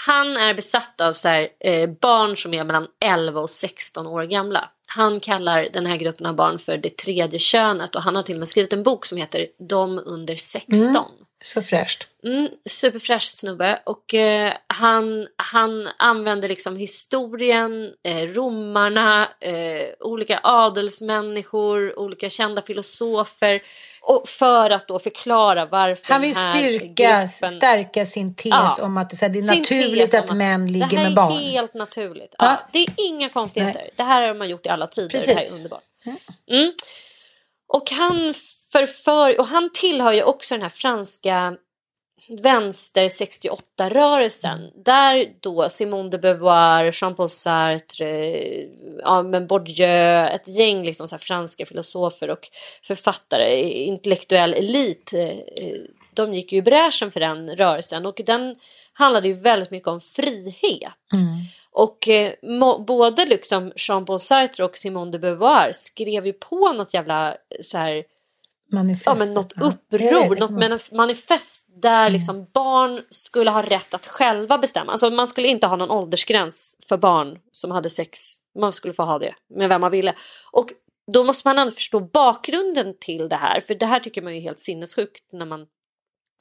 Han 0.06 0.38
är 0.38 0.54
besatt 0.54 1.02
av 1.02 1.14
så 1.14 1.28
här, 1.28 1.48
eh, 1.60 1.90
barn 1.90 2.38
som 2.38 2.54
är 2.54 2.64
mellan 2.64 2.88
11 3.06 3.42
och 3.42 3.50
16 3.50 4.08
år 4.08 4.24
gamla. 4.24 4.70
Han 4.96 5.20
kallar 5.20 5.70
den 5.74 5.86
här 5.86 5.98
gruppen 5.98 6.26
av 6.26 6.36
barn 6.36 6.60
för 6.60 6.78
det 6.78 6.98
tredje 6.98 7.40
könet 7.40 7.96
och 7.96 8.02
han 8.02 8.16
har 8.16 8.22
till 8.22 8.36
och 8.36 8.40
med 8.40 8.50
skrivit 8.50 8.74
en 8.74 8.84
bok 8.84 9.06
som 9.06 9.18
heter 9.18 9.48
De 9.70 10.02
under 10.06 10.36
16. 10.36 11.06
Så 11.44 11.62
fräscht. 11.62 12.08
Mm, 12.24 12.50
superfräsch 12.70 13.24
snubbe 13.24 13.80
och 13.86 14.14
eh, 14.14 14.54
han, 14.68 15.28
han 15.36 15.90
använder 15.98 16.50
liksom 16.50 16.76
historien, 16.76 17.94
eh, 18.04 18.28
romarna, 18.28 19.30
eh, 19.40 19.86
olika 20.00 20.40
adelsmänniskor, 20.44 22.00
olika 22.00 22.30
kända 22.30 22.62
filosofer 22.62 23.62
och 24.06 24.30
för 24.30 24.70
att 24.70 24.88
då 24.88 25.00
förklara 25.00 25.66
varför 25.66 26.14
Han 26.14 26.22
vill 26.22 26.36
här 26.36 26.52
styrka, 26.52 26.86
gruppen... 26.88 27.58
stärka 27.58 28.06
sin 28.06 28.36
tes 28.36 28.50
Ja. 28.50 28.78
om 28.82 28.98
att 28.98 29.10
det, 29.10 29.22
här, 29.22 29.30
det 29.30 29.40
är 29.40 29.44
naturligt 29.44 30.14
om 30.14 30.20
att 30.20 30.38
män 30.38 30.72
ligger 30.72 30.88
det 30.88 30.96
här 30.98 31.04
med 31.04 31.16
barn. 31.16 31.32
är 31.32 31.52
helt 31.52 31.74
naturligt. 31.74 32.36
Ja. 32.38 32.46
Ja. 32.46 32.68
Det 32.72 32.80
är 32.80 32.90
inga 32.98 33.30
konstigheter. 33.30 33.90
Det 33.96 34.04
här 34.04 34.28
har 34.28 34.34
man 34.34 34.50
gjort 34.50 34.66
i 34.66 34.70
alla 34.70 34.88
tider. 34.88 35.10
Det 35.10 35.28
här 35.28 35.36
Precis. 35.36 35.54
är 35.54 35.58
underbart. 35.58 35.84
Mm. 36.52 36.74
Och 37.68 37.92
han 37.92 38.34
förför, 38.72 39.40
och 39.40 39.48
han 39.48 39.70
tillhör 39.74 40.12
ju 40.12 40.24
också 40.24 40.56
den 40.56 40.62
här 40.62 40.70
franska 40.70 41.56
vänster 42.28 43.08
68-rörelsen 43.08 44.72
där 44.76 45.34
då 45.40 45.70
Simone 45.70 46.10
de 46.10 46.18
Beauvoir, 46.18 46.92
Jean-Paul 47.02 47.30
Sartre, 47.30 48.26
eh, 48.36 48.68
ja, 49.00 49.24
men 49.24 49.48
Bourdieu, 49.48 50.28
ett 50.28 50.48
gäng 50.48 50.84
liksom 50.84 51.08
så 51.08 51.18
franska 51.18 51.66
filosofer 51.66 52.30
och 52.30 52.50
författare, 52.84 53.60
intellektuell 53.84 54.54
elit, 54.54 55.14
eh, 55.14 55.22
eh, 55.22 55.78
de 56.14 56.34
gick 56.34 56.52
ju 56.52 56.58
i 56.58 56.62
bräschen 56.62 57.12
för 57.12 57.20
den 57.20 57.56
rörelsen. 57.56 58.06
Och 58.06 58.22
den 58.26 58.56
handlade 58.94 59.28
ju 59.28 59.34
väldigt 59.34 59.72
mycket 59.72 59.88
om 59.88 60.02
frihet. 60.02 60.94
Och 61.72 62.08
eh, 62.08 62.34
må, 62.44 62.80
både 62.80 63.26
liksom 63.26 63.72
Jean-Paul 63.76 64.20
Sartre 64.20 64.64
och 64.64 64.78
Simone 64.78 65.12
de 65.12 65.20
Beauvoir 65.20 65.72
skrev 65.72 66.26
ju 66.26 66.34
på 66.34 66.74
något 66.74 66.94
jävla 66.94 67.38
så 67.62 67.78
här, 67.78 68.04
Manifest. 68.72 69.06
ja, 69.06 69.16
men 69.16 69.34
något 69.34 69.54
uppror, 69.54 70.30
vet, 70.30 70.40
något 70.40 70.92
manifest 70.92 71.68
där 71.82 72.10
liksom 72.10 72.48
barn 72.54 73.02
skulle 73.10 73.52
ha 73.52 73.62
rätt 73.62 73.94
att 73.94 74.08
själva 74.08 74.58
bestämma. 74.58 74.92
Alltså 74.92 75.10
man 75.10 75.28
skulle 75.28 75.48
inte 75.48 75.68
ha 75.68 75.76
någon 75.76 75.92
åldersgräns 75.92 76.78
för 76.90 76.98
barn 76.98 77.40
som 77.52 77.72
hade 77.72 77.90
sex. 77.90 78.20
Man 78.60 78.74
skulle 78.74 78.94
få 78.94 79.04
ha 79.04 79.20
det 79.20 79.36
med 79.56 79.70
vem 79.70 79.82
man 79.82 79.92
ville. 79.92 80.14
Och 80.52 80.70
då 81.14 81.24
måste 81.24 81.48
man 81.48 81.60
ändå 81.60 81.74
förstå 81.74 82.00
bakgrunden 82.00 82.96
till 83.00 83.30
det 83.30 83.36
här. 83.36 83.60
För 83.60 83.76
det 83.76 83.86
här 83.86 84.00
tycker 84.00 84.22
man 84.22 84.34
ju 84.34 84.40
är 84.40 84.44
helt 84.44 84.60
sinnessjukt 84.60 85.24
när 85.32 85.46
man 85.46 85.66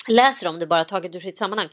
läser 0.08 0.48
om 0.48 0.58
det 0.58 0.66
bara 0.66 0.84
taget 0.84 1.14
ur 1.14 1.20
sitt 1.20 1.38
sammanhang. 1.38 1.68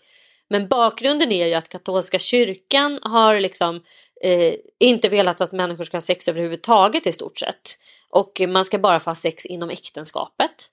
Men 0.49 0.67
bakgrunden 0.67 1.31
är 1.31 1.47
ju 1.47 1.53
att 1.53 1.69
katolska 1.69 2.19
kyrkan 2.19 2.99
har 3.01 3.39
liksom 3.39 3.83
eh, 4.21 4.53
inte 4.79 5.09
velat 5.09 5.41
att 5.41 5.51
människor 5.51 5.83
ska 5.83 5.97
ha 5.97 6.01
sex 6.01 6.27
överhuvudtaget 6.27 7.07
i 7.07 7.11
stort 7.11 7.39
sett. 7.39 7.77
Och 8.09 8.41
man 8.47 8.65
ska 8.65 8.79
bara 8.79 8.99
få 8.99 9.09
ha 9.09 9.15
sex 9.15 9.45
inom 9.45 9.69
äktenskapet. 9.69 10.69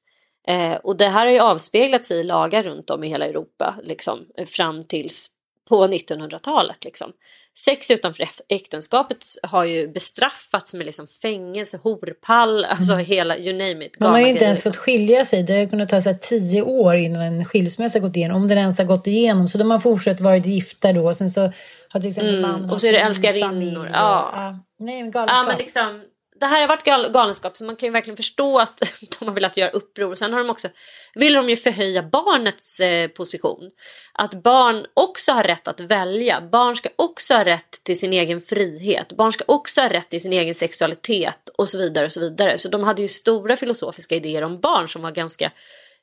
Eh, 0.49 0.75
och 0.75 0.97
det 0.97 1.09
här 1.09 1.27
har 1.27 1.33
ju 1.33 1.39
avspeglats 1.39 2.11
i 2.11 2.23
lagar 2.23 2.63
runt 2.63 2.91
om 2.91 3.05
i 3.05 3.09
hela 3.09 3.27
Europa 3.27 3.75
liksom, 3.83 4.27
fram 4.47 4.85
tills 4.85 5.31
på 5.69 5.87
1900-talet. 5.87 6.85
Liksom. 6.85 7.13
Sex 7.59 7.91
utanför 7.91 8.23
äk- 8.25 8.41
äktenskapet 8.49 9.25
har 9.43 9.65
ju 9.65 9.89
bestraffats 9.89 10.75
med 10.75 10.87
liksom 10.87 11.07
fängelse, 11.07 11.79
horpall, 11.83 12.65
alltså 12.65 12.95
hela 12.95 13.39
you 13.39 13.53
name 13.53 13.85
it. 13.85 14.01
Man 14.01 14.13
har 14.13 14.21
ju 14.21 14.29
inte 14.29 14.45
ens 14.45 14.59
liksom. 14.59 14.73
fått 14.73 14.77
skilja 14.77 15.25
sig. 15.25 15.43
Det 15.43 15.59
har 15.59 15.67
kunnat 15.67 15.89
ta 15.89 16.01
så 16.01 16.09
här 16.11 16.17
tio 16.19 16.63
år 16.63 16.97
innan 16.97 17.23
en 17.23 17.45
skilsmässa 17.45 17.99
gått 17.99 18.17
igenom. 18.17 18.37
Om 18.43 18.49
den 18.49 18.59
ens 18.59 18.79
har 18.79 18.85
gått 18.85 19.07
igenom. 19.07 19.49
Så 19.49 19.59
de 19.59 19.71
har 19.71 19.79
fortsatt 19.79 20.21
varit 20.21 20.47
gifta 20.47 20.93
då. 20.93 21.15
Sen 21.15 21.31
så 21.31 21.41
har 21.89 22.01
till 22.01 22.09
exempel 22.11 22.39
Mm, 22.39 22.51
mannen 22.51 22.71
och 22.71 22.81
så 22.81 22.87
är 22.87 22.93
det 22.93 22.99
älskarinnor, 23.01 23.85
och- 23.87 23.91
ja. 23.93 24.59
Nej, 24.79 25.03
men 25.03 25.07
Ja, 25.07 25.11
galenskap. 25.13 25.47
men 25.49 25.59
liksom, 25.59 26.03
det 26.41 26.47
här 26.47 26.61
har 26.61 26.69
varit 26.69 26.85
gal 26.85 27.13
galenskap 27.13 27.57
så 27.57 27.65
man 27.65 27.77
kan 27.77 27.87
ju 27.87 27.93
verkligen 27.93 28.17
förstå 28.17 28.59
att 28.59 28.83
de 29.19 29.29
har 29.29 29.35
velat 29.35 29.57
göra 29.57 29.71
uppror. 29.71 30.15
Sen 30.15 30.33
har 30.33 30.41
de 30.41 30.51
också, 30.51 30.69
vill 31.15 31.33
de 31.33 31.51
ju 31.51 31.57
förhöja 31.57 32.03
barnets 32.03 32.81
eh, 32.81 33.09
position. 33.09 33.71
Att 34.13 34.43
barn 34.43 34.87
också 34.95 35.33
har 35.33 35.43
rätt 35.43 35.69
att 35.69 35.81
välja. 35.81 36.41
Barn 36.41 36.77
ska 36.77 36.89
också 36.97 37.35
ha 37.35 37.45
rätt 37.45 37.85
till 37.85 37.99
sin 37.99 38.13
egen 38.13 38.41
frihet. 38.41 39.13
Barn 39.13 39.33
ska 39.33 39.45
också 39.49 39.81
ha 39.81 39.89
rätt 39.89 40.09
till 40.09 40.23
sin 40.23 40.33
egen 40.33 40.55
sexualitet 40.55 41.49
och 41.59 41.69
så 41.69 41.79
vidare. 41.79 42.05
och 42.05 42.13
Så 42.13 42.21
vidare. 42.21 42.59
Så 42.59 42.69
de 42.69 42.85
hade 42.85 43.03
ju 43.03 43.09
stora 43.09 43.57
filosofiska 43.57 44.15
idéer 44.15 44.43
om 44.43 44.61
barn 44.61 44.89
som 44.89 45.03
var 45.03 45.11
ganska 45.11 45.53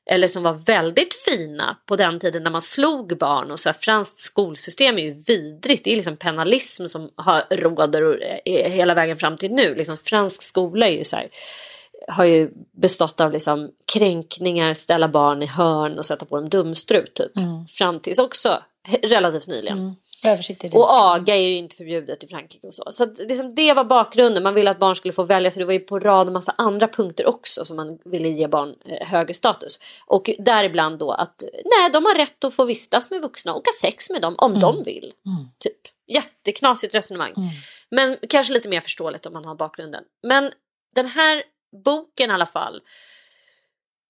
eller 0.05 0.27
som 0.27 0.43
var 0.43 0.53
väldigt 0.53 1.13
fina 1.13 1.77
på 1.85 1.95
den 1.95 2.19
tiden 2.19 2.43
när 2.43 2.51
man 2.51 2.61
slog 2.61 3.17
barn 3.17 3.51
och 3.51 3.59
så 3.59 3.69
här, 3.69 3.73
franskt 3.73 4.17
skolsystem 4.17 4.97
är 4.97 5.03
ju 5.03 5.13
vidrigt. 5.27 5.83
Det 5.83 5.91
är 5.91 5.95
liksom 5.95 6.17
penalism 6.17 6.85
som 6.85 7.09
har, 7.15 7.43
råder 7.49 8.01
och 8.01 8.15
hela 8.45 8.93
vägen 8.93 9.17
fram 9.17 9.37
till 9.37 9.51
nu. 9.51 9.75
Liksom, 9.75 9.97
fransk 9.97 10.43
skola 10.43 10.87
är 10.87 10.97
ju 10.97 11.03
så 11.03 11.15
här, 11.15 11.27
har 12.07 12.25
ju 12.25 12.49
bestått 12.81 13.21
av 13.21 13.31
liksom 13.31 13.69
kränkningar, 13.93 14.73
ställa 14.73 15.07
barn 15.07 15.43
i 15.43 15.45
hörn 15.45 15.97
och 15.97 16.05
sätta 16.05 16.25
på 16.25 16.35
dem 16.35 16.49
dumstrut 16.49 17.13
typ. 17.13 17.31
Fram 17.77 17.99
tills 17.99 18.19
också 18.19 18.63
relativt 19.03 19.47
nyligen. 19.47 19.95
Översiktligt. 20.25 20.75
Och 20.75 20.89
aga 20.89 21.35
är 21.35 21.39
ju 21.39 21.55
inte 21.55 21.75
förbjudet 21.75 22.23
i 22.23 22.27
Frankrike 22.27 22.67
och 22.67 22.73
så. 22.73 22.83
Så 22.91 23.03
att 23.03 23.17
liksom 23.17 23.55
det 23.55 23.73
var 23.73 23.83
bakgrunden. 23.83 24.43
Man 24.43 24.53
ville 24.53 24.71
att 24.71 24.79
barn 24.79 24.95
skulle 24.95 25.11
få 25.13 25.23
välja. 25.23 25.51
Så 25.51 25.59
det 25.59 25.65
var 25.65 25.73
ju 25.73 25.79
på 25.79 25.99
rad 25.99 26.27
en 26.27 26.33
massa 26.33 26.53
andra 26.57 26.87
punkter 26.87 27.25
också 27.25 27.65
som 27.65 27.75
man 27.75 27.99
ville 28.05 28.29
ge 28.29 28.47
barn 28.47 28.75
eh, 28.85 29.07
högre 29.07 29.33
status. 29.33 29.79
Och 30.05 30.29
däribland 30.39 30.99
då 30.99 31.11
att 31.11 31.43
nej, 31.65 31.89
de 31.93 32.05
har 32.05 32.15
rätt 32.15 32.43
att 32.43 32.53
få 32.53 32.65
vistas 32.65 33.11
med 33.11 33.21
vuxna 33.21 33.53
och 33.53 33.65
ha 33.65 33.73
sex 33.81 34.09
med 34.09 34.21
dem 34.21 34.35
om 34.37 34.59
de 34.59 34.83
vill. 34.83 35.13
Typ. 35.59 35.77
Jätteknasigt 36.07 36.95
resonemang. 36.95 37.33
Men 37.89 38.17
kanske 38.29 38.53
lite 38.53 38.69
mer 38.69 38.81
förståeligt 38.81 39.25
om 39.25 39.33
man 39.33 39.45
har 39.45 39.55
bakgrunden. 39.55 40.03
Men 40.27 40.51
den 40.95 41.05
här 41.05 41.43
boken 41.83 42.29
i 42.29 42.33
alla 42.33 42.45
fall. 42.45 42.81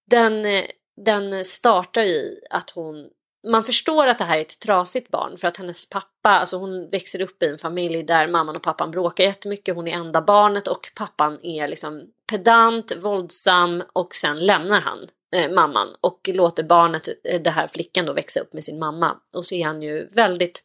Den, 0.09 0.45
eh, 0.45 0.63
den 1.05 1.45
startar 1.45 2.03
ju 2.03 2.13
i 2.13 2.39
att 2.49 2.69
hon 2.69 3.09
man 3.47 3.63
förstår 3.63 4.07
att 4.07 4.17
det 4.17 4.23
här 4.23 4.37
är 4.37 4.41
ett 4.41 4.59
trasigt 4.59 5.09
barn 5.11 5.37
för 5.37 5.47
att 5.47 5.57
hennes 5.57 5.89
pappa, 5.89 6.29
alltså 6.29 6.57
hon 6.57 6.89
växer 6.89 7.21
upp 7.21 7.43
i 7.43 7.45
en 7.45 7.57
familj 7.57 8.03
där 8.03 8.27
mamman 8.27 8.55
och 8.55 8.63
pappan 8.63 8.91
bråkar 8.91 9.23
jättemycket. 9.23 9.75
Hon 9.75 9.87
är 9.87 9.95
enda 9.95 10.21
barnet 10.21 10.67
och 10.67 10.91
pappan 10.95 11.39
är 11.43 11.67
liksom 11.67 12.01
pedant, 12.29 12.95
våldsam 12.95 13.83
och 13.93 14.15
sen 14.15 14.39
lämnar 14.39 14.81
han 14.81 15.07
eh, 15.35 15.51
mamman 15.51 15.87
och 16.01 16.29
låter 16.33 16.63
barnet, 16.63 17.09
eh, 17.23 17.51
här 17.51 17.67
flickan 17.67 18.05
då 18.05 18.13
växa 18.13 18.39
upp 18.39 18.53
med 18.53 18.63
sin 18.63 18.79
mamma. 18.79 19.17
Och 19.33 19.45
så 19.45 19.55
är 19.55 19.65
han 19.65 19.81
ju 19.81 20.07
väldigt 20.07 20.63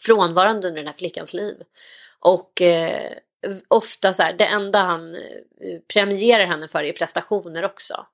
frånvarande 0.00 0.68
under 0.68 0.80
den 0.80 0.86
här 0.86 0.94
flickans 0.94 1.34
liv. 1.34 1.56
Och 2.20 2.62
eh, 2.62 3.12
ofta 3.68 4.12
så 4.12 4.22
här, 4.22 4.32
det 4.32 4.44
enda 4.44 4.78
han 4.78 5.14
eh, 5.14 5.20
premierar 5.92 6.46
henne 6.46 6.68
för 6.68 6.84
är 6.84 6.92
prestationer 6.92 7.64
också. 7.64 8.06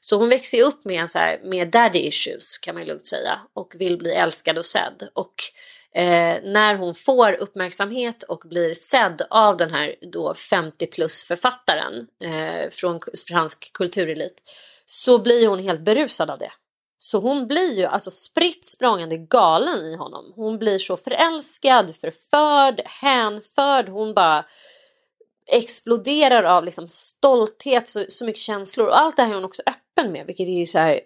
Så 0.00 0.16
hon 0.16 0.28
växer 0.28 0.62
upp 0.62 0.84
med, 0.84 1.00
en 1.00 1.08
så 1.08 1.18
här, 1.18 1.40
med 1.44 1.70
daddy 1.70 1.98
issues 1.98 2.58
kan 2.58 2.74
man 2.74 2.84
lugnt 2.84 3.06
säga 3.06 3.40
och 3.54 3.74
vill 3.78 3.98
bli 3.98 4.12
älskad 4.12 4.58
och 4.58 4.66
sedd. 4.66 5.08
Och 5.12 5.34
eh, 5.94 6.38
när 6.42 6.74
hon 6.74 6.94
får 6.94 7.32
uppmärksamhet 7.32 8.22
och 8.22 8.42
blir 8.44 8.74
sedd 8.74 9.22
av 9.30 9.56
den 9.56 9.70
här 9.70 9.94
då 10.12 10.34
50 10.34 10.86
plus 10.86 11.24
författaren 11.24 12.06
eh, 12.24 12.70
från 12.70 13.00
fransk 13.28 13.72
kulturelit 13.72 14.42
så 14.86 15.18
blir 15.18 15.48
hon 15.48 15.58
helt 15.58 15.80
berusad 15.80 16.30
av 16.30 16.38
det. 16.38 16.52
Så 16.98 17.18
hon 17.18 17.46
blir 17.46 17.78
ju 17.78 17.84
alltså 17.84 18.10
spritt 18.10 18.64
språngande 18.64 19.16
galen 19.16 19.78
i 19.78 19.96
honom. 19.96 20.32
Hon 20.36 20.58
blir 20.58 20.78
så 20.78 20.96
förälskad, 20.96 21.96
förförd, 21.96 22.82
hänförd. 22.84 23.88
Hon 23.88 24.14
bara 24.14 24.44
exploderar 25.46 26.42
av 26.42 26.64
liksom 26.64 26.88
stolthet, 26.88 27.88
så, 27.88 28.04
så 28.08 28.24
mycket 28.24 28.42
känslor. 28.42 28.86
Och 28.86 29.00
allt 29.00 29.16
det 29.16 29.22
här 29.22 29.30
är 29.30 29.34
hon 29.34 29.44
också 29.44 29.62
öppen 29.66 30.12
med, 30.12 30.26
vilket 30.26 30.48
är 30.48 30.64
så 30.64 30.78
här 30.78 31.00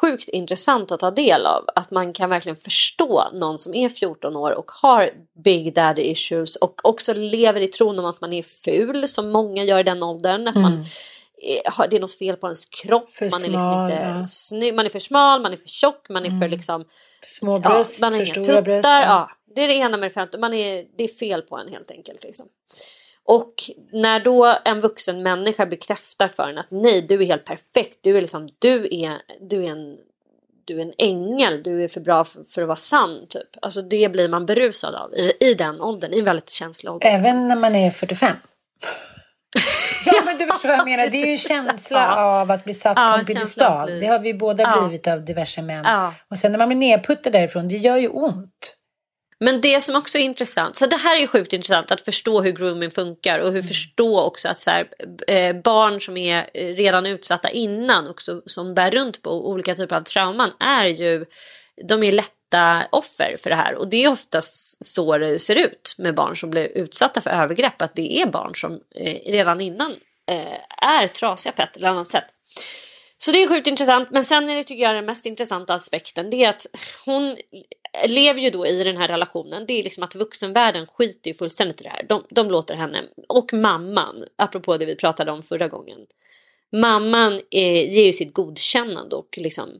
sjukt 0.00 0.28
intressant 0.28 0.92
att 0.92 1.00
ta 1.00 1.10
del 1.10 1.46
av. 1.46 1.64
Att 1.74 1.90
man 1.90 2.12
kan 2.12 2.30
verkligen 2.30 2.56
förstå 2.56 3.30
någon 3.32 3.58
som 3.58 3.74
är 3.74 3.88
14 3.88 4.36
år 4.36 4.50
och 4.50 4.70
har 4.70 5.10
big 5.44 5.74
daddy 5.74 6.02
issues 6.02 6.56
och 6.56 6.80
också 6.84 7.14
lever 7.14 7.60
i 7.60 7.66
tron 7.66 7.98
om 7.98 8.04
att 8.04 8.20
man 8.20 8.32
är 8.32 8.42
ful, 8.42 9.08
som 9.08 9.30
många 9.30 9.64
gör 9.64 9.78
i 9.78 9.82
den 9.82 10.02
åldern. 10.02 10.48
Att 10.48 10.54
man 10.54 10.84
har, 11.64 11.88
det 11.88 11.96
är 11.96 12.00
något 12.00 12.18
fel 12.18 12.36
på 12.36 12.46
ens 12.46 12.66
kropp, 12.66 13.12
För 13.12 13.30
man 13.30 13.44
är 13.44 13.48
liksom 13.48 13.82
inte 13.82 13.94
ja. 13.94 14.24
snygg, 14.24 14.74
man 14.74 14.86
är 14.86 14.90
för 14.90 14.98
smal, 14.98 15.42
man 15.42 15.52
är 15.52 15.56
för 15.56 15.68
tjock, 15.68 16.08
man 16.08 16.26
är 16.26 16.40
för 16.40 16.48
liksom 16.48 16.84
Små 17.26 17.58
bröst, 17.58 18.00
man 18.00 18.12
har 18.12 18.18
för 18.18 18.24
inga 18.24 18.34
stora 18.34 18.44
tuttar. 18.44 18.62
bröst. 18.62 18.84
Ja, 18.84 19.30
det 19.54 19.62
är 19.62 19.68
det 19.68 19.74
ena 19.74 19.96
med 19.96 20.12
det. 20.14 20.38
Man 20.38 20.54
är, 20.54 20.84
det 20.98 21.04
är 21.04 21.08
fel 21.08 21.42
på 21.42 21.56
en 21.58 21.68
helt 21.68 21.90
enkelt. 21.90 22.24
Liksom. 22.24 22.46
Och 23.26 23.52
när 23.92 24.20
då 24.20 24.56
en 24.64 24.80
vuxen 24.80 25.22
människa 25.22 25.66
bekräftar 25.66 26.28
för 26.28 26.48
en 26.48 26.58
att 26.58 26.70
nej, 26.70 27.02
du 27.02 27.22
är 27.22 27.26
helt 27.26 27.44
perfekt. 27.44 27.98
Du 28.02 28.16
är, 28.16 28.20
liksom, 28.20 28.48
du 28.58 28.88
är, 28.90 29.18
du 29.40 29.64
är, 29.64 29.70
en, 29.70 29.96
du 30.66 30.76
är 30.78 30.82
en 30.82 30.92
ängel. 30.98 31.62
Du 31.62 31.84
är 31.84 31.88
för 31.88 32.00
bra 32.00 32.24
för, 32.24 32.42
för 32.42 32.62
att 32.62 32.68
vara 32.68 32.76
sann. 32.76 33.26
Typ. 33.28 33.48
Alltså, 33.62 33.82
det 33.82 34.12
blir 34.12 34.28
man 34.28 34.46
berusad 34.46 34.94
av 34.94 35.14
i, 35.14 35.32
i 35.40 35.54
den 35.54 35.80
åldern. 35.80 36.12
I 36.12 36.18
en 36.18 36.24
väldigt 36.24 36.50
känslig 36.50 36.92
ålder. 36.92 37.06
Även 37.08 37.48
när 37.48 37.56
man 37.56 37.74
är 37.74 37.90
45. 37.90 38.36
Ja, 40.06 40.22
men 40.24 40.38
du 40.38 40.46
förstår 40.46 40.68
vad 40.68 40.78
jag 40.78 40.84
menar. 40.84 41.06
Det 41.06 41.16
är 41.16 41.24
ju 41.26 41.30
en 41.30 41.36
känsla 41.38 41.98
Ja. 42.16 42.40
av 42.40 42.50
att 42.50 42.64
bli 42.64 42.74
satt 42.74 42.96
Ja, 42.96 43.12
på 43.12 43.18
en 43.18 43.24
piedestal. 43.26 44.00
Det 44.00 44.06
har 44.06 44.18
vi 44.18 44.34
båda 44.34 44.62
Ja. 44.62 44.80
blivit 44.80 45.06
av 45.06 45.24
diverse 45.24 45.62
män. 45.62 45.86
Och 46.30 46.38
sen 46.38 46.52
när 46.52 46.58
man 46.58 46.68
blir 46.68 46.78
nedputtad 46.78 47.30
därifrån, 47.32 47.68
det 47.68 47.76
gör 47.76 47.96
ju 47.96 48.08
ont. 48.08 48.75
Men 49.40 49.60
det 49.60 49.80
som 49.80 49.96
också 49.96 50.18
är 50.18 50.22
intressant, 50.22 50.76
så 50.76 50.86
det 50.86 50.96
här 50.96 51.16
är 51.16 51.20
ju 51.20 51.26
sjukt 51.26 51.52
intressant 51.52 51.90
att 51.90 52.00
förstå 52.00 52.42
hur 52.42 52.52
grooming 52.52 52.90
funkar 52.90 53.38
och 53.38 53.46
hur 53.46 53.58
Mm. 53.58 53.68
förstå 53.68 54.20
också 54.20 54.48
att 54.48 54.58
så 54.58 54.70
här, 54.70 54.88
eh, 55.28 55.56
barn 55.56 56.00
som 56.00 56.16
är 56.16 56.50
eh, 56.54 56.66
redan 56.74 57.06
utsatta 57.06 57.50
innan 57.50 58.08
också 58.10 58.42
som 58.46 58.74
bär 58.74 58.90
runt 58.90 59.22
på 59.22 59.50
olika 59.50 59.74
typer 59.74 59.96
av 59.96 60.02
trauman 60.02 60.50
är 60.60 60.86
ju, 60.86 61.24
de 61.88 62.02
är 62.02 62.12
lätta 62.12 62.86
offer 62.90 63.36
för 63.42 63.50
det 63.50 63.56
här 63.56 63.74
och 63.74 63.88
det 63.88 64.04
är 64.04 64.10
oftast 64.10 64.84
så 64.84 65.18
det 65.18 65.38
ser 65.38 65.56
ut 65.56 65.94
med 65.98 66.14
barn 66.14 66.36
som 66.36 66.50
blir 66.50 66.78
utsatta 66.78 67.20
för 67.20 67.30
övergrepp, 67.30 67.82
att 67.82 67.94
det 67.94 68.22
är 68.22 68.26
barn 68.26 68.54
som 68.54 68.72
eh, 68.94 69.32
redan 69.32 69.60
innan 69.60 69.96
eh, 70.30 70.86
är 70.88 71.06
trasiga 71.06 71.52
på 71.52 71.62
ett 71.62 71.76
eller 71.76 71.88
annat 71.88 72.10
sätt. 72.10 72.26
Så 73.18 73.32
det 73.32 73.42
är 73.42 73.48
sjukt 73.48 73.66
intressant. 73.66 74.10
Men 74.10 74.24
sen 74.24 74.50
är 74.50 74.56
det 74.56 74.64
tycker 74.64 74.82
jag 74.82 74.94
den 74.94 75.06
mest 75.06 75.26
intressanta 75.26 75.74
aspekten. 75.74 76.30
Det 76.30 76.44
är 76.44 76.48
att 76.48 76.66
hon 77.06 77.36
lever 78.06 78.40
ju 78.40 78.50
då 78.50 78.66
i 78.66 78.84
den 78.84 78.96
här 78.96 79.08
relationen. 79.08 79.66
Det 79.66 79.72
är 79.72 79.84
liksom 79.84 80.02
att 80.02 80.14
vuxenvärlden 80.14 80.86
skiter 80.86 81.30
ju 81.30 81.34
fullständigt 81.34 81.80
i 81.80 81.84
det 81.84 81.90
här. 81.90 82.06
De, 82.08 82.24
de 82.30 82.50
låter 82.50 82.74
henne, 82.74 83.04
och 83.28 83.52
mamman, 83.52 84.24
apropå 84.36 84.76
det 84.76 84.86
vi 84.86 84.96
pratade 84.96 85.32
om 85.32 85.42
förra 85.42 85.68
gången. 85.68 85.98
Mamman 86.72 87.32
eh, 87.32 87.94
ger 87.94 88.06
ju 88.06 88.12
sitt 88.12 88.34
godkännande 88.34 89.16
och 89.16 89.38
liksom 89.38 89.70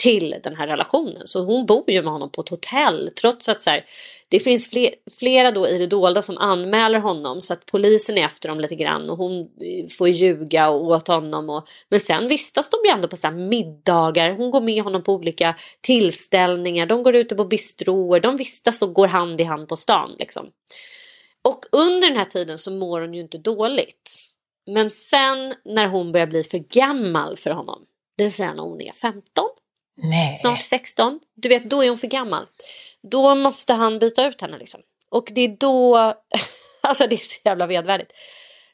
till 0.00 0.34
den 0.42 0.56
här 0.56 0.66
relationen. 0.66 1.26
Så 1.26 1.44
hon 1.44 1.66
bor 1.66 1.90
ju 1.90 2.02
med 2.02 2.12
honom 2.12 2.30
på 2.30 2.40
ett 2.40 2.48
hotell 2.48 3.10
trots 3.20 3.48
att 3.48 3.62
så 3.62 3.70
här, 3.70 3.84
det 4.28 4.40
finns 4.40 4.70
fler, 4.70 4.94
flera 5.18 5.50
då 5.50 5.68
i 5.68 5.78
det 5.78 5.86
dolda 5.86 6.22
som 6.22 6.38
anmäler 6.38 6.98
honom 6.98 7.42
så 7.42 7.52
att 7.52 7.66
polisen 7.66 8.18
är 8.18 8.24
efter 8.24 8.48
dem 8.48 8.60
lite 8.60 8.74
grann 8.74 9.10
och 9.10 9.16
hon 9.16 9.40
eh, 9.40 9.88
får 9.98 10.08
ljuga 10.08 10.70
åt 10.70 11.08
honom. 11.08 11.50
Och, 11.50 11.68
men 11.88 12.00
sen 12.00 12.28
vistas 12.28 12.70
de 12.70 12.76
ju 12.84 12.90
ändå 12.90 13.08
på 13.08 13.16
så 13.16 13.26
här 13.26 13.34
middagar. 13.34 14.30
Hon 14.30 14.50
går 14.50 14.60
med 14.60 14.82
honom 14.82 15.02
på 15.02 15.12
olika 15.12 15.54
tillställningar. 15.80 16.86
De 16.86 17.02
går 17.02 17.14
ute 17.14 17.34
på 17.34 17.44
bistroer. 17.44 18.20
De 18.20 18.36
vistas 18.36 18.82
och 18.82 18.94
går 18.94 19.06
hand 19.06 19.40
i 19.40 19.44
hand 19.44 19.68
på 19.68 19.76
stan. 19.76 20.16
Liksom. 20.18 20.46
Och 21.44 21.64
under 21.72 22.08
den 22.08 22.16
här 22.16 22.24
tiden 22.24 22.58
så 22.58 22.70
mår 22.70 23.00
hon 23.00 23.14
ju 23.14 23.20
inte 23.20 23.38
dåligt. 23.38 24.10
Men 24.66 24.90
sen 24.90 25.54
när 25.64 25.86
hon 25.86 26.12
börjar 26.12 26.26
bli 26.26 26.44
för 26.44 26.58
gammal 26.58 27.36
för 27.36 27.50
honom, 27.50 27.82
det 28.16 28.24
vill 28.24 28.32
säga 28.32 28.54
när 28.54 28.62
hon 28.62 28.80
är 28.80 28.92
15, 28.92 29.22
Nej. 30.02 30.34
snart 30.34 30.62
16. 30.62 31.20
Du 31.34 31.48
vet, 31.48 31.70
då 31.70 31.84
är 31.84 31.88
hon 31.88 31.98
för 31.98 32.06
gammal. 32.06 32.46
Då 33.02 33.34
måste 33.34 33.72
han 33.72 33.98
byta 33.98 34.26
ut 34.26 34.40
henne 34.40 34.58
liksom. 34.58 34.80
Och 35.08 35.28
det 35.34 35.40
är 35.40 35.56
då, 35.58 35.96
alltså 36.80 37.06
det 37.06 37.14
är 37.14 37.18
så 37.18 37.40
jävla 37.44 37.66
vedvärdigt. 37.66 38.12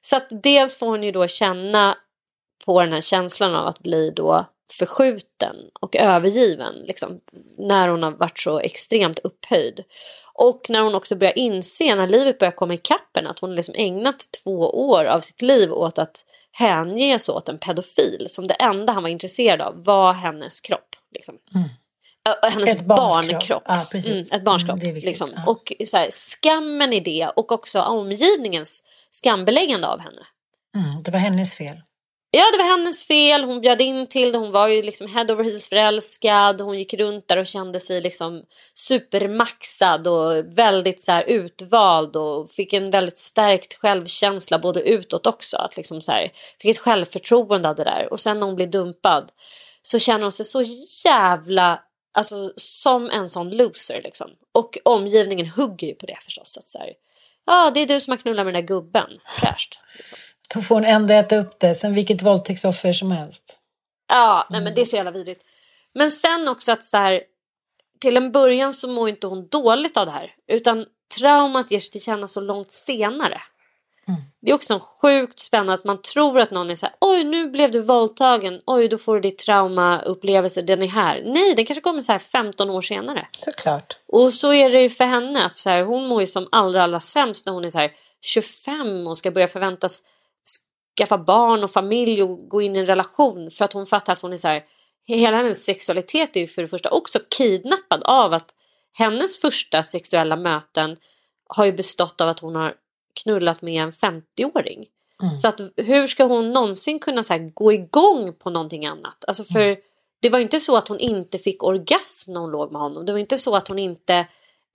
Så 0.03 0.17
att 0.17 0.29
dels 0.43 0.77
får 0.77 0.87
hon 0.87 1.03
ju 1.03 1.13
då 1.13 1.27
känna 1.27 1.97
på 2.67 2.83
den 2.83 2.93
här 2.93 3.01
känslan 3.01 3.55
av 3.55 3.67
att 3.67 3.79
bli 3.79 4.11
då 4.11 4.47
förskjuten 4.73 5.57
och 5.81 5.97
övergiven 5.97 6.75
liksom, 6.75 7.21
när 7.59 7.89
hon 7.89 8.03
har 8.03 8.11
varit 8.11 8.39
så 8.39 8.59
extremt 8.61 9.19
upphöjd. 9.19 9.85
Och 10.33 10.67
när 10.69 10.81
hon 10.81 10.95
också 10.95 11.17
börjar 11.17 11.39
inse, 11.39 11.95
när 11.95 12.07
livet 12.07 12.39
börjar 12.39 12.53
komma 12.53 12.75
ikapp 12.75 13.17
henne, 13.17 13.31
att 13.31 13.39
hon 13.39 13.55
liksom 13.55 13.75
ägnat 13.75 14.25
två 14.45 14.91
år 14.91 15.05
av 15.05 15.21
sitt 15.21 15.43
liv 15.43 15.73
åt 15.73 15.99
att 15.99 16.25
hänge 16.53 17.19
sig 17.19 17.35
åt 17.35 17.49
en 17.49 17.59
pedofil 17.59 18.27
som 18.29 18.47
det 18.47 18.55
enda 18.55 18.93
han 18.93 19.03
var 19.03 19.11
intresserad 19.11 19.61
av 19.61 19.85
var 19.85 20.13
hennes 20.13 20.61
kropp. 20.61 20.96
Liksom. 21.15 21.35
Ö, 22.29 22.49
Hennes 22.51 22.71
Ett 22.71 22.87
barnkropp. 22.87 23.43
kropp. 23.43 23.63
Ja. 23.67 23.87
Mm, 23.95 24.21
ett 24.21 24.45
barns 24.45 24.65
Mm, 24.65 24.95
liksom. 24.95 25.31
ja. 25.37 25.45
Och 25.47 25.73
så 25.87 25.97
här, 25.97 26.11
skammen 26.11 26.93
i 26.93 27.01
det 27.01 27.31
och 27.37 27.53
också 27.53 27.81
omgivningens 27.83 28.83
skambeläggande 29.11 29.89
av 29.89 30.01
henne. 30.01 30.23
Mm, 30.77 31.03
det 31.03 31.11
var 31.11 31.19
hennes 31.19 31.55
fel. 31.55 31.77
Ja, 32.31 32.43
det 32.53 32.59
var 32.59 32.79
hennes 32.79 33.05
fel. 33.07 33.45
Hon 33.45 33.61
bjöd 33.61 33.81
in 33.81 34.07
till 34.07 34.33
det. 34.33 34.39
Hon 34.39 34.53
var 34.53 34.69
ju 34.69 34.83
liksom 34.83 35.07
head 35.09 35.33
over 35.33 35.45
heels 35.45 35.69
förälskad. 35.69 36.61
Hon 36.61 36.79
gick 36.79 36.95
runt 36.95 37.29
där 37.29 37.37
och 37.37 37.47
kände 37.47 37.81
sig 37.81 38.01
liksom 38.01 38.43
supermaxad 38.75 40.09
och 40.09 40.59
väldigt 40.59 41.01
så 41.03 41.13
här 41.13 41.23
utvald 41.23 42.17
och 42.17 42.51
fick 42.51 42.73
en 42.73 42.91
väldigt 42.91 43.19
stärkt 43.19 43.75
självkänsla 43.75 44.59
både 44.59 44.81
utåt 44.83 45.27
också. 45.27 45.57
Att 45.57 45.77
liksom 45.77 46.01
så 46.01 46.13
här, 46.13 46.31
fick 46.61 46.71
ett 46.71 46.79
självförtroende 46.79 47.69
av 47.69 47.75
det 47.75 47.85
där. 47.85 48.13
Och 48.13 48.21
sen 48.21 48.41
när 48.41 48.47
hon 48.47 48.57
blir 48.57 48.67
dumpad 48.67 49.31
så 49.87 49.99
känner 49.99 50.23
hon 50.23 50.33
sig 50.33 50.47
så 50.47 50.63
jävla 51.05 51.83
Alltså 52.17 52.53
som 52.57 53.11
en 53.11 53.29
sån 53.29 53.57
loser 53.57 54.01
liksom. 54.05 54.31
Och 54.53 54.79
omgivningen 54.85 55.47
hugger 55.47 55.87
ju 55.87 55.95
på 55.95 56.07
det 56.07 56.19
förstås. 56.25 56.59
Att 56.59 56.69
så 56.69 56.79
här, 56.79 56.93
ja, 57.47 57.71
det 57.75 57.81
är 57.81 57.87
du 57.87 58.01
som 58.01 58.11
har 58.11 58.19
knullat 58.19 58.47
med 58.47 58.55
den 58.55 58.63
där 58.63 58.69
gubben. 58.69 59.11
Fräscht. 59.41 59.81
Liksom. 59.97 60.19
Då 60.55 60.63
får 60.63 60.75
hon 60.75 60.85
ändå 60.85 61.15
äta 61.15 61.37
upp 61.37 61.61
det, 61.61 61.75
som 61.75 61.95
vilket 61.95 62.23
våldtäktsoffer 62.23 62.93
som 62.93 63.11
helst. 63.11 63.59
Ja, 64.09 64.47
nej, 64.51 64.61
men 64.61 64.75
det 64.75 64.81
är 64.81 64.85
så 64.85 64.97
jävla 64.97 65.11
vidrigt. 65.11 65.45
Men 65.95 66.11
sen 66.11 66.49
också 66.49 66.73
att 66.73 66.85
så 66.85 66.97
här, 66.97 67.23
till 68.01 68.17
en 68.17 68.33
början 68.33 68.73
så 68.73 68.89
mår 68.89 69.09
inte 69.09 69.27
hon 69.27 69.49
dåligt 69.49 69.97
av 69.97 70.07
det 70.07 70.13
här. 70.13 70.35
Utan 70.49 70.87
traumat 71.19 71.71
ger 71.71 71.81
sig 71.81 71.91
till 71.91 72.03
känna 72.03 72.29
så 72.29 72.41
långt 72.41 72.71
senare. 72.71 73.43
Det 74.41 74.51
är 74.51 74.55
också 74.55 74.75
en 74.75 74.81
sjukt 74.81 75.39
spännande 75.39 75.73
att 75.73 75.85
man 75.85 76.03
tror 76.03 76.41
att 76.41 76.51
någon 76.51 76.71
är 76.71 76.75
så 76.75 76.87
här, 76.87 76.95
oj 77.01 77.25
nu 77.25 77.51
blev 77.51 77.71
du 77.71 77.83
våldtagen, 77.83 78.61
oj 78.67 78.89
då 78.89 78.99
får 78.99 79.15
du 79.15 79.21
ditt 79.21 79.39
traumaupplevelse, 79.39 80.63
den 80.63 80.83
är 80.83 80.87
här. 80.87 81.23
Nej, 81.27 81.55
den 81.55 81.67
kanske 81.67 81.81
kommer 81.81 82.01
så 82.01 82.13
här 82.13 82.19
15 82.19 82.71
år 82.71 82.81
senare. 82.81 83.27
Såklart. 83.39 83.97
Och 84.09 84.35
så 84.35 84.53
är 84.53 84.71
det 84.71 84.83
ju 84.83 84.91
för 84.91 85.05
henne 85.05 85.47
att 85.47 85.57
så 85.57 85.71
här, 85.71 85.83
hon 85.83 86.07
mår 86.07 86.21
ju 86.21 86.27
som 86.27 86.49
allra, 86.53 86.83
allra 86.83 87.01
sämst 87.01 87.47
när 87.47 87.53
hon 87.53 87.65
är 87.65 87.71
så 87.71 87.79
här 87.79 87.91
25 88.25 89.07
och 89.07 89.19
ska 89.19 89.31
börja 89.31 89.49
förväntas 89.49 90.03
skaffa 90.99 91.19
barn 91.19 91.65
och 91.65 91.71
familj 91.71 92.23
och 92.23 92.49
gå 92.49 92.63
in 92.63 92.77
i 92.77 92.79
en 92.79 92.87
relation 92.87 93.51
för 93.51 93.65
att 93.65 93.73
hon 93.73 93.87
fattar 93.87 94.13
att 94.13 94.23
hon 94.23 94.33
är 94.33 94.37
så 94.37 94.49
här, 94.49 94.63
hela 95.07 95.37
hennes 95.37 95.65
sexualitet 95.65 96.37
är 96.37 96.41
ju 96.41 96.47
för 96.47 96.63
det 96.63 96.69
första 96.69 96.91
också 96.91 97.19
kidnappad 97.31 98.03
av 98.05 98.33
att 98.33 98.55
hennes 98.93 99.41
första 99.41 99.83
sexuella 99.83 100.37
möten 100.37 100.97
har 101.49 101.65
ju 101.65 101.73
bestått 101.73 102.21
av 102.21 102.29
att 102.29 102.41
hon 102.41 102.55
har 102.55 102.75
knullat 103.23 103.63
med 103.63 103.83
en 103.83 103.93
50-åring. 103.93 104.87
Så 105.43 105.49
att 105.49 105.61
hur 105.77 106.07
ska 106.07 106.25
hon 106.25 106.53
någonsin 106.53 106.99
kunna 106.99 107.23
så 107.23 107.33
här, 107.33 107.51
gå 107.55 107.73
igång 107.73 108.33
på 108.39 108.51
någonting 108.51 108.87
annat? 108.87 109.25
Alltså 109.27 109.45
för 109.45 109.77
det 110.23 110.31
var 110.31 110.39
inte 110.39 110.61
så 110.61 110.77
att 110.77 110.89
hon 110.89 110.99
inte 110.99 111.39
fick 111.39 111.63
orgasm 111.63 112.33
när 112.33 112.41
hon 112.41 112.51
låg 112.51 112.73
med 112.73 112.81
honom. 112.81 113.07
Det 113.07 113.13
var 113.13 113.19
inte 113.19 113.39
så 113.39 113.57
att 113.57 113.69
hon 113.69 113.79
inte 113.79 114.27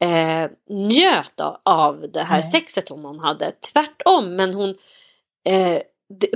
eh, 0.02 0.50
njöt 0.70 1.39
av, 1.39 1.58
av 1.66 2.12
det 2.14 2.24
här 2.24 2.42
sexet 2.42 2.88
som 2.88 3.04
hon 3.04 3.20
hade. 3.20 3.52
Tvärtom, 3.52 4.36
men 4.36 4.54
hon, 4.54 4.70
eh, 5.46 5.82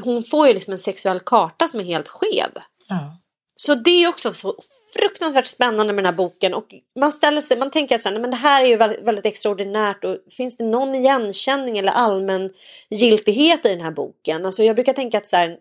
hon 0.04 0.24
får 0.24 0.48
ju 0.48 0.54
liksom 0.54 0.72
en 0.74 0.80
sexuell 0.80 1.20
karta 1.20 1.68
som 1.68 1.80
är 1.80 1.84
helt 1.84 2.08
skev. 2.08 2.52
Ja. 2.88 3.18
Så 3.56 3.76
det 3.76 4.04
är 4.04 4.08
också 4.08 4.34
så 4.34 4.56
fruktansvärt 4.94 5.48
spännande 5.48 5.94
med 5.94 6.04
den 6.04 6.14
här 6.14 6.18
boken. 6.18 6.54
Och 6.54 6.68
man 7.00 7.12
ställer 7.12 7.42
sig, 7.42 7.58
man 7.58 7.72
tänker 7.72 7.98
så 7.98 8.10
här, 8.10 8.20
men 8.20 8.32
det 8.32 8.38
här 8.38 8.62
är 8.62 8.66
ju 8.66 8.78
väldigt, 8.78 9.02
väldigt 9.02 9.26
extraordinärt. 9.26 10.04
Och 10.04 10.18
finns 10.38 10.58
det 10.58 10.64
någon 10.64 10.96
igenkänning 10.96 11.78
eller 11.78 11.92
allmän 11.92 12.54
giltighet 12.90 13.66
i 13.66 13.70
den 13.70 13.82
här 13.82 13.92
boken? 13.92 14.46
Alltså 14.46 14.64
jag 14.64 14.76
brukar 14.76 14.94
tänka 14.94 15.18
att 15.18 15.28
så 15.28 15.36
här, 15.36 15.58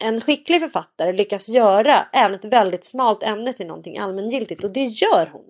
en 0.00 0.20
skicklig 0.20 0.60
författare 0.60 1.12
lyckas 1.12 1.48
göra 1.48 2.06
även 2.12 2.34
ett 2.34 2.44
väldigt 2.44 2.84
smalt 2.84 3.22
ämne 3.22 3.52
till 3.52 3.66
någonting 3.66 3.98
allmängiltigt. 3.98 4.64
Och 4.64 4.70
det 4.70 4.84
gör 4.84 5.28
hon. 5.32 5.44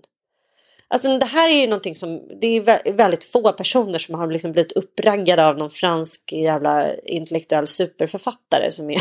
Alltså 0.88 1.18
det 1.18 1.26
här 1.26 1.48
är 1.48 1.60
ju 1.60 1.66
någonting 1.66 1.96
som, 1.96 2.28
det 2.40 2.46
är 2.46 2.92
väldigt 2.92 3.24
få 3.24 3.52
personer 3.52 3.98
som 3.98 4.14
har 4.14 4.26
liksom 4.26 4.52
blivit 4.52 4.72
uppraggade 4.72 5.46
av 5.46 5.58
någon 5.58 5.70
fransk 5.70 6.32
jävla 6.32 6.96
intellektuell 6.96 7.66
superförfattare 7.66 8.70
som 8.70 8.90
är 8.90 9.00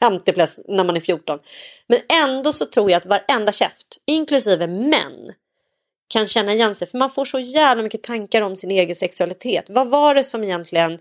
50 0.00 0.32
plus 0.32 0.60
när 0.68 0.84
man 0.84 0.96
är 0.96 1.00
14. 1.00 1.38
Men 1.86 2.00
ändå 2.08 2.52
så 2.52 2.66
tror 2.66 2.90
jag 2.90 2.98
att 2.98 3.06
varenda 3.06 3.52
käft, 3.52 4.02
inklusive 4.06 4.66
män, 4.66 5.32
kan 6.08 6.26
känna 6.26 6.54
igen 6.54 6.74
sig. 6.74 6.88
För 6.88 6.98
man 6.98 7.10
får 7.10 7.24
så 7.24 7.38
jävla 7.38 7.82
mycket 7.82 8.02
tankar 8.02 8.42
om 8.42 8.56
sin 8.56 8.70
egen 8.70 8.96
sexualitet. 8.96 9.64
Vad 9.68 9.88
var 9.88 10.14
det 10.14 10.24
som 10.24 10.44
egentligen 10.44 10.98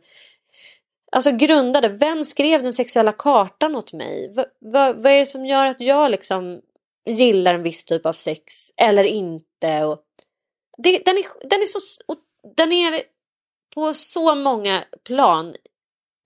Alltså 1.11 1.31
grundade, 1.31 1.87
vem 1.87 2.23
skrev 2.23 2.63
den 2.63 2.73
sexuella 2.73 3.11
kartan 3.11 3.75
åt 3.75 3.93
mig? 3.93 4.33
V 4.35 4.43
vad 4.59 5.05
är 5.05 5.19
det 5.19 5.25
som 5.25 5.45
gör 5.45 5.65
att 5.65 5.81
jag 5.81 6.11
liksom 6.11 6.61
gillar 7.05 7.53
en 7.53 7.63
viss 7.63 7.85
typ 7.85 8.05
av 8.05 8.13
sex 8.13 8.53
eller 8.77 9.03
inte? 9.03 9.83
Och 9.83 10.03
det, 10.77 11.01
den, 11.05 11.17
är, 11.17 11.49
den, 11.49 11.61
är 11.61 11.65
så, 11.65 11.79
och 12.07 12.17
den 12.55 12.71
är 12.71 13.01
på 13.75 13.93
så 13.93 14.35
många 14.35 14.83
plan, 15.03 15.55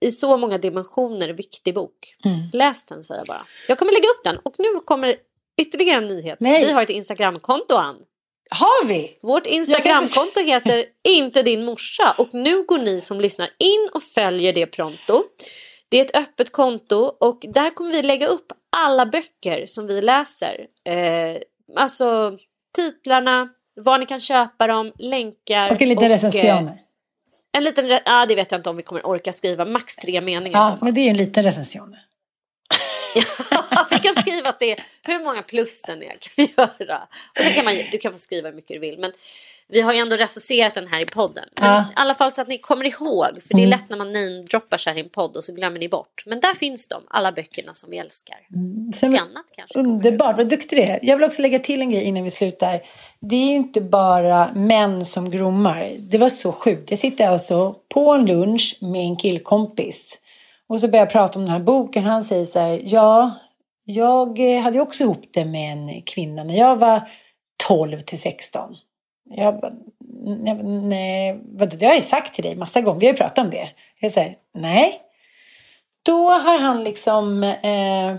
i 0.00 0.12
så 0.12 0.36
många 0.36 0.58
dimensioner 0.58 1.28
viktig 1.28 1.74
bok. 1.74 2.16
Läs 2.52 2.84
den 2.84 3.04
säger 3.04 3.20
jag 3.20 3.26
bara. 3.26 3.46
Jag 3.68 3.78
kommer 3.78 3.92
lägga 3.92 4.08
upp 4.08 4.24
den 4.24 4.38
och 4.42 4.54
nu 4.58 4.80
kommer 4.84 5.16
ytterligare 5.60 5.98
en 5.98 6.06
nyhet. 6.06 6.40
Nej. 6.40 6.64
Vi 6.64 6.72
har 6.72 6.82
ett 6.82 6.90
Instagramkonto 6.90 7.74
Ann. 7.74 7.96
Har 8.50 8.86
vi? 8.86 9.18
Vårt 9.22 9.46
Instagramkonto 9.46 10.40
heter 10.40 10.84
inte 11.08 11.42
din 11.42 11.64
morsa 11.64 12.14
och 12.18 12.34
nu 12.34 12.62
går 12.62 12.78
ni 12.78 13.00
som 13.00 13.20
lyssnar 13.20 13.50
in 13.58 13.88
och 13.94 14.02
följer 14.02 14.52
det 14.52 14.66
pronto. 14.66 15.22
Det 15.88 15.96
är 16.00 16.04
ett 16.04 16.16
öppet 16.16 16.52
konto 16.52 16.96
och 17.20 17.44
där 17.48 17.70
kommer 17.70 17.90
vi 17.90 18.02
lägga 18.02 18.26
upp 18.26 18.52
alla 18.76 19.06
böcker 19.06 19.66
som 19.66 19.86
vi 19.86 20.02
läser. 20.02 20.66
Eh, 20.84 21.36
alltså 21.76 22.36
titlarna, 22.74 23.48
var 23.76 23.98
ni 23.98 24.06
kan 24.06 24.20
köpa 24.20 24.66
dem, 24.66 24.92
länkar. 24.98 25.72
Och 25.72 25.82
en 25.82 25.88
liten 25.88 26.04
eh, 26.04 26.10
recension. 26.10 26.70
En 27.52 27.64
liten, 27.64 27.88
ja 28.04 28.26
det 28.26 28.34
vet 28.34 28.50
jag 28.50 28.58
inte 28.58 28.70
om 28.70 28.76
vi 28.76 28.82
kommer 28.82 29.06
orka 29.06 29.32
skriva, 29.32 29.64
max 29.64 29.96
tre 29.96 30.20
meningar 30.20 30.58
Ja, 30.58 30.76
så 30.78 30.84
men 30.84 30.94
det 30.94 31.00
är 31.00 31.10
en 31.10 31.16
liten 31.16 31.44
recension. 31.44 31.96
vi 33.90 33.98
kan 33.98 34.14
skriva 34.14 34.48
att 34.48 34.58
det 34.58 34.72
är 34.72 34.84
hur 35.02 35.24
många 35.24 35.42
plus 35.42 35.82
den 35.82 36.02
är 36.02 36.16
kan 36.20 36.32
vi 36.36 36.54
göra. 36.56 37.08
Och 37.38 37.44
sen 37.44 37.54
kan 37.54 37.64
man, 37.64 37.74
du 37.92 37.98
kan 37.98 38.12
få 38.12 38.18
skriva 38.18 38.48
hur 38.48 38.56
mycket 38.56 38.74
du 38.74 38.78
vill. 38.78 38.98
Men 38.98 39.12
vi 39.72 39.80
har 39.80 39.92
ju 39.92 39.98
ändå 39.98 40.16
recenserat 40.16 40.74
den 40.74 40.86
här 40.86 41.00
i 41.00 41.06
podden. 41.06 41.44
Men 41.60 41.70
Ja. 41.70 41.80
I 41.80 41.92
alla 41.94 42.14
fall 42.14 42.32
så 42.32 42.42
att 42.42 42.48
ni 42.48 42.58
kommer 42.58 42.84
ihåg. 42.84 43.42
För 43.48 43.54
det 43.54 43.62
är 43.62 43.66
lätt 43.66 43.88
när 43.88 43.96
man 43.96 44.12
namedroppar 44.12 44.76
så 44.76 44.90
här 44.90 44.96
i 44.96 45.00
en 45.00 45.08
podd 45.08 45.36
och 45.36 45.44
så 45.44 45.52
glömmer 45.54 45.78
ni 45.78 45.88
bort. 45.88 46.22
Men 46.26 46.40
där 46.40 46.54
finns 46.54 46.88
de, 46.88 47.02
alla 47.10 47.32
böckerna 47.32 47.74
som 47.74 47.90
vi 47.90 47.98
älskar. 47.98 48.36
Sen, 48.94 49.12
Och 49.12 49.20
annat 49.20 49.44
kanske. 49.56 49.78
underbart, 49.78 50.36
vad 50.36 50.48
duktig 50.50 50.78
du 50.78 50.82
är. 50.82 50.98
Jag 51.02 51.16
vill 51.16 51.24
också 51.24 51.42
lägga 51.42 51.58
till 51.58 51.80
en 51.80 51.90
grej 51.90 52.02
innan 52.04 52.24
vi 52.24 52.30
slutar. 52.30 52.80
Det 53.20 53.36
är 53.36 53.48
ju 53.48 53.56
inte 53.56 53.80
bara 53.80 54.52
män 54.54 55.04
som 55.06 55.30
groomar. 55.30 55.96
Det 55.98 56.18
var 56.18 56.28
så 56.28 56.52
sjukt. 56.52 56.90
Jag 56.90 56.98
sitter 56.98 57.28
alltså 57.28 57.74
på 57.88 58.12
en 58.12 58.26
lunch 58.26 58.78
med 58.80 59.00
en 59.00 59.16
killkompis. 59.16 60.18
Och 60.68 60.80
så 60.80 60.88
börjar 60.88 61.04
jag 61.04 61.12
prata 61.12 61.38
om 61.38 61.44
den 61.44 61.52
här 61.52 61.60
boken. 61.60 62.04
Han 62.04 62.24
säger 62.24 62.44
så 62.44 62.58
här, 62.58 62.80
ja, 62.84 63.30
jag 63.84 64.38
hade 64.38 64.80
också 64.80 65.02
ihop 65.04 65.22
det 65.32 65.44
med 65.44 65.72
en 65.72 66.02
kvinna 66.02 66.44
när 66.44 66.58
jag 66.58 66.76
var 66.76 67.02
12 67.68 68.00
till 68.00 68.20
16. 68.20 68.74
Jag 69.30 69.60
bara, 69.60 69.72
nej, 70.82 71.40
vadå, 71.44 71.76
det 71.76 71.86
har 71.86 71.92
jag 71.92 72.00
ju 72.00 72.06
sagt 72.06 72.34
till 72.34 72.44
dig 72.44 72.56
massa 72.56 72.80
gånger. 72.80 73.00
Vi 73.00 73.06
har 73.06 73.12
ju 73.12 73.16
pratat 73.16 73.44
om 73.44 73.50
det. 73.50 73.70
Jag 74.00 74.12
säger, 74.12 74.34
nej. 74.54 75.00
Då 76.02 76.30
har 76.30 76.58
han 76.58 76.84
liksom 76.84 77.42
eh, 77.44 78.16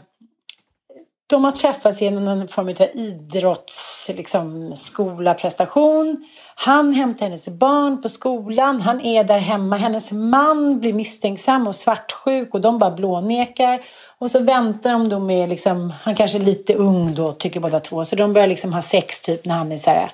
de 1.32 1.44
har 1.44 1.52
träffats 1.52 2.02
genom 2.02 2.26
någon 2.26 2.48
form 2.48 2.68
av 2.68 2.88
idrottsskola 2.94 3.92
liksom, 4.18 4.76
skola, 4.76 5.34
prestation. 5.34 6.26
Han 6.56 6.94
hämtar 6.94 7.26
hennes 7.26 7.48
barn 7.48 8.02
på 8.02 8.10
skolan. 8.10 8.82
Han 8.82 9.02
är 9.02 9.24
där 9.24 9.40
hemma. 9.40 9.78
Hennes 9.78 10.12
man 10.12 10.80
blir 10.80 10.94
misstänksam 10.94 11.68
och 11.68 11.76
svartsjuk 11.76 12.54
och 12.54 12.62
de 12.62 12.80
bara 12.80 12.92
blånekar. 12.92 13.82
Och 14.18 14.32
så 14.32 14.40
väntar 14.40 14.92
de 14.92 15.10
då 15.10 15.20
med, 15.20 15.50
liksom, 15.50 15.94
han 16.02 16.16
kanske 16.16 16.38
är 16.38 16.44
lite 16.44 16.74
ung 16.74 17.16
då, 17.16 17.32
tycker 17.32 17.60
båda 17.60 17.80
två. 17.80 18.06
Så 18.06 18.16
de 18.16 18.34
börjar 18.34 18.48
liksom 18.48 18.74
ha 18.74 18.82
sex 18.82 19.22
typ 19.22 19.46
när 19.46 19.56
han 19.56 19.72
är 19.72 19.78
så 19.78 19.90
här, 19.90 20.12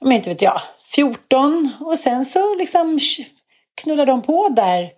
men 0.00 0.12
inte 0.12 0.30
vet 0.30 0.42
jag, 0.42 0.60
14. 0.94 1.70
Och 1.80 1.98
sen 1.98 2.24
så 2.24 2.54
liksom 2.54 2.98
knullar 3.74 4.06
de 4.06 4.22
på 4.22 4.48
där 4.48 4.90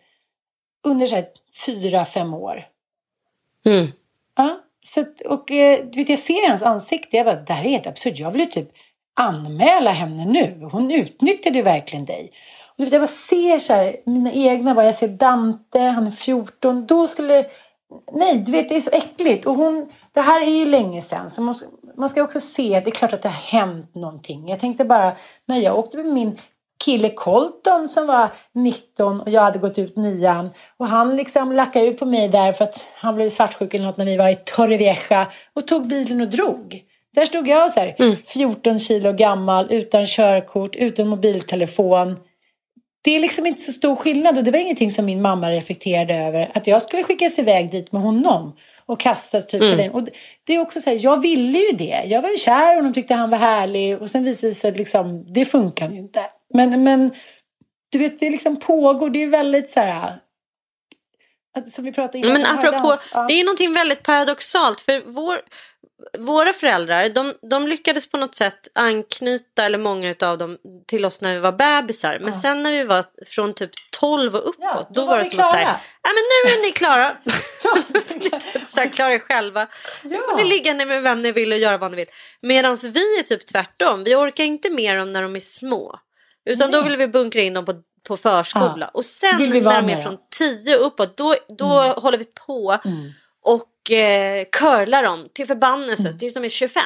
under 0.84 1.07
så 1.07 1.14
här 1.14 1.26
fyra, 1.66 2.05
fem 2.05 2.34
år. 2.34 2.66
Mm. 3.66 3.86
Ja, 4.36 4.61
så 4.82 5.01
att, 5.01 5.20
och 5.20 5.51
eh, 5.51 5.84
du 5.92 5.98
vet, 5.98 6.09
jag 6.09 6.18
ser 6.18 6.48
hans 6.48 6.62
ansikte. 6.62 7.16
Jag 7.16 7.26
bara, 7.26 7.36
det 7.36 7.53
här 7.53 7.64
är 7.64 7.68
helt 7.68 7.86
absurt. 7.86 8.18
Jag 8.18 8.30
vill 8.30 8.40
ju 8.40 8.46
typ 8.46 8.68
anmäla 9.14 9.90
henne 9.90 10.24
nu. 10.24 10.68
Hon 10.72 10.90
utnyttjade 10.90 11.59
ju 11.59 11.62
verkligen 11.62 12.05
dig. 12.05 12.32
Och 12.66 12.74
du 12.76 12.84
vet, 12.84 12.92
jag 12.92 13.03
bara 13.03 13.07
ser 13.07 13.59
så 13.59 13.72
här, 13.72 13.96
mina 14.07 14.32
egna, 14.32 14.74
bara, 14.74 14.84
jag 14.84 14.94
ser 14.94 15.09
Dante, 15.09 15.80
han 15.80 16.07
är 16.07 16.11
14. 16.11 16.86
Då 16.86 17.07
skulle, 17.07 17.46
nej, 18.12 18.38
du 18.38 18.53
vet, 18.53 18.68
det 18.68 18.76
är 18.76 18.80
så 18.80 18.90
äckligt. 18.90 19.46
Och 19.46 19.55
hon, 19.55 19.92
det 20.12 20.20
här 20.20 20.40
är 20.40 20.51
ju 20.51 20.64
länge 20.64 21.03
sedan. 21.03 21.30
Så 21.30 21.55
ska, 21.55 21.66
man 22.01 22.09
ska 22.09 22.22
också 22.22 22.40
se 22.40 22.76
att 22.76 22.84
det 22.84 22.90
är 22.90 22.94
klart 22.94 23.12
att 23.12 23.22
det 23.22 23.28
har 23.28 23.61
hänt 23.61 23.94
någonting. 23.94 24.48
Jag 24.48 24.61
tänkte 24.61 24.84
bara, 24.84 25.12
när 25.46 25.57
jag 25.57 25.78
åkte 25.78 25.96
med 25.96 26.07
min 26.07 26.38
kille 26.84 27.11
Colton 27.11 27.88
som 27.88 28.07
var 28.07 28.28
19 28.55 29.20
och 29.20 29.30
jag 29.30 29.40
hade 29.40 29.59
gått 29.59 29.78
ut 29.78 29.96
nian. 29.96 30.51
Och 30.76 30.86
han 30.86 31.16
liksom 31.16 31.53
lackade 31.53 31.86
ut 31.86 31.98
på 31.98 32.07
mig 32.07 32.28
där 32.28 32.53
för 32.53 32.64
att 32.64 32.84
han 32.94 33.14
blev 33.14 33.30
svartsjuk 33.30 33.74
eller 33.74 33.84
något 33.84 33.96
när 33.96 34.05
vi 34.05 34.16
var 34.16 34.28
i 34.28 34.38
Torrevieja 34.44 35.26
och 35.55 35.66
tog 35.66 35.88
bilen 35.88 36.20
och 36.20 36.28
drog. 36.28 36.82
Där 37.14 37.26
stod 37.26 37.48
jag 37.48 37.70
så 37.70 37.80
här, 37.80 38.16
14 38.26 38.78
kilo 38.78 39.12
gammal, 39.12 39.66
utan 39.70 40.07
körkort, 40.07 40.76
utan 40.76 41.09
mobiltelefon. 41.09 42.16
Det 43.03 43.16
är 43.16 43.20
liksom 43.20 43.46
inte 43.46 43.61
så 43.61 43.72
stor 43.72 43.96
skillnad 43.96 44.38
och 44.38 44.44
det 44.44 44.51
var 44.51 44.59
ingenting 44.59 44.90
som 44.90 45.05
min 45.05 45.22
mamma 45.22 45.51
reflekterade 45.51 46.14
över. 46.14 46.51
Att 46.55 46.66
jag 46.66 46.82
skulle 46.82 47.03
skickas 47.03 47.38
iväg 47.38 47.70
dit 47.70 47.92
med 47.92 48.03
honom 48.03 48.57
och 48.91 49.01
kastas 49.01 49.47
typ 49.47 49.61
på 49.61 49.76
den. 49.76 49.91
Och 49.91 50.09
det 50.45 50.55
är 50.55 50.61
också 50.61 50.80
så 50.80 50.91
här, 50.91 50.99
jag 51.01 51.20
ville 51.20 51.59
ju 51.59 51.72
det. 51.72 52.03
Jag 52.07 52.22
var 52.22 52.28
ju 52.28 52.36
kär 52.36 52.72
i 52.72 52.76
honom, 52.76 52.93
tyckte 52.93 53.14
han 53.14 53.30
var 53.30 53.38
härlig 53.38 54.03
och 54.03 54.11
sen 54.11 54.24
visade 54.24 54.51
det 54.51 54.55
sig 54.55 54.70
att 54.70 54.76
liksom, 54.76 55.32
det 55.32 55.45
funkar 55.45 55.91
ju 55.91 55.99
inte. 55.99 56.20
Men, 56.55 56.84
men 56.84 57.11
du 57.93 57.99
vet, 57.99 58.20
det 58.20 58.30
liksom 58.30 58.61
pågår, 58.61 59.11
det 59.11 59.22
är 59.22 59.28
väldigt 59.28 59.70
så 59.70 59.80
här... 59.80 60.18
Att, 61.57 61.68
som 61.68 61.84
vi 61.84 61.93
pratade 61.93 62.18
innan. 62.18 62.32
Men 62.32 62.47
apropå, 62.47 62.95
ja. 63.14 63.26
det 63.28 63.41
är 63.41 63.45
någonting 63.45 63.72
väldigt 63.72 64.03
paradoxalt. 64.03 64.80
För 64.80 65.03
vår, 65.07 65.41
våra 66.18 66.53
föräldrar, 66.53 67.09
de, 67.09 67.34
de 67.51 67.68
lyckades 67.68 68.11
på 68.11 68.16
något 68.16 68.34
sätt 68.34 68.68
anknyta, 68.74 69.64
eller 69.64 69.78
många 69.78 70.14
av 70.20 70.38
dem, 70.38 70.59
till 70.86 71.05
oss 71.05 71.20
när 71.20 71.34
vi 71.34 71.40
var 71.40 71.53
bebisar. 71.53 72.18
Men 72.20 72.32
sen 72.32 72.62
när 72.62 72.70
vi 72.70 72.84
var 72.84 73.05
från 73.26 73.55
typ 73.55 73.70
12 74.01 74.36
och 74.36 74.40
uppåt, 74.48 74.57
Ja, 74.59 74.86
då, 74.90 75.01
då 75.01 75.07
var 75.07 75.18
det 75.18 75.24
som 75.24 75.40
att 75.40 75.51
säga, 75.51 75.62
klara. 75.64 75.76
ja 76.03 76.11
men 76.11 76.53
nu 76.53 76.53
är 76.59 76.62
ni 76.62 76.70
klara. 76.72 77.16
Nu 77.88 78.01
får 78.01 78.14
ni 78.14 78.30
typ 78.30 78.64
så 78.64 78.80
här 78.80 78.88
klara 78.88 79.14
er 79.14 79.18
själva. 79.18 79.66
Nu 80.03 80.16
får 80.16 80.36
ni 80.36 80.44
ligga 80.44 80.74
ner 80.74 80.86
med 80.86 81.03
vem 81.03 81.22
ni 81.22 81.32
vill 81.32 81.53
och 81.53 81.59
göra 81.59 81.78
vad 81.78 81.90
ni 81.90 81.96
vill. 81.96 82.07
Medan 82.42 82.76
vi 82.76 83.18
är 83.18 83.22
typ 83.22 83.46
tvärtom. 83.46 84.05
Vi 84.05 84.14
orkar 84.14 84.44
inte 84.44 84.70
med 84.70 84.96
dem 84.96 85.12
när 85.12 85.22
de 85.22 85.36
är 85.36 85.40
små. 85.40 85.98
Utan 86.51 86.70
då 86.70 86.82
vill 86.82 86.96
vi 86.96 87.09
bunkra 87.09 87.40
in 87.42 87.55
dem 87.55 87.64
på, 87.64 87.74
på 88.09 88.16
förskola. 88.16 88.76
Ja. 88.80 88.90
Och 88.94 89.05
sen 89.05 89.36
när 89.51 89.61
de 89.82 89.90
är 89.90 90.03
från 90.03 90.14
dem. 90.14 90.24
10 90.38 90.76
uppåt, 90.76 91.16
då, 91.16 91.36
då 91.59 91.66
håller 91.82 92.18
vi 92.18 92.24
på 92.46 92.78
och 93.91 93.97
eh, 93.97 94.45
curlar 94.53 95.03
dem 95.03 95.28
till 95.34 95.47
förbannelse 95.47 96.12
tills 96.12 96.34
de 96.34 96.45
är 96.45 96.49
25. 96.49 96.82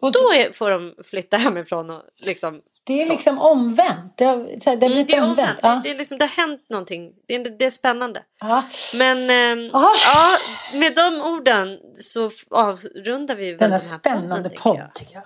Och 0.00 0.12
Då 0.12 0.32
är, 0.32 0.52
får 0.52 0.70
de 0.70 0.94
flytta 1.04 1.36
hemifrån 1.36 1.90
och 1.90 2.02
liksom... 2.18 2.60
det 2.86 3.00
är 3.00 3.06
så. 3.06 3.12
liksom 3.12 3.38
omvänt. 3.38 4.16
Det 4.18 4.24
har, 4.24 4.36
det 4.36 4.64
har 4.66 4.72
Mm, 4.76 4.88
blivit 4.92 5.10
är 5.10 5.22
omvänt. 5.22 5.38
omvänt. 5.38 5.58
Ja. 5.62 5.80
Det, 5.84 5.90
är 5.90 5.98
liksom, 5.98 6.18
det 6.18 6.24
har 6.24 6.36
hänt 6.46 6.66
någonting. 6.68 7.12
Det 7.28 7.34
är, 7.34 7.58
det 7.58 7.64
är 7.64 7.70
spännande. 7.70 8.22
Ja. 8.40 8.64
Men 8.94 9.30
Ah. 9.72 9.90
ja, 10.04 10.38
med 10.72 10.94
de 10.94 11.20
orden 11.22 11.78
så 11.96 12.30
avrundar 12.50 13.34
vi 13.34 13.50
väl 13.50 13.58
Denna 13.58 13.78
den 13.78 13.90
här 13.90 13.98
spännande 13.98 14.50
podden, 14.50 14.82
podd 14.86 14.94
tycker 14.94 15.14
jag. 15.14 15.24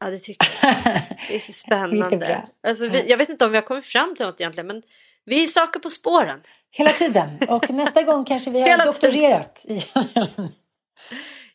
Ja, 0.00 0.10
det 0.10 0.18
tycker 0.18 0.48
jag. 0.62 0.74
Det 1.28 1.34
är 1.34 1.38
så 1.38 1.52
spännande. 1.52 2.42
Alltså, 2.66 2.88
vi, 2.88 3.10
jag 3.10 3.16
vet 3.18 3.28
inte 3.28 3.44
om 3.44 3.50
vi 3.50 3.56
har 3.56 3.64
kommit 3.64 3.84
fram 3.86 4.14
till 4.16 4.26
något 4.26 4.40
egentligen, 4.40 4.66
men 4.66 4.82
vi 5.24 5.42
är 5.44 5.46
saker 5.46 5.80
på 5.80 5.90
spåren. 5.90 6.40
Hela 6.76 6.90
tiden. 6.90 7.28
Och 7.48 7.70
nästa 7.70 8.02
gång 8.02 8.24
kanske 8.24 8.50
vi 8.50 8.60
har 8.60 8.68
Hela 8.68 8.84
doktorerat 8.84 9.64
igen. 9.68 10.48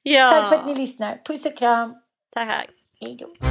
Ja. 0.03 0.29
Tack 0.29 0.49
för 0.49 0.55
att 0.55 0.65
ni 0.65 0.75
lyssnar. 0.75 1.21
Puss 1.25 1.45
och 1.45 1.57
kram. 1.57 1.95
Tack. 2.33 2.69
Hej 3.01 3.17
då. 3.19 3.50